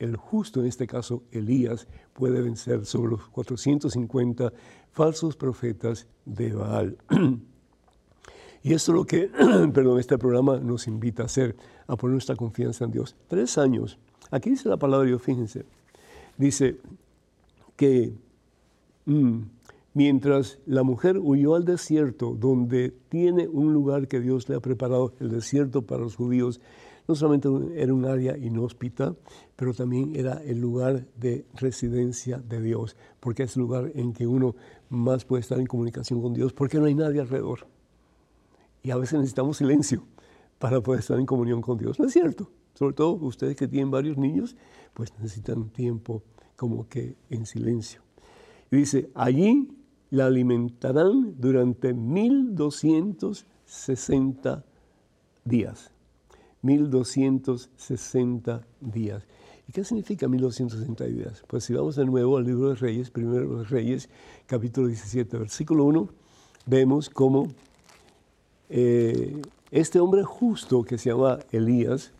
el 0.00 0.16
justo, 0.16 0.60
en 0.60 0.66
este 0.66 0.88
caso 0.88 1.22
Elías, 1.30 1.86
puede 2.12 2.42
vencer 2.42 2.84
sobre 2.84 3.12
los 3.12 3.28
450 3.28 4.52
falsos 4.90 5.36
profetas 5.36 6.08
de 6.24 6.52
Baal. 6.52 6.98
Y 8.62 8.74
esto 8.74 8.92
es 8.92 8.96
lo 8.96 9.06
que, 9.06 9.30
perdón, 9.72 9.98
este 9.98 10.18
programa 10.18 10.58
nos 10.58 10.86
invita 10.86 11.22
a 11.22 11.26
hacer, 11.26 11.56
a 11.86 11.96
poner 11.96 12.12
nuestra 12.12 12.36
confianza 12.36 12.84
en 12.84 12.90
Dios. 12.90 13.16
Tres 13.26 13.56
años. 13.56 13.98
Aquí 14.30 14.50
dice 14.50 14.68
la 14.68 14.76
palabra 14.76 15.04
de 15.04 15.12
Dios, 15.12 15.22
fíjense. 15.22 15.64
Dice 16.36 16.76
que 17.74 18.12
Mm. 19.10 19.42
Mientras 19.92 20.60
la 20.66 20.84
mujer 20.84 21.18
huyó 21.18 21.56
al 21.56 21.64
desierto, 21.64 22.36
donde 22.38 22.94
tiene 23.08 23.48
un 23.48 23.72
lugar 23.72 24.06
que 24.06 24.20
Dios 24.20 24.48
le 24.48 24.54
ha 24.54 24.60
preparado, 24.60 25.14
el 25.18 25.30
desierto 25.30 25.82
para 25.82 26.02
los 26.02 26.14
judíos, 26.14 26.60
no 27.10 27.16
solamente 27.16 27.48
era 27.74 27.92
un 27.92 28.04
área 28.04 28.38
inhóspita, 28.38 29.16
pero 29.56 29.74
también 29.74 30.14
era 30.14 30.40
el 30.44 30.60
lugar 30.60 31.08
de 31.16 31.44
residencia 31.54 32.38
de 32.38 32.62
Dios, 32.62 32.94
porque 33.18 33.42
es 33.42 33.56
el 33.56 33.62
lugar 33.62 33.90
en 33.96 34.12
que 34.12 34.28
uno 34.28 34.54
más 34.90 35.24
puede 35.24 35.40
estar 35.40 35.58
en 35.58 35.66
comunicación 35.66 36.22
con 36.22 36.34
Dios, 36.34 36.52
porque 36.52 36.78
no 36.78 36.84
hay 36.84 36.94
nadie 36.94 37.20
alrededor. 37.20 37.66
Y 38.84 38.92
a 38.92 38.96
veces 38.96 39.18
necesitamos 39.18 39.56
silencio 39.56 40.04
para 40.60 40.80
poder 40.80 41.00
estar 41.00 41.18
en 41.18 41.26
comunión 41.26 41.62
con 41.62 41.78
Dios. 41.78 41.98
¿No 41.98 42.06
es 42.06 42.12
cierto? 42.12 42.48
Sobre 42.74 42.94
todo 42.94 43.14
ustedes 43.14 43.56
que 43.56 43.66
tienen 43.66 43.90
varios 43.90 44.16
niños, 44.16 44.54
pues 44.94 45.12
necesitan 45.18 45.70
tiempo 45.70 46.22
como 46.54 46.88
que 46.88 47.16
en 47.28 47.44
silencio. 47.44 48.02
Y 48.70 48.76
dice, 48.76 49.10
allí 49.16 49.76
la 50.10 50.26
alimentarán 50.26 51.34
durante 51.40 51.92
1260 51.92 54.64
días. 55.44 55.90
1260 56.62 58.66
días. 58.80 59.26
¿Y 59.68 59.72
qué 59.72 59.84
significa 59.84 60.28
1260 60.28 61.04
días? 61.04 61.42
Pues 61.46 61.64
si 61.64 61.74
vamos 61.74 61.96
de 61.96 62.04
nuevo 62.04 62.36
al 62.36 62.44
libro 62.44 62.70
de 62.70 62.74
Reyes, 62.74 63.10
primero 63.10 63.58
de 63.58 63.64
Reyes, 63.64 64.08
capítulo 64.46 64.88
17, 64.88 65.38
versículo 65.38 65.84
1, 65.84 66.08
vemos 66.66 67.08
cómo 67.08 67.48
eh, 68.68 69.40
este 69.70 70.00
hombre 70.00 70.24
justo 70.24 70.82
que 70.82 70.98
se 70.98 71.10
llama 71.10 71.38
Elías, 71.52 72.12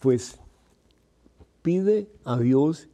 pues 0.00 0.38
pide 1.62 2.08
a 2.24 2.38
Dios 2.38 2.88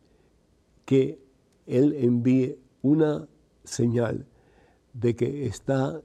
que 0.84 1.18
él 1.66 1.94
envíe 1.98 2.58
una 2.82 3.26
señal 3.64 4.26
de 4.92 5.16
que 5.16 5.46
está 5.46 6.00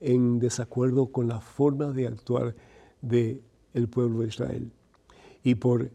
en 0.00 0.38
desacuerdo 0.38 1.12
con 1.12 1.28
la 1.28 1.40
forma 1.40 1.92
de 1.92 2.06
actuar 2.06 2.54
del 3.00 3.42
el 3.74 3.88
pueblo 3.88 4.20
de 4.20 4.28
Israel. 4.28 4.70
Y 5.42 5.56
por 5.56 5.90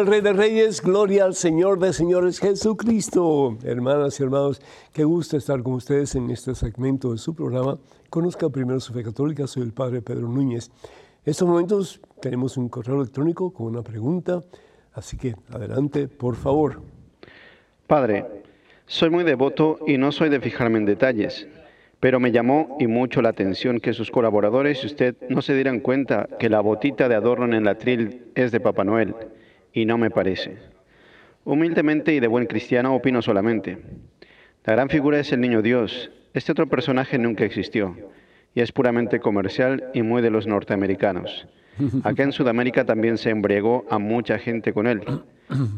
Al 0.00 0.06
Rey 0.06 0.22
de 0.22 0.32
Reyes, 0.32 0.80
gloria 0.80 1.24
al 1.24 1.34
Señor 1.34 1.78
de 1.78 1.92
Señores 1.92 2.40
Jesucristo. 2.40 3.58
Hermanas 3.62 4.18
y 4.18 4.22
hermanos, 4.22 4.62
qué 4.94 5.04
gusto 5.04 5.36
estar 5.36 5.62
con 5.62 5.74
ustedes 5.74 6.14
en 6.14 6.30
este 6.30 6.54
segmento 6.54 7.12
de 7.12 7.18
su 7.18 7.34
programa. 7.34 7.78
Conozca 8.08 8.48
primero 8.48 8.80
su 8.80 8.94
fe 8.94 9.02
católica, 9.02 9.46
soy 9.46 9.64
el 9.64 9.74
Padre 9.74 10.00
Pedro 10.00 10.26
Núñez. 10.26 10.70
En 11.26 11.30
estos 11.30 11.46
momentos 11.46 12.00
tenemos 12.22 12.56
un 12.56 12.70
correo 12.70 12.96
electrónico 12.96 13.52
con 13.52 13.66
una 13.66 13.82
pregunta, 13.82 14.42
así 14.94 15.18
que 15.18 15.34
adelante, 15.50 16.08
por 16.08 16.34
favor. 16.34 16.80
Padre, 17.86 18.24
soy 18.86 19.10
muy 19.10 19.24
devoto 19.24 19.80
y 19.86 19.98
no 19.98 20.12
soy 20.12 20.30
de 20.30 20.40
fijarme 20.40 20.78
en 20.78 20.86
detalles, 20.86 21.46
pero 22.00 22.20
me 22.20 22.32
llamó 22.32 22.78
y 22.80 22.86
mucho 22.86 23.20
la 23.20 23.28
atención 23.28 23.80
que 23.80 23.92
sus 23.92 24.10
colaboradores 24.10 24.82
y 24.82 24.86
usted 24.86 25.14
no 25.28 25.42
se 25.42 25.54
dieran 25.54 25.80
cuenta 25.80 26.26
que 26.38 26.48
la 26.48 26.60
botita 26.60 27.06
de 27.06 27.16
adorno 27.16 27.44
en 27.44 27.52
el 27.52 27.68
atril 27.68 28.32
es 28.34 28.50
de 28.50 28.60
Papá 28.60 28.82
Noel, 28.84 29.14
y 29.72 29.84
no 29.84 29.98
me 29.98 30.10
parece. 30.10 30.58
Humildemente 31.44 32.14
y 32.14 32.20
de 32.20 32.26
buen 32.26 32.46
cristiano 32.46 32.94
opino 32.94 33.22
solamente. 33.22 33.78
La 34.64 34.74
gran 34.74 34.88
figura 34.88 35.18
es 35.18 35.32
el 35.32 35.40
niño 35.40 35.62
Dios. 35.62 36.10
Este 36.34 36.52
otro 36.52 36.68
personaje 36.68 37.18
nunca 37.18 37.44
existió 37.44 37.96
y 38.54 38.60
es 38.60 38.72
puramente 38.72 39.20
comercial 39.20 39.90
y 39.94 40.02
muy 40.02 40.22
de 40.22 40.30
los 40.30 40.46
norteamericanos. 40.46 41.46
Acá 42.04 42.22
en 42.22 42.32
Sudamérica 42.32 42.84
también 42.84 43.16
se 43.16 43.30
embriagó 43.30 43.84
a 43.88 43.98
mucha 43.98 44.38
gente 44.38 44.72
con 44.72 44.86
él, 44.86 45.02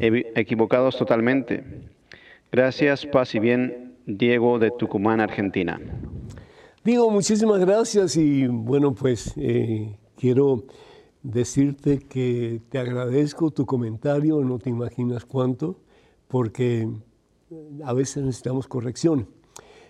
equivocados 0.01 0.99
totalmente. 0.99 1.65
Gracias, 2.51 3.07
paz 3.07 3.35
y 3.35 3.39
bien, 3.39 3.95
Diego 4.07 4.59
de 4.59 4.71
Tucumán, 4.71 5.21
Argentina. 5.21 5.81
Diego, 6.85 7.11
muchísimas 7.11 7.61
gracias 7.61 8.17
y 8.17 8.47
bueno, 8.47 8.93
pues 8.93 9.33
eh, 9.37 9.97
quiero 10.17 10.65
decirte 11.23 12.01
que 12.01 12.61
te 12.69 12.79
agradezco 12.79 13.51
tu 13.51 13.67
comentario, 13.67 14.41
no 14.41 14.59
te 14.59 14.71
imaginas 14.71 15.25
cuánto, 15.25 15.77
porque 16.29 16.89
a 17.85 17.93
veces 17.93 18.25
necesitamos 18.25 18.67
corrección. 18.67 19.29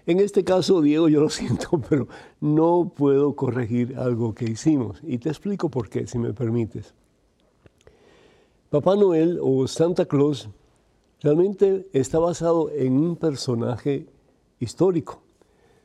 En 0.05 0.19
este 0.19 0.43
caso, 0.43 0.81
Diego, 0.83 1.09
yo 1.09 1.21
lo 1.21 1.29
siento, 1.31 1.81
pero 1.89 2.09
no 2.41 2.93
puedo 2.95 3.35
corregir 3.35 3.97
algo 3.97 4.35
que 4.35 4.47
hicimos. 4.47 5.01
Y 5.03 5.19
te 5.19 5.29
explico 5.29 5.71
por 5.71 5.89
qué, 5.89 6.07
si 6.07 6.19
me 6.19 6.33
permites. 6.33 6.95
Papá 8.71 8.97
Noel 8.97 9.39
o 9.41 9.67
Santa 9.69 10.07
Claus 10.07 10.49
realmente 11.21 11.87
está 11.93 12.19
basado 12.19 12.71
en 12.71 12.95
un 12.95 13.17
personaje 13.17 14.07
histórico. 14.59 15.23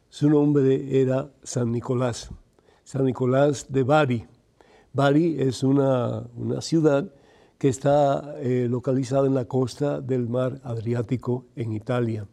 Su 0.10 0.30
nombre 0.30 1.02
era 1.02 1.30
San 1.44 1.72
Nicolás, 1.72 2.30
San 2.86 3.06
Nicolás 3.06 3.72
de 3.72 3.84
Bari. 3.84 4.26
Bari 4.98 5.40
es 5.40 5.62
una, 5.62 6.24
ciudad 6.60 7.08
que 7.60 7.70
está 7.70 8.34
eh, 8.40 8.66
localizada 8.68 9.28
en 9.28 9.36
la 9.36 9.46
costa 9.46 10.02
del 10.02 10.28
mar 10.28 10.60
Adriático 10.64 11.46
en 11.56 11.74
Italia. 11.74 12.26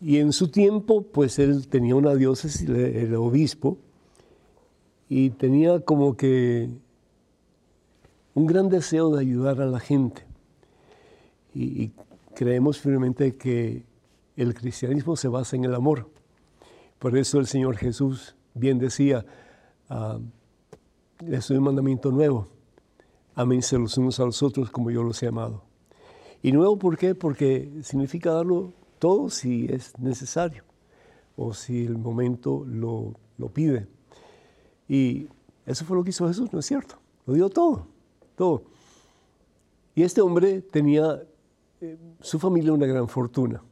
Y 0.00 0.16
en 0.16 0.32
su 0.32 0.48
tiempo, 0.48 1.02
pues 1.02 1.38
él 1.38 1.68
tenía 1.68 1.94
una 1.94 2.16
diócesis, 2.16 2.68
el 2.68 3.14
obispo, 3.14 3.78
y 5.08 5.30
tenía 5.30 5.78
como 5.78 6.16
que 6.16 6.68
un 8.34 8.46
gran 8.46 8.68
deseo 8.68 9.14
de 9.14 9.20
ayudar 9.20 9.60
a 9.60 9.66
la 9.66 9.78
gente. 9.78 10.24
Y, 11.54 11.92
creemos 12.34 12.78
firmemente 12.78 13.36
que 13.36 13.84
el 14.36 14.54
cristianismo 14.54 15.14
se 15.14 15.28
basa 15.28 15.54
en 15.54 15.66
el 15.66 15.74
amor. 15.74 16.10
Por 16.98 17.16
eso 17.16 17.38
el 17.38 17.46
Señor 17.46 17.76
Jesús 17.76 18.34
bien 18.54 18.78
decía, 18.78 19.24
uh, 19.90 20.20
les 21.26 21.48
doy 21.48 21.58
un 21.58 21.64
mandamiento 21.64 22.10
nuevo, 22.10 22.48
aménse 23.34 23.78
los 23.78 23.96
unos 23.98 24.20
a 24.20 24.24
los 24.24 24.42
otros 24.42 24.70
como 24.70 24.90
yo 24.90 25.02
los 25.02 25.22
he 25.22 25.26
amado. 25.26 25.62
Y 26.42 26.52
nuevo, 26.52 26.78
¿por 26.78 26.96
qué? 26.96 27.14
Porque 27.14 27.70
significa 27.82 28.32
darlo 28.32 28.72
todo 28.98 29.28
si 29.28 29.66
es 29.66 29.98
necesario 29.98 30.64
o 31.36 31.52
si 31.52 31.84
el 31.84 31.98
momento 31.98 32.64
lo, 32.66 33.14
pide. 33.52 33.86
Y 34.88 35.28
eso 35.66 35.84
fue 35.84 35.96
lo 35.96 36.04
que 36.04 36.10
hizo 36.10 36.26
Jesús, 36.28 36.52
¿no 36.52 36.60
es 36.60 36.66
cierto? 36.66 36.96
Lo 37.26 37.34
dio 37.34 37.48
todo, 37.48 37.86
todo. 38.36 38.62
Y 39.94 40.02
este 40.02 40.20
hombre 40.20 40.62
tenía, 40.62 41.22
eh, 41.80 41.98
su 42.20 42.38
familia, 42.38 42.72
una 42.72 42.86
gran 42.86 43.08
fortuna. 43.08 43.62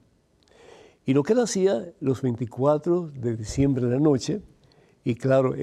Y 1.06 1.14
lo 1.14 1.22
que 1.22 1.32
él 1.32 1.40
hacía 1.40 1.92
los 2.00 2.20
24 2.20 3.10
de 3.14 3.36
diciembre 3.36 3.86
de 3.86 3.92
la 3.92 4.00
noche, 4.00 4.42
y 5.04 5.14
claro, 5.14 5.54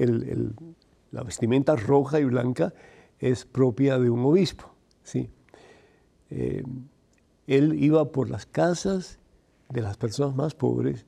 la 1.10 1.22
vestimenta 1.22 1.76
roja 1.76 2.20
y 2.20 2.24
blanca 2.24 2.74
es 3.18 3.44
propia 3.44 3.98
de 3.98 4.10
un 4.10 4.24
obispo, 4.24 4.74
¿sí? 5.02 5.30
Eh, 6.30 6.62
él 7.46 7.74
iba 7.82 8.10
por 8.10 8.28
las 8.28 8.46
casas 8.46 9.18
de 9.68 9.80
las 9.80 9.96
personas 9.96 10.34
más 10.34 10.54
pobres 10.54 11.06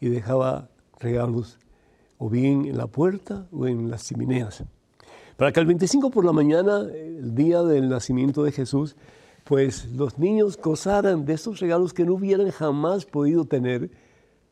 y 0.00 0.08
dejaba 0.08 0.70
regalos 0.98 1.58
o 2.18 2.28
bien 2.28 2.66
en 2.66 2.76
la 2.76 2.86
puerta 2.86 3.46
o 3.52 3.66
en 3.66 3.90
las 3.90 4.06
chimeneas. 4.06 4.64
Para 5.36 5.52
que 5.52 5.60
el 5.60 5.66
25 5.66 6.10
por 6.10 6.24
la 6.24 6.32
mañana, 6.32 6.80
el 6.80 7.34
día 7.34 7.62
del 7.62 7.88
nacimiento 7.88 8.42
de 8.42 8.52
Jesús, 8.52 8.96
pues 9.44 9.90
los 9.92 10.18
niños 10.18 10.58
gozaran 10.58 11.24
de 11.24 11.34
estos 11.34 11.60
regalos 11.60 11.94
que 11.94 12.04
no 12.04 12.14
hubieran 12.14 12.50
jamás 12.50 13.06
podido 13.06 13.44
tener 13.44 13.90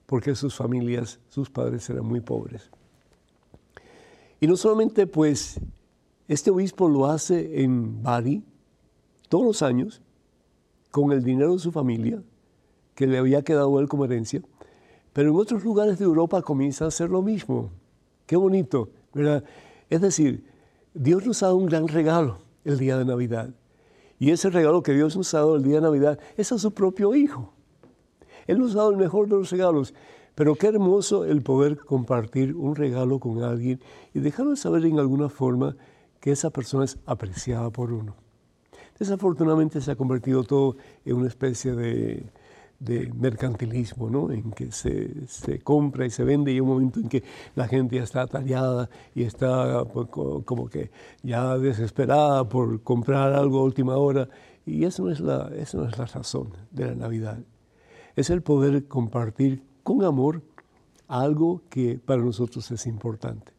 porque 0.07 0.35
sus 0.35 0.55
familias, 0.55 1.21
sus 1.29 1.51
padres 1.51 1.89
eran 1.91 2.07
muy 2.07 2.21
pobres. 2.21 2.71
Y 4.41 4.47
no 4.47 4.57
solamente 4.57 5.07
pues 5.07 5.61
este 6.29 6.51
obispo 6.51 6.89
lo 6.89 7.07
hace 7.07 7.63
en 7.63 8.03
Bari 8.03 8.43
todos 9.29 9.45
los 9.45 9.63
años 9.63 10.03
con 10.91 11.13
el 11.13 11.23
dinero 11.23 11.53
de 11.53 11.59
su 11.59 11.73
familia, 11.73 12.23
que 12.95 13.07
le 13.07 13.19
había 13.19 13.43
quedado 13.43 13.79
él 13.79 13.89
como 13.89 14.05
herencia, 14.05 14.43
pero 15.13 15.31
en 15.31 15.37
otros 15.37 15.65
lugares 15.65 15.99
de 15.99 16.05
Europa 16.05 16.43
comienza 16.43 16.85
a 16.85 16.89
hacer 16.89 17.11
lo 17.11 17.23
mismo. 17.23 17.71
Qué 18.27 18.37
bonito, 18.37 18.91
¿verdad? 19.13 19.45
Es 19.91 20.01
decir, 20.01 20.45
Dios 20.95 21.25
nos 21.27 21.43
ha 21.43 21.47
dado 21.47 21.57
un 21.57 21.67
gran 21.67 21.89
regalo 21.89 22.39
el 22.65 22.79
día 22.79 22.99
de 22.99 23.05
Navidad. 23.05 23.51
Y 24.19 24.31
ese 24.31 24.51
regalo 24.51 24.83
que 24.83 24.93
Dios 24.93 25.17
nos 25.17 25.33
ha 25.35 25.39
dado 25.39 25.57
el 25.57 25.63
día 25.63 25.77
de 25.77 25.83
Navidad 25.83 26.19
es 26.37 26.51
a 26.53 26.59
su 26.59 26.73
propio 26.73 27.15
Hijo. 27.15 27.53
Él 28.47 28.59
nos 28.59 28.73
ha 28.73 28.79
dado 28.79 28.91
el 28.91 28.97
mejor 28.97 29.29
de 29.29 29.37
los 29.37 29.51
regalos. 29.51 29.95
Pero 30.39 30.55
qué 30.55 30.69
hermoso 30.69 31.25
el 31.25 31.43
poder 31.43 31.79
compartir 31.79 32.55
un 32.55 32.77
regalo 32.77 33.19
con 33.19 33.43
alguien 33.43 33.81
y 34.15 34.21
dejarlo 34.21 34.55
saber 34.55 34.87
en 34.87 35.01
alguna 35.01 35.29
forma 35.29 35.75
que 36.21 36.31
esa 36.31 36.51
persona 36.51 36.85
es 36.85 36.97
apreciada 37.07 37.71
por 37.71 37.93
uno. 37.93 38.15
Desafortunadamente 39.01 39.81
se 39.81 39.91
ha 39.91 39.97
convertido 39.97 40.45
todo 40.45 40.77
en 41.05 41.17
una 41.17 41.27
especie 41.27 41.75
de, 41.75 42.31
mercantilismo, 43.17 44.11
¿no? 44.11 44.31
en 44.31 44.53
que 44.53 44.71
se, 44.71 45.59
compra 45.65 46.07
y 46.07 46.11
se 46.11 46.23
vende 46.23 46.53
y 46.53 46.55
hay 46.55 46.61
un 46.61 46.69
momento 46.69 47.01
en 47.01 47.09
que 47.09 47.25
la 47.57 47.67
gente 47.67 47.97
ya 47.97 48.05
está 48.05 48.25
tallada 48.29 48.89
y 49.17 49.25
está 49.25 49.87
pues, 49.87 50.07
como 50.07 50.69
que 50.69 50.93
ya 51.25 51.59
desesperada 51.59 52.49
por 52.49 52.81
comprar 52.85 53.33
algo 53.33 53.59
a 53.59 53.65
última 53.65 53.97
hora. 53.97 54.29
Y 54.65 54.85
eso 54.85 55.03
no, 55.03 55.11
es 55.11 55.19
la, 55.19 55.51
eso 55.57 55.79
no 55.79 55.89
es 55.89 55.99
la 55.99 56.07
razón 56.07 56.53
de 56.71 56.87
la 56.87 56.95
Navidad. 56.95 57.41
Es 58.15 58.31
el 58.31 58.43
poder 58.43 58.87
compartir 58.87 59.67
con 59.89 60.05
amor 60.05 60.43
algo 61.07 61.63
que 61.71 61.99
para 61.99 62.21
nosotros 62.21 62.71
es 62.71 62.87
importante. 62.87 63.53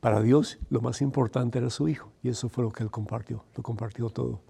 Para 0.00 0.20
Dios 0.20 0.58
lo 0.68 0.80
más 0.80 1.00
importante 1.00 1.58
era 1.58 1.70
su 1.70 1.86
Hijo 1.86 2.10
y 2.24 2.28
eso 2.30 2.48
fue 2.48 2.64
lo 2.64 2.72
que 2.72 2.82
Él 2.82 2.90
compartió, 2.90 3.44
lo 3.54 3.62
compartió 3.62 4.10
todo. 4.10 4.40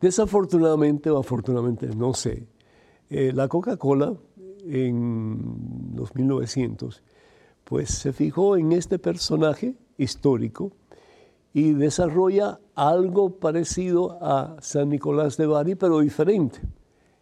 Desafortunadamente 0.00 1.10
o 1.10 1.18
afortunadamente, 1.18 1.88
no 1.88 2.14
sé, 2.14 2.46
eh, 3.10 3.32
la 3.34 3.48
Coca-Cola 3.48 4.14
en 4.64 5.92
los 5.96 6.14
1900 6.14 7.02
pues 7.64 7.90
se 7.90 8.12
fijó 8.12 8.56
en 8.56 8.70
este 8.70 9.00
personaje 9.00 9.74
histórico 9.98 10.70
y 11.52 11.72
desarrolla 11.72 12.60
algo 12.76 13.40
parecido 13.40 14.22
a 14.22 14.54
San 14.60 14.90
Nicolás 14.90 15.36
de 15.36 15.46
Bari, 15.46 15.74
pero 15.74 15.98
diferente, 15.98 16.60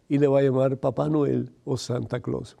y 0.09 0.17
le 0.17 0.27
va 0.27 0.39
a 0.39 0.43
llamar 0.43 0.77
Papá 0.77 1.09
Noel 1.09 1.51
o 1.65 1.77
Santa 1.77 2.19
Claus. 2.19 2.57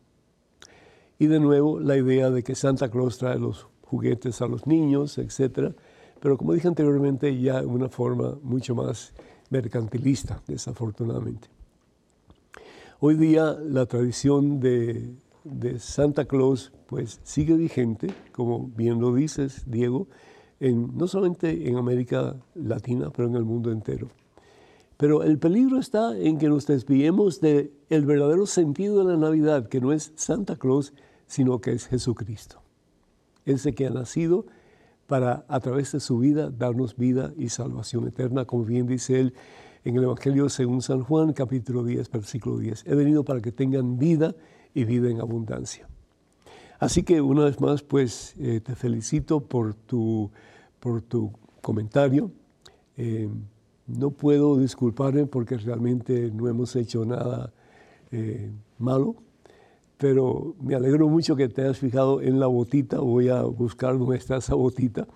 Y 1.19 1.27
de 1.27 1.39
nuevo 1.39 1.79
la 1.79 1.97
idea 1.97 2.29
de 2.29 2.43
que 2.43 2.55
Santa 2.55 2.89
Claus 2.89 3.17
trae 3.17 3.37
los 3.37 3.67
juguetes 3.83 4.41
a 4.41 4.47
los 4.47 4.65
niños, 4.65 5.17
etc. 5.17 5.75
Pero 6.19 6.37
como 6.37 6.53
dije 6.53 6.67
anteriormente, 6.67 7.39
ya 7.39 7.61
de 7.61 7.67
una 7.67 7.89
forma 7.89 8.37
mucho 8.41 8.75
más 8.75 9.13
mercantilista, 9.49 10.41
desafortunadamente. 10.47 11.47
Hoy 12.99 13.15
día 13.15 13.57
la 13.61 13.85
tradición 13.85 14.59
de, 14.59 15.15
Santa 15.77 16.25
Claus 16.25 16.71
pues 16.87 17.19
sigue 17.23 17.55
vigente, 17.55 18.07
como 18.31 18.67
bien 18.67 19.01
lo 19.01 19.13
dices, 19.13 19.63
Diego, 19.67 20.07
no 20.59 21.07
solamente 21.07 21.67
en 21.67 21.75
América 21.75 22.35
Latina, 22.55 23.11
pero 23.13 23.27
en 23.27 23.35
el 23.35 23.43
mundo 23.43 23.71
entero. 23.71 24.07
Pero 25.03 25.21
el 25.21 25.37
peligro 25.37 25.79
está 25.79 26.17
en 26.17 26.37
que 26.37 26.47
nos 26.47 26.65
desviemos 26.65 27.41
del 27.41 27.73
el 27.89 28.05
verdadero 28.05 28.45
sentido 28.45 28.99
de 28.99 29.11
la 29.11 29.17
Navidad, 29.17 29.67
que 29.67 29.81
no 29.81 29.91
es 29.91 30.13
Santa 30.15 30.55
Claus, 30.55 30.93
sino 31.27 31.59
que 31.59 31.73
es 31.73 31.87
Jesucristo. 31.87 32.61
Ese 33.43 33.75
que 33.75 33.85
ha 33.85 33.89
nacido 33.89 34.45
para 35.05 35.43
a 35.49 35.59
través 35.59 35.91
de 35.91 35.99
su 35.99 36.19
vida 36.19 36.49
darnos 36.49 36.95
vida 36.95 37.33
y 37.37 37.49
salvación 37.49 38.07
eterna, 38.07 38.45
como 38.45 38.63
bien 38.63 38.87
dice 38.87 39.19
él 39.19 39.33
en 39.83 39.97
el 39.97 40.03
Evangelio 40.03 40.47
según 40.47 40.81
San 40.81 41.01
Juan, 41.01 41.33
capítulo 41.33 41.83
10, 41.83 42.09
versículo 42.09 42.57
10. 42.57 42.85
He 42.87 42.95
venido 42.95 43.25
para 43.25 43.41
que 43.41 43.51
tengan 43.51 43.99
vida 43.99 44.33
y 44.73 44.85
vida 44.85 45.09
en 45.09 45.19
abundancia. 45.19 45.85
Así 46.79 47.03
que 47.03 47.19
una 47.19 47.43
vez 47.43 47.59
más, 47.59 47.83
pues 47.83 48.35
eh, 48.39 48.61
te 48.61 48.73
felicito 48.73 49.41
por 49.41 49.73
tu, 49.73 50.31
por 50.79 51.01
tu 51.01 51.33
comentario. 51.61 52.31
Eh, 52.95 53.27
no 53.87 54.11
puedo 54.11 54.57
disculparme 54.57 55.25
porque 55.25 55.57
realmente 55.57 56.31
no 56.31 56.47
hemos 56.47 56.75
hecho 56.75 57.05
nada 57.05 57.53
eh, 58.11 58.51
malo, 58.77 59.15
pero 59.97 60.55
me 60.61 60.75
alegro 60.75 61.07
mucho 61.09 61.35
que 61.35 61.49
te 61.49 61.61
hayas 61.61 61.79
fijado 61.79 62.21
en 62.21 62.39
la 62.39 62.47
botita. 62.47 62.99
Voy 62.99 63.29
a 63.29 63.43
buscar 63.43 63.97
dónde 63.97 64.17
está 64.17 64.37
esa 64.37 64.55
botita 64.55 65.07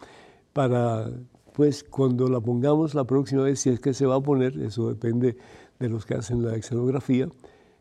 para, 0.53 1.09
pues, 1.53 1.84
cuando 1.84 2.30
la 2.30 2.39
pongamos 2.39 2.95
la 2.95 3.03
próxima 3.03 3.43
vez, 3.43 3.59
si 3.59 3.70
es 3.70 3.80
que 3.80 3.93
se 3.93 4.05
va 4.05 4.15
a 4.15 4.22
poner, 4.22 4.57
eso 4.59 4.89
depende 4.89 5.38
de 5.80 5.89
los 5.89 6.05
que 6.05 6.15
hacen 6.15 6.43
la 6.43 6.55
escenografía, 6.55 7.30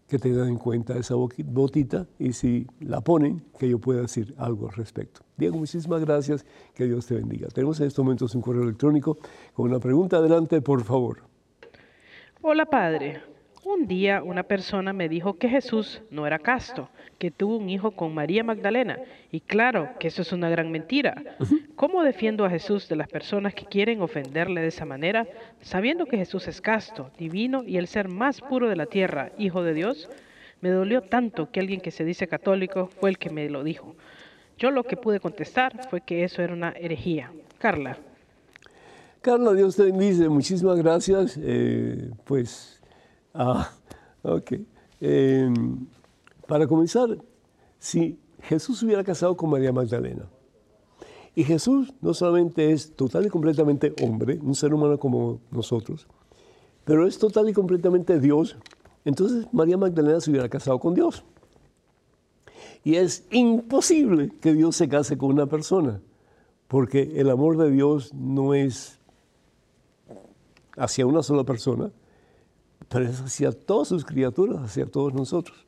que 0.09 0.19
tengan 0.19 0.49
en 0.49 0.57
cuenta 0.57 0.97
esa 0.97 1.15
botita 1.17 2.07
y 2.19 2.33
si 2.33 2.67
la 2.81 3.01
ponen, 3.01 3.43
que 3.59 3.69
yo 3.69 3.79
pueda 3.79 4.03
decir 4.03 4.35
algo 4.39 4.69
al 4.69 4.75
respecto. 4.75 5.23
Diego, 5.37 5.59
muchísimas 5.59 6.01
gracias, 6.01 6.47
que 6.75 6.85
Dios 6.85 7.07
te 7.07 7.15
bendiga. 7.15 7.49
Tenemos 7.49 7.81
en 7.81 7.89
estos 7.89 8.05
momentos 8.05 8.35
un 8.35 8.43
correo 8.43 8.63
electrónico 8.63 9.19
con 9.53 9.69
una 9.69 9.81
pregunta. 9.81 10.19
Adelante, 10.19 10.61
por 10.61 10.85
favor. 10.85 11.23
Hola, 12.43 12.67
Padre. 12.67 13.36
Un 13.69 13.89
día 13.89 14.23
una 14.23 14.45
persona 14.45 14.93
me 14.93 15.09
dijo 15.09 15.39
que 15.39 15.49
Jesús 15.49 16.01
no 16.09 16.25
era 16.25 16.39
casto, 16.39 16.89
que 17.19 17.33
tuvo 17.33 17.57
un 17.57 17.69
hijo 17.69 17.91
con 17.91 18.15
María 18.15 18.45
Magdalena. 18.45 18.97
Y 19.33 19.41
claro 19.41 19.89
que 19.99 20.07
eso 20.07 20.23
es 20.23 20.31
una 20.31 20.49
gran 20.49 20.71
mentira. 20.71 21.21
¿Cómo 21.75 22.05
defiendo 22.05 22.45
a 22.45 22.51
Jesús 22.51 22.89
de 22.89 22.95
las 22.95 23.09
personas 23.09 23.55
que 23.55 23.65
quieren 23.65 24.03
ofenderle 24.03 24.61
de 24.61 24.69
esa 24.69 24.85
manera, 24.85 25.27
sabiendo 25.63 26.07
que 26.07 26.17
Jesús 26.17 26.47
es 26.47 26.61
casto, 26.61 27.11
divino 27.19 27.65
y 27.65 27.79
el 27.79 27.89
ser 27.89 28.07
más 28.07 28.41
puro 28.41 28.69
de 28.69 28.77
la 28.77 28.87
tierra, 28.87 29.33
hijo 29.37 29.65
de 29.65 29.75
Dios? 29.75 30.09
Me 30.61 30.71
dolió 30.71 31.03
tanto 31.03 31.51
que 31.51 31.59
alguien 31.59 31.81
que 31.81 31.91
se 31.91 32.05
dice 32.05 32.29
católico 32.29 32.87
fue 33.01 33.11
el 33.11 33.19
que 33.19 33.31
me 33.31 33.51
lo 33.51 33.65
dijo. 33.65 33.97
Yo 34.59 34.71
lo 34.71 34.85
que 34.85 34.97
pude 34.97 35.19
contestar 35.19 35.89
fue 35.91 36.03
que 36.03 36.23
eso 36.23 36.41
era 36.41 36.53
una 36.53 36.71
herejía. 36.71 37.33
Carla. 37.59 37.99
Carla, 39.23 39.55
Dios 39.55 39.75
te 39.75 39.83
bendice. 39.83 40.29
Muchísimas 40.29 40.79
gracias. 40.79 41.37
Eh, 41.43 42.13
pues 42.23 42.76
Ah, 43.39 43.71
ok. 44.23 44.53
Em, 45.01 45.87
para 46.47 46.67
comenzar, 46.67 47.19
si 47.79 48.19
Jesús 48.41 48.83
hubiera 48.83 49.05
casado 49.05 49.37
con 49.37 49.51
María 49.51 49.73
Magdalena, 49.73 50.27
y 51.35 51.45
Jesús 51.45 51.93
no 52.01 52.15
solamente 52.15 52.73
es 52.73 52.97
total 52.97 53.27
y 53.27 53.29
completamente 53.29 53.95
hombre, 54.03 54.39
un 54.43 54.55
ser 54.55 54.73
humano 54.73 54.99
como 54.99 55.39
nosotros, 55.51 56.07
pero 56.85 57.07
es 57.07 57.19
total 57.19 57.51
y 57.51 57.53
completamente 57.53 58.19
Dios, 58.19 58.57
entonces 59.05 59.47
María 59.53 59.77
Magdalena 59.77 60.19
se 60.21 60.31
hubiera 60.31 60.49
casado 60.49 60.79
con 60.79 60.95
Dios. 60.95 61.25
Y 62.85 62.95
es 62.95 63.27
imposible 63.31 64.31
que 64.41 64.55
Dios 64.55 64.77
se 64.77 64.89
case 64.89 65.19
con 65.19 65.31
una 65.31 65.47
persona, 65.47 66.01
porque 66.69 67.13
el 67.17 67.29
amor 67.29 67.59
de 67.59 67.71
Dios 67.71 68.15
no 68.15 68.55
es 68.55 68.99
hacia 70.79 71.07
una 71.07 71.23
sola 71.23 71.45
persona, 71.45 71.91
pero 72.89 73.05
es 73.05 73.21
hacia 73.21 73.53
todas 73.53 73.89
sus 73.89 74.05
criaturas, 74.05 74.63
hacia 74.63 74.87
todos 74.87 75.15
nosotros. 75.15 75.67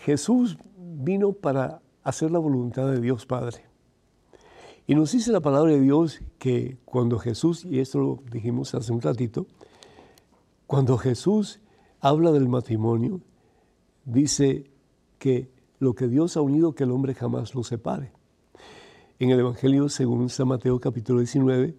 Jesús 0.00 0.58
vino 0.76 1.32
para 1.32 1.80
hacer 2.04 2.30
la 2.30 2.38
voluntad 2.38 2.90
de 2.90 3.00
Dios 3.00 3.26
Padre. 3.26 3.64
Y 4.86 4.94
nos 4.94 5.12
dice 5.12 5.32
la 5.32 5.40
palabra 5.40 5.72
de 5.72 5.80
Dios 5.80 6.20
que 6.38 6.76
cuando 6.84 7.18
Jesús, 7.18 7.64
y 7.64 7.78
esto 7.78 7.98
lo 7.98 8.22
dijimos 8.30 8.74
hace 8.74 8.92
un 8.92 9.00
ratito, 9.00 9.46
cuando 10.66 10.98
Jesús 10.98 11.60
habla 12.00 12.32
del 12.32 12.48
matrimonio, 12.48 13.20
dice 14.04 14.70
que 15.18 15.50
lo 15.78 15.94
que 15.94 16.08
Dios 16.08 16.36
ha 16.36 16.40
unido, 16.40 16.74
que 16.74 16.84
el 16.84 16.90
hombre 16.90 17.14
jamás 17.14 17.54
lo 17.54 17.62
separe. 17.62 18.12
En 19.18 19.30
el 19.30 19.40
Evangelio 19.40 19.88
según 19.88 20.28
San 20.28 20.48
Mateo 20.48 20.80
capítulo 20.80 21.20
19, 21.20 21.76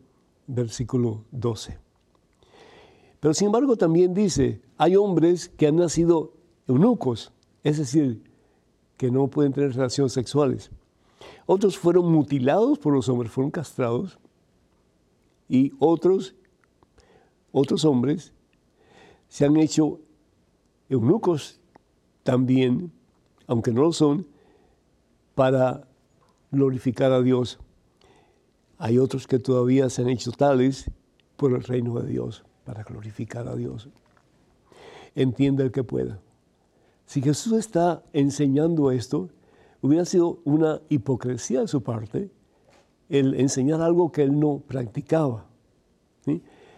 versículo 0.47 1.25
12. 1.31 1.77
Pero 3.23 3.33
sin 3.33 3.45
embargo 3.45 3.77
también 3.77 4.13
dice, 4.13 4.61
hay 4.75 4.97
hombres 4.97 5.47
que 5.47 5.67
han 5.67 5.77
nacido 5.77 6.33
eunucos, 6.67 7.31
es 7.63 7.77
decir, 7.77 8.21
que 8.97 9.11
no 9.11 9.29
pueden 9.29 9.53
tener 9.53 9.71
relaciones 9.73 10.11
sexuales. 10.11 10.71
Otros 11.45 11.77
fueron 11.77 12.11
mutilados 12.11 12.79
por 12.79 12.93
los 12.93 13.07
hombres, 13.07 13.31
fueron 13.31 13.49
castrados. 13.49 14.19
Y 15.47 15.71
otros, 15.79 16.35
otros 17.53 17.85
hombres 17.85 18.33
se 19.29 19.45
han 19.45 19.55
hecho 19.55 20.01
eunucos 20.89 21.61
también, 22.23 22.91
aunque 23.47 23.71
no 23.71 23.83
lo 23.83 23.93
son, 23.93 24.27
para 25.33 25.87
glorificar 26.51 27.13
a 27.13 27.21
Dios. 27.21 27.57
Hay 28.77 28.97
otros 28.97 29.27
que 29.27 29.39
todavía 29.39 29.89
se 29.89 30.01
han 30.01 30.09
hecho 30.09 30.33
tales 30.33 30.91
por 31.37 31.53
el 31.53 31.63
reino 31.63 31.97
de 32.01 32.09
Dios 32.09 32.43
para 32.65 32.83
glorificar 32.83 33.47
a 33.47 33.55
Dios. 33.55 33.89
Entienda 35.15 35.63
el 35.63 35.71
que 35.71 35.83
pueda. 35.83 36.19
Si 37.05 37.21
Jesús 37.21 37.53
está 37.53 38.03
enseñando 38.13 38.91
esto, 38.91 39.29
hubiera 39.81 40.05
sido 40.05 40.39
una 40.45 40.81
hipocresía 40.89 41.61
de 41.61 41.67
su 41.67 41.83
parte 41.83 42.31
el 43.09 43.35
enseñar 43.35 43.81
algo 43.81 44.11
que 44.11 44.23
él 44.23 44.39
no 44.39 44.59
practicaba. 44.59 45.45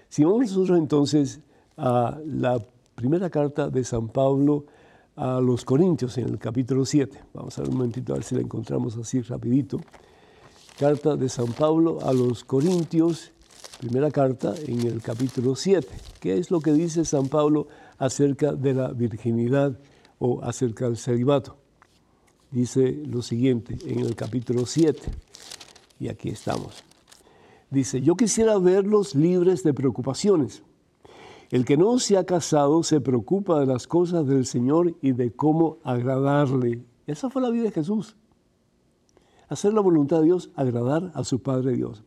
Si 0.09 0.23
vamos 0.23 0.41
nosotros 0.41 0.77
entonces 0.77 1.39
a 1.77 2.19
la 2.25 2.59
primera 2.95 3.29
carta 3.29 3.69
de 3.69 3.83
San 3.83 4.09
Pablo 4.09 4.65
a 5.15 5.39
los 5.39 5.63
Corintios 5.63 6.17
en 6.17 6.29
el 6.29 6.39
capítulo 6.39 6.83
7, 6.83 7.23
vamos 7.33 7.57
a 7.57 7.61
ver 7.61 7.69
un 7.69 7.77
momentito 7.77 8.11
a 8.11 8.15
ver 8.15 8.23
si 8.25 8.35
la 8.35 8.41
encontramos 8.41 8.97
así 8.97 9.21
rapidito. 9.21 9.79
Carta 10.77 11.15
de 11.15 11.29
San 11.29 11.53
Pablo 11.53 11.99
a 12.01 12.11
los 12.11 12.43
Corintios 12.43 13.31
primera 13.79 14.09
carta 14.11 14.53
en 14.65 14.87
el 14.87 15.01
capítulo 15.01 15.55
7. 15.55 15.87
¿Qué 16.19 16.37
es 16.37 16.51
lo 16.51 16.59
que 16.61 16.73
dice 16.73 17.05
San 17.05 17.27
Pablo 17.27 17.67
acerca 17.97 18.53
de 18.53 18.73
la 18.73 18.89
virginidad 18.89 19.77
o 20.19 20.41
acerca 20.43 20.85
del 20.85 20.97
celibato? 20.97 21.57
Dice 22.51 23.03
lo 23.05 23.21
siguiente 23.21 23.77
en 23.85 23.99
el 23.99 24.15
capítulo 24.15 24.65
7, 24.65 25.01
y 25.99 26.07
aquí 26.07 26.29
estamos. 26.29 26.83
Dice, 27.69 28.01
yo 28.01 28.15
quisiera 28.15 28.57
verlos 28.57 29.15
libres 29.15 29.63
de 29.63 29.73
preocupaciones. 29.73 30.63
El 31.51 31.65
que 31.65 31.77
no 31.77 31.99
se 31.99 32.17
ha 32.17 32.25
casado 32.25 32.81
se 32.83 33.01
preocupa 33.01 33.59
de 33.59 33.65
las 33.65 33.87
cosas 33.87 34.25
del 34.25 34.45
Señor 34.45 34.95
y 35.01 35.11
de 35.11 35.31
cómo 35.31 35.77
agradarle. 35.83 36.83
Esa 37.07 37.29
fue 37.29 37.41
la 37.41 37.49
vida 37.49 37.63
de 37.63 37.71
Jesús. 37.71 38.15
Hacer 39.47 39.73
la 39.73 39.81
voluntad 39.81 40.19
de 40.19 40.25
Dios, 40.25 40.49
agradar 40.55 41.11
a 41.13 41.23
su 41.23 41.41
Padre 41.41 41.73
Dios. 41.73 42.03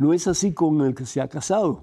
No 0.00 0.14
es 0.14 0.26
así 0.26 0.54
con 0.54 0.80
el 0.80 0.94
que 0.94 1.04
se 1.04 1.20
ha 1.20 1.28
casado, 1.28 1.82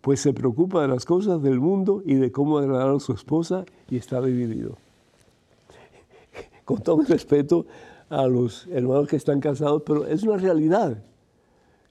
pues 0.00 0.18
se 0.18 0.32
preocupa 0.32 0.82
de 0.82 0.88
las 0.88 1.04
cosas 1.04 1.40
del 1.40 1.60
mundo 1.60 2.02
y 2.04 2.14
de 2.14 2.32
cómo 2.32 2.58
agradar 2.58 2.88
a 2.88 2.98
su 2.98 3.12
esposa 3.12 3.64
y 3.88 3.98
está 3.98 4.20
dividido. 4.20 4.78
Con 6.64 6.82
todo 6.82 7.02
respeto 7.02 7.66
a 8.08 8.26
los 8.26 8.66
hermanos 8.66 9.06
que 9.06 9.14
están 9.14 9.38
casados, 9.38 9.84
pero 9.86 10.08
es 10.08 10.24
una 10.24 10.38
realidad. 10.38 11.04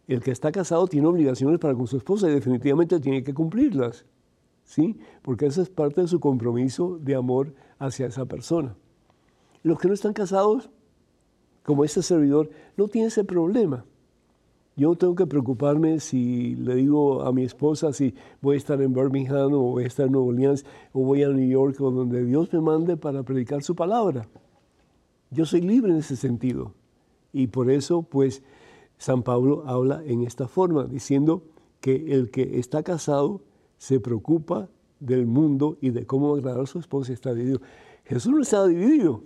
El 0.10 0.20
que 0.20 0.32
está 0.32 0.52
casado 0.52 0.88
tiene 0.88 1.08
obligaciones 1.08 1.58
para 1.58 1.74
con 1.74 1.88
su 1.88 1.96
esposa 1.96 2.30
y 2.30 2.34
definitivamente 2.34 3.00
tiene 3.00 3.24
que 3.24 3.34
cumplirlas, 3.34 4.06
¿sí? 4.66 5.00
Porque 5.22 5.46
esa 5.46 5.62
es 5.62 5.70
parte 5.70 6.02
de 6.02 6.10
su 6.10 6.20
compromiso 6.20 6.98
de 7.00 7.16
amor 7.16 7.54
hacia 7.80 8.08
esa 8.08 8.26
persona. 8.26 8.76
Los 9.62 9.80
que 9.80 9.88
no 9.88 9.94
están 9.94 10.12
casados, 10.12 10.70
como 11.64 11.86
este 11.86 12.02
servidor, 12.04 12.50
no 12.76 12.90
tienen 12.90 13.08
ese 13.08 13.24
problema. 13.24 13.86
Yo 14.76 14.96
tengo 14.96 15.14
que 15.14 15.28
preocuparme 15.28 16.00
si 16.00 16.56
le 16.56 16.76
digo 16.76 17.22
a 17.22 17.32
mi 17.32 17.44
esposa 17.44 17.94
si 17.94 18.16
voy 18.42 18.56
a 18.56 18.58
estar 18.58 18.82
en 18.82 18.94
Birmingham 18.94 19.54
o 19.54 19.74
voy 19.74 19.84
a 19.84 19.88
estar 19.88 20.08
en 20.08 20.14
Nueva 20.14 20.28
Orleans 20.28 20.66
o 20.94 21.04
voy 21.04 21.22
a 21.22 21.30
New 21.30 21.48
York 21.48 21.80
o 21.80 21.92
donde 21.92 22.26
Dios 22.26 22.52
me 22.52 22.60
mande 22.60 22.98
para 22.98 23.22
predicar 23.22 23.62
su 23.62 23.76
palabra. 23.76 24.28
Yo 25.30 25.46
soy 25.46 25.62
libre 25.62 25.92
en 25.92 26.00
ese 26.00 26.16
sentido. 26.16 26.74
Y 27.32 27.48
por 27.48 27.70
eso, 27.70 28.04
pues, 28.04 28.44
San 28.98 29.24
Pablo 29.24 29.64
habla 29.66 30.04
en 30.06 30.24
esta 30.24 30.48
forma, 30.48 30.86
diciendo 30.86 31.44
que 31.80 32.14
el 32.14 32.32
que 32.32 32.60
está 32.60 32.84
casado 32.84 33.42
se 33.78 34.00
preocupa 34.00 34.70
del 35.00 35.26
mundo 35.26 35.78
y 35.82 35.90
de 35.90 36.06
cómo 36.06 36.34
agradar 36.34 36.62
a 36.62 36.66
su 36.66 36.80
esposa 36.80 37.14
está 37.14 37.34
dividido. 37.34 37.62
Jesús 38.06 38.32
no 38.32 38.42
estaba 38.42 38.68
dividido. 38.68 39.24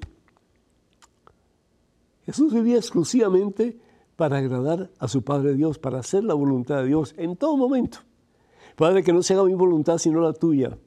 Jesús 2.26 2.54
vivía 2.54 2.78
exclusivamente 2.78 3.78
para 4.18 4.39
agradar 4.39 4.89
a 4.99 5.07
su 5.07 5.24
Padre 5.24 5.53
Dios, 5.53 5.80
para 5.80 5.99
hacer 5.99 6.24
la 6.26 6.34
voluntad 6.34 6.80
de 6.80 6.88
Dios 6.88 7.13
en 7.18 7.38
todo 7.38 7.55
momento. 7.55 7.99
Padre, 8.76 9.03
que 9.03 9.13
no 9.13 9.24
se 9.24 9.34
haga 9.34 9.45
mi 9.45 9.53
voluntad 9.53 9.97
sino 9.99 10.20
la 10.20 10.34
tuya. 10.34 10.78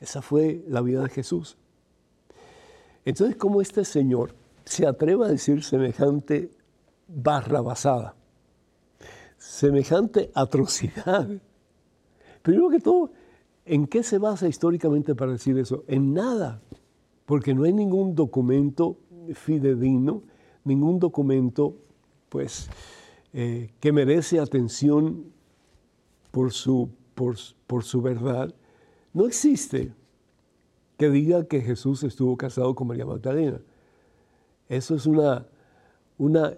Esa 0.00 0.20
fue 0.20 0.64
la 0.68 0.82
vida 0.82 1.02
de 1.02 1.08
Jesús. 1.08 1.56
Entonces, 3.04 3.36
como 3.36 3.60
este 3.60 3.84
Señor 3.84 4.34
se 4.64 4.86
atreva 4.86 5.26
a 5.26 5.30
decir 5.30 5.62
semejante 5.62 6.50
barrabasada, 7.08 8.14
semejante 9.38 10.30
atrocidad? 10.34 11.28
Primero 12.42 12.70
que 12.70 12.80
todo, 12.80 13.10
¿en 13.64 13.86
qué 13.86 14.02
se 14.02 14.18
basa 14.18 14.48
históricamente 14.48 15.14
para 15.14 15.32
decir 15.32 15.58
eso? 15.58 15.84
En 15.86 16.12
nada, 16.12 16.60
porque 17.26 17.54
no 17.54 17.64
hay 17.64 17.72
ningún 17.72 18.14
documento 18.14 18.98
fidedigno, 19.34 20.22
ningún 20.64 20.98
documento, 20.98 21.74
pues, 22.28 22.68
eh, 23.32 23.70
que 23.80 23.92
merece 23.92 24.40
atención 24.40 25.24
por 26.30 26.52
su, 26.52 26.88
por, 27.14 27.36
por 27.66 27.84
su 27.84 28.02
verdad. 28.02 28.54
No 29.12 29.26
existe 29.26 29.92
que 30.96 31.10
diga 31.10 31.44
que 31.46 31.60
Jesús 31.60 32.02
estuvo 32.04 32.36
casado 32.36 32.74
con 32.74 32.86
María 32.86 33.04
Magdalena. 33.04 33.60
Eso 34.68 34.94
es 34.94 35.06
una, 35.06 35.46
una, 36.18 36.54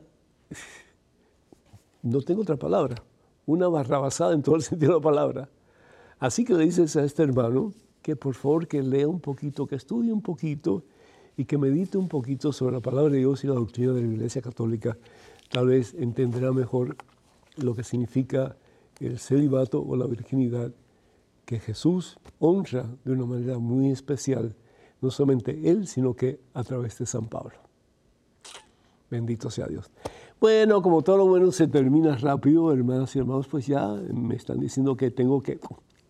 no 2.03 2.21
tengo 2.21 2.43
otra 2.43 2.57
palabra, 2.57 2.97
una 3.47 3.69
barrabasada 3.69 4.35
en 4.35 4.43
todo 4.43 4.57
el 4.57 4.63
sentido 4.63 4.93
de 4.93 4.99
la 4.99 5.03
palabra. 5.03 5.49
Así 6.19 6.45
que 6.45 6.55
le 6.55 6.65
dices 6.65 6.97
a 6.97 7.05
este 7.05 7.23
hermano 7.23 7.73
que 8.03 8.17
por 8.17 8.35
favor 8.35 8.69
que 8.69 8.83
lea 8.83 9.09
un 9.09 9.21
poquito, 9.21 9.67
que 9.67 9.77
estudie 9.77 10.13
un 10.13 10.21
poquito 10.21 10.85
y 11.37 11.45
que 11.45 11.59
medite 11.59 11.99
un 11.99 12.09
poquito 12.09 12.53
sobre 12.53 12.75
la 12.75 12.81
palabra 12.81 13.13
de 13.13 13.19
Dios 13.19 13.45
y 13.45 13.47
la 13.47 13.55
doctrina 13.55 13.93
de 13.93 14.03
la 14.03 14.09
Iglesia 14.09 14.43
Católica. 14.43 14.97
Tal 15.51 15.67
vez 15.67 15.95
entenderá 15.95 16.53
mejor 16.53 16.97
lo 17.57 17.75
que 17.75 17.85
significa 17.85 18.57
el 19.01 19.19
celibato 19.19 19.83
o 19.83 19.97
la 19.97 20.07
virginidad 20.07 20.73
que 21.45 21.59
Jesús 21.59 22.19
honra 22.39 22.87
de 23.05 23.13
una 23.13 23.27
manera 23.27 23.59
muy 23.59 23.91
especial, 23.91 24.55
no 25.01 25.11
solamente 25.11 25.71
Él, 25.71 25.87
sino 25.87 26.15
que 26.15 26.41
a 26.55 26.65
través 26.65 26.99
de 26.99 27.07
San 27.07 27.27
Pablo. 27.27 27.55
Bendito 29.11 29.51
sea 29.51 29.67
Dios. 29.67 29.91
Bueno, 30.41 30.83
como 30.83 31.03
todo 31.03 31.19
lo 31.19 31.27
bueno 31.27 31.53
se 31.53 31.69
termina 31.69 32.17
rápido, 32.17 32.73
hermanas 32.73 33.15
y 33.15 33.19
hermanos, 33.19 33.47
pues 33.49 33.67
ya 33.67 33.87
me 33.89 34.35
están 34.35 34.61
diciendo 34.61 34.97
que 34.97 35.11
tengo 35.11 35.43
que, 35.43 35.59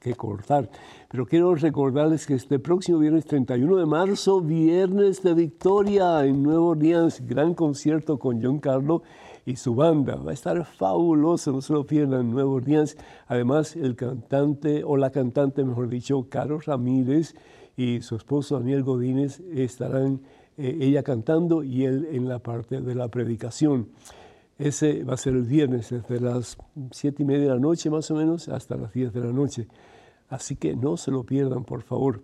que 0.05 0.15
cortar. 0.15 0.69
Pero 1.09 1.25
quiero 1.25 1.55
recordarles 1.55 2.27
que 2.27 2.35
este 2.35 2.59
próximo 2.59 2.99
viernes 2.99 3.25
31 3.25 3.79
de 3.79 3.87
marzo, 3.87 4.43
viernes 4.43 5.23
de 5.23 5.33
victoria 5.33 6.25
en 6.27 6.43
Nueva 6.43 6.61
Orleans, 6.61 7.27
gran 7.27 7.55
concierto 7.55 8.19
con 8.19 8.43
John 8.43 8.59
Carlo 8.59 9.03
y 9.47 9.57
su 9.57 9.75
banda. 9.75 10.17
Va 10.17 10.33
a 10.33 10.35
estar 10.35 10.63
fabuloso, 10.67 11.53
no 11.53 11.63
se 11.63 11.73
lo 11.73 11.87
pierdan, 11.87 12.31
Nueva 12.31 12.51
Orleans. 12.51 12.97
Además, 13.27 13.77
el 13.77 13.97
cantante, 13.97 14.85
o 14.85 14.99
la 14.99 15.11
cantante, 15.11 15.65
mejor 15.65 15.89
dicho, 15.89 16.27
Carlos 16.29 16.67
Ramírez 16.67 17.35
y 17.77 18.03
su 18.03 18.17
esposo 18.17 18.59
Daniel 18.59 18.83
Godínez 18.83 19.41
estarán 19.53 20.21
eh, 20.59 20.77
ella 20.83 21.03
cantando 21.03 21.65
y 21.65 21.85
él 21.85 22.09
en 22.13 22.29
la 22.29 22.41
parte 22.41 22.83
de 22.83 22.95
la 22.95 23.09
predicación. 23.09 23.89
Ese 24.59 25.03
va 25.03 25.15
a 25.15 25.17
ser 25.17 25.33
el 25.33 25.43
viernes, 25.43 25.91
desde 25.91 26.21
las 26.21 26.57
siete 26.93 27.25
y 27.25 27.27
media 27.27 27.45
de 27.45 27.55
la 27.55 27.59
noche 27.59 27.91
más 27.91 28.09
o 28.13 28.15
menos 28.15 28.49
hasta 28.49 28.77
las 28.77 28.93
10 28.93 29.13
de 29.13 29.21
la 29.21 29.33
noche. 29.33 29.67
Así 30.29 30.57
que 30.57 30.75
no 30.75 30.97
se 30.97 31.11
lo 31.11 31.25
pierdan, 31.25 31.65
por 31.65 31.83
favor. 31.83 32.23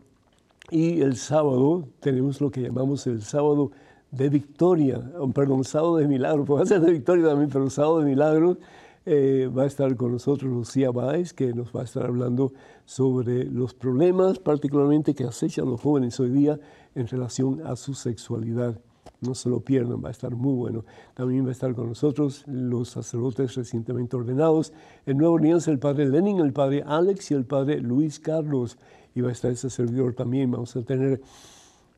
Y 0.70 1.00
el 1.00 1.16
sábado 1.16 1.88
tenemos 2.00 2.40
lo 2.40 2.50
que 2.50 2.62
llamamos 2.62 3.06
el 3.06 3.22
sábado 3.22 3.72
de 4.10 4.28
victoria, 4.28 5.00
perdón, 5.34 5.64
sábado 5.64 5.96
de 5.96 6.08
milagros, 6.08 6.46
puede 6.46 6.66
ser 6.66 6.80
de 6.80 6.92
victoria 6.92 7.26
también, 7.26 7.50
pero 7.50 7.68
sábado 7.70 8.00
de 8.00 8.06
milagros. 8.06 8.58
Eh, 9.06 9.50
va 9.56 9.62
a 9.62 9.66
estar 9.66 9.96
con 9.96 10.12
nosotros 10.12 10.52
Lucía 10.52 10.90
Báez, 10.90 11.32
que 11.32 11.54
nos 11.54 11.74
va 11.74 11.80
a 11.80 11.84
estar 11.84 12.04
hablando 12.04 12.52
sobre 12.84 13.44
los 13.44 13.72
problemas 13.72 14.38
particularmente 14.38 15.14
que 15.14 15.24
acechan 15.24 15.70
los 15.70 15.80
jóvenes 15.80 16.20
hoy 16.20 16.28
día 16.28 16.60
en 16.94 17.06
relación 17.06 17.66
a 17.66 17.76
su 17.76 17.94
sexualidad. 17.94 18.78
No 19.20 19.34
se 19.34 19.50
lo 19.50 19.60
pierdan, 19.60 20.02
va 20.02 20.08
a 20.08 20.12
estar 20.12 20.34
muy 20.34 20.54
bueno. 20.54 20.84
También 21.14 21.44
va 21.44 21.50
a 21.50 21.52
estar 21.52 21.74
con 21.74 21.88
nosotros 21.88 22.42
los 22.46 22.88
sacerdotes 22.88 23.54
recientemente 23.54 24.16
ordenados. 24.16 24.72
En 25.04 25.18
Nueva 25.18 25.34
Orleans 25.34 25.68
el 25.68 25.78
padre 25.78 26.08
Lenin, 26.08 26.40
el 26.40 26.52
padre 26.52 26.82
Alex 26.86 27.30
y 27.30 27.34
el 27.34 27.44
padre 27.44 27.80
Luis 27.80 28.18
Carlos. 28.18 28.78
Y 29.14 29.20
va 29.20 29.28
a 29.28 29.32
estar 29.32 29.50
ese 29.50 29.68
servidor 29.68 30.14
también. 30.14 30.50
Vamos 30.50 30.74
a 30.76 30.82
tener 30.82 31.20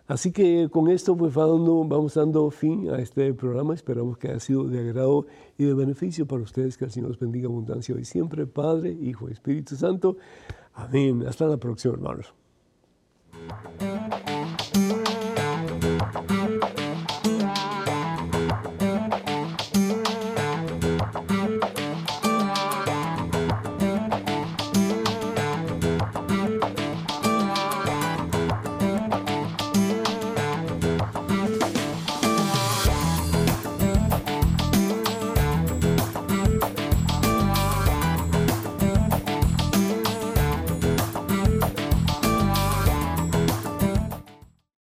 Así 0.05 0.33
que 0.33 0.67
con 0.69 0.89
esto 0.89 1.15
pues 1.15 1.33
vamos 1.33 2.13
dando 2.13 2.51
fin 2.51 2.89
a 2.89 2.99
este 2.99 3.33
programa. 3.33 3.73
Esperamos 3.73 4.17
que 4.17 4.27
haya 4.27 4.39
sido 4.39 4.65
de 4.65 4.79
agrado 4.79 5.25
y 5.57 5.63
de 5.63 5.73
beneficio 5.73 6.27
para 6.27 6.43
ustedes. 6.43 6.77
Que 6.77 6.85
el 6.85 6.91
Señor 6.91 7.09
los 7.09 7.19
bendiga 7.19 7.47
abundancia 7.47 7.95
hoy 7.95 8.03
siempre, 8.03 8.45
Padre, 8.45 8.91
Hijo 8.91 9.29
Espíritu 9.29 9.75
Santo. 9.75 10.17
Amén. 10.73 11.23
Hasta 11.25 11.47
la 11.47 11.57
próxima, 11.57 11.93
hermanos. 11.93 12.33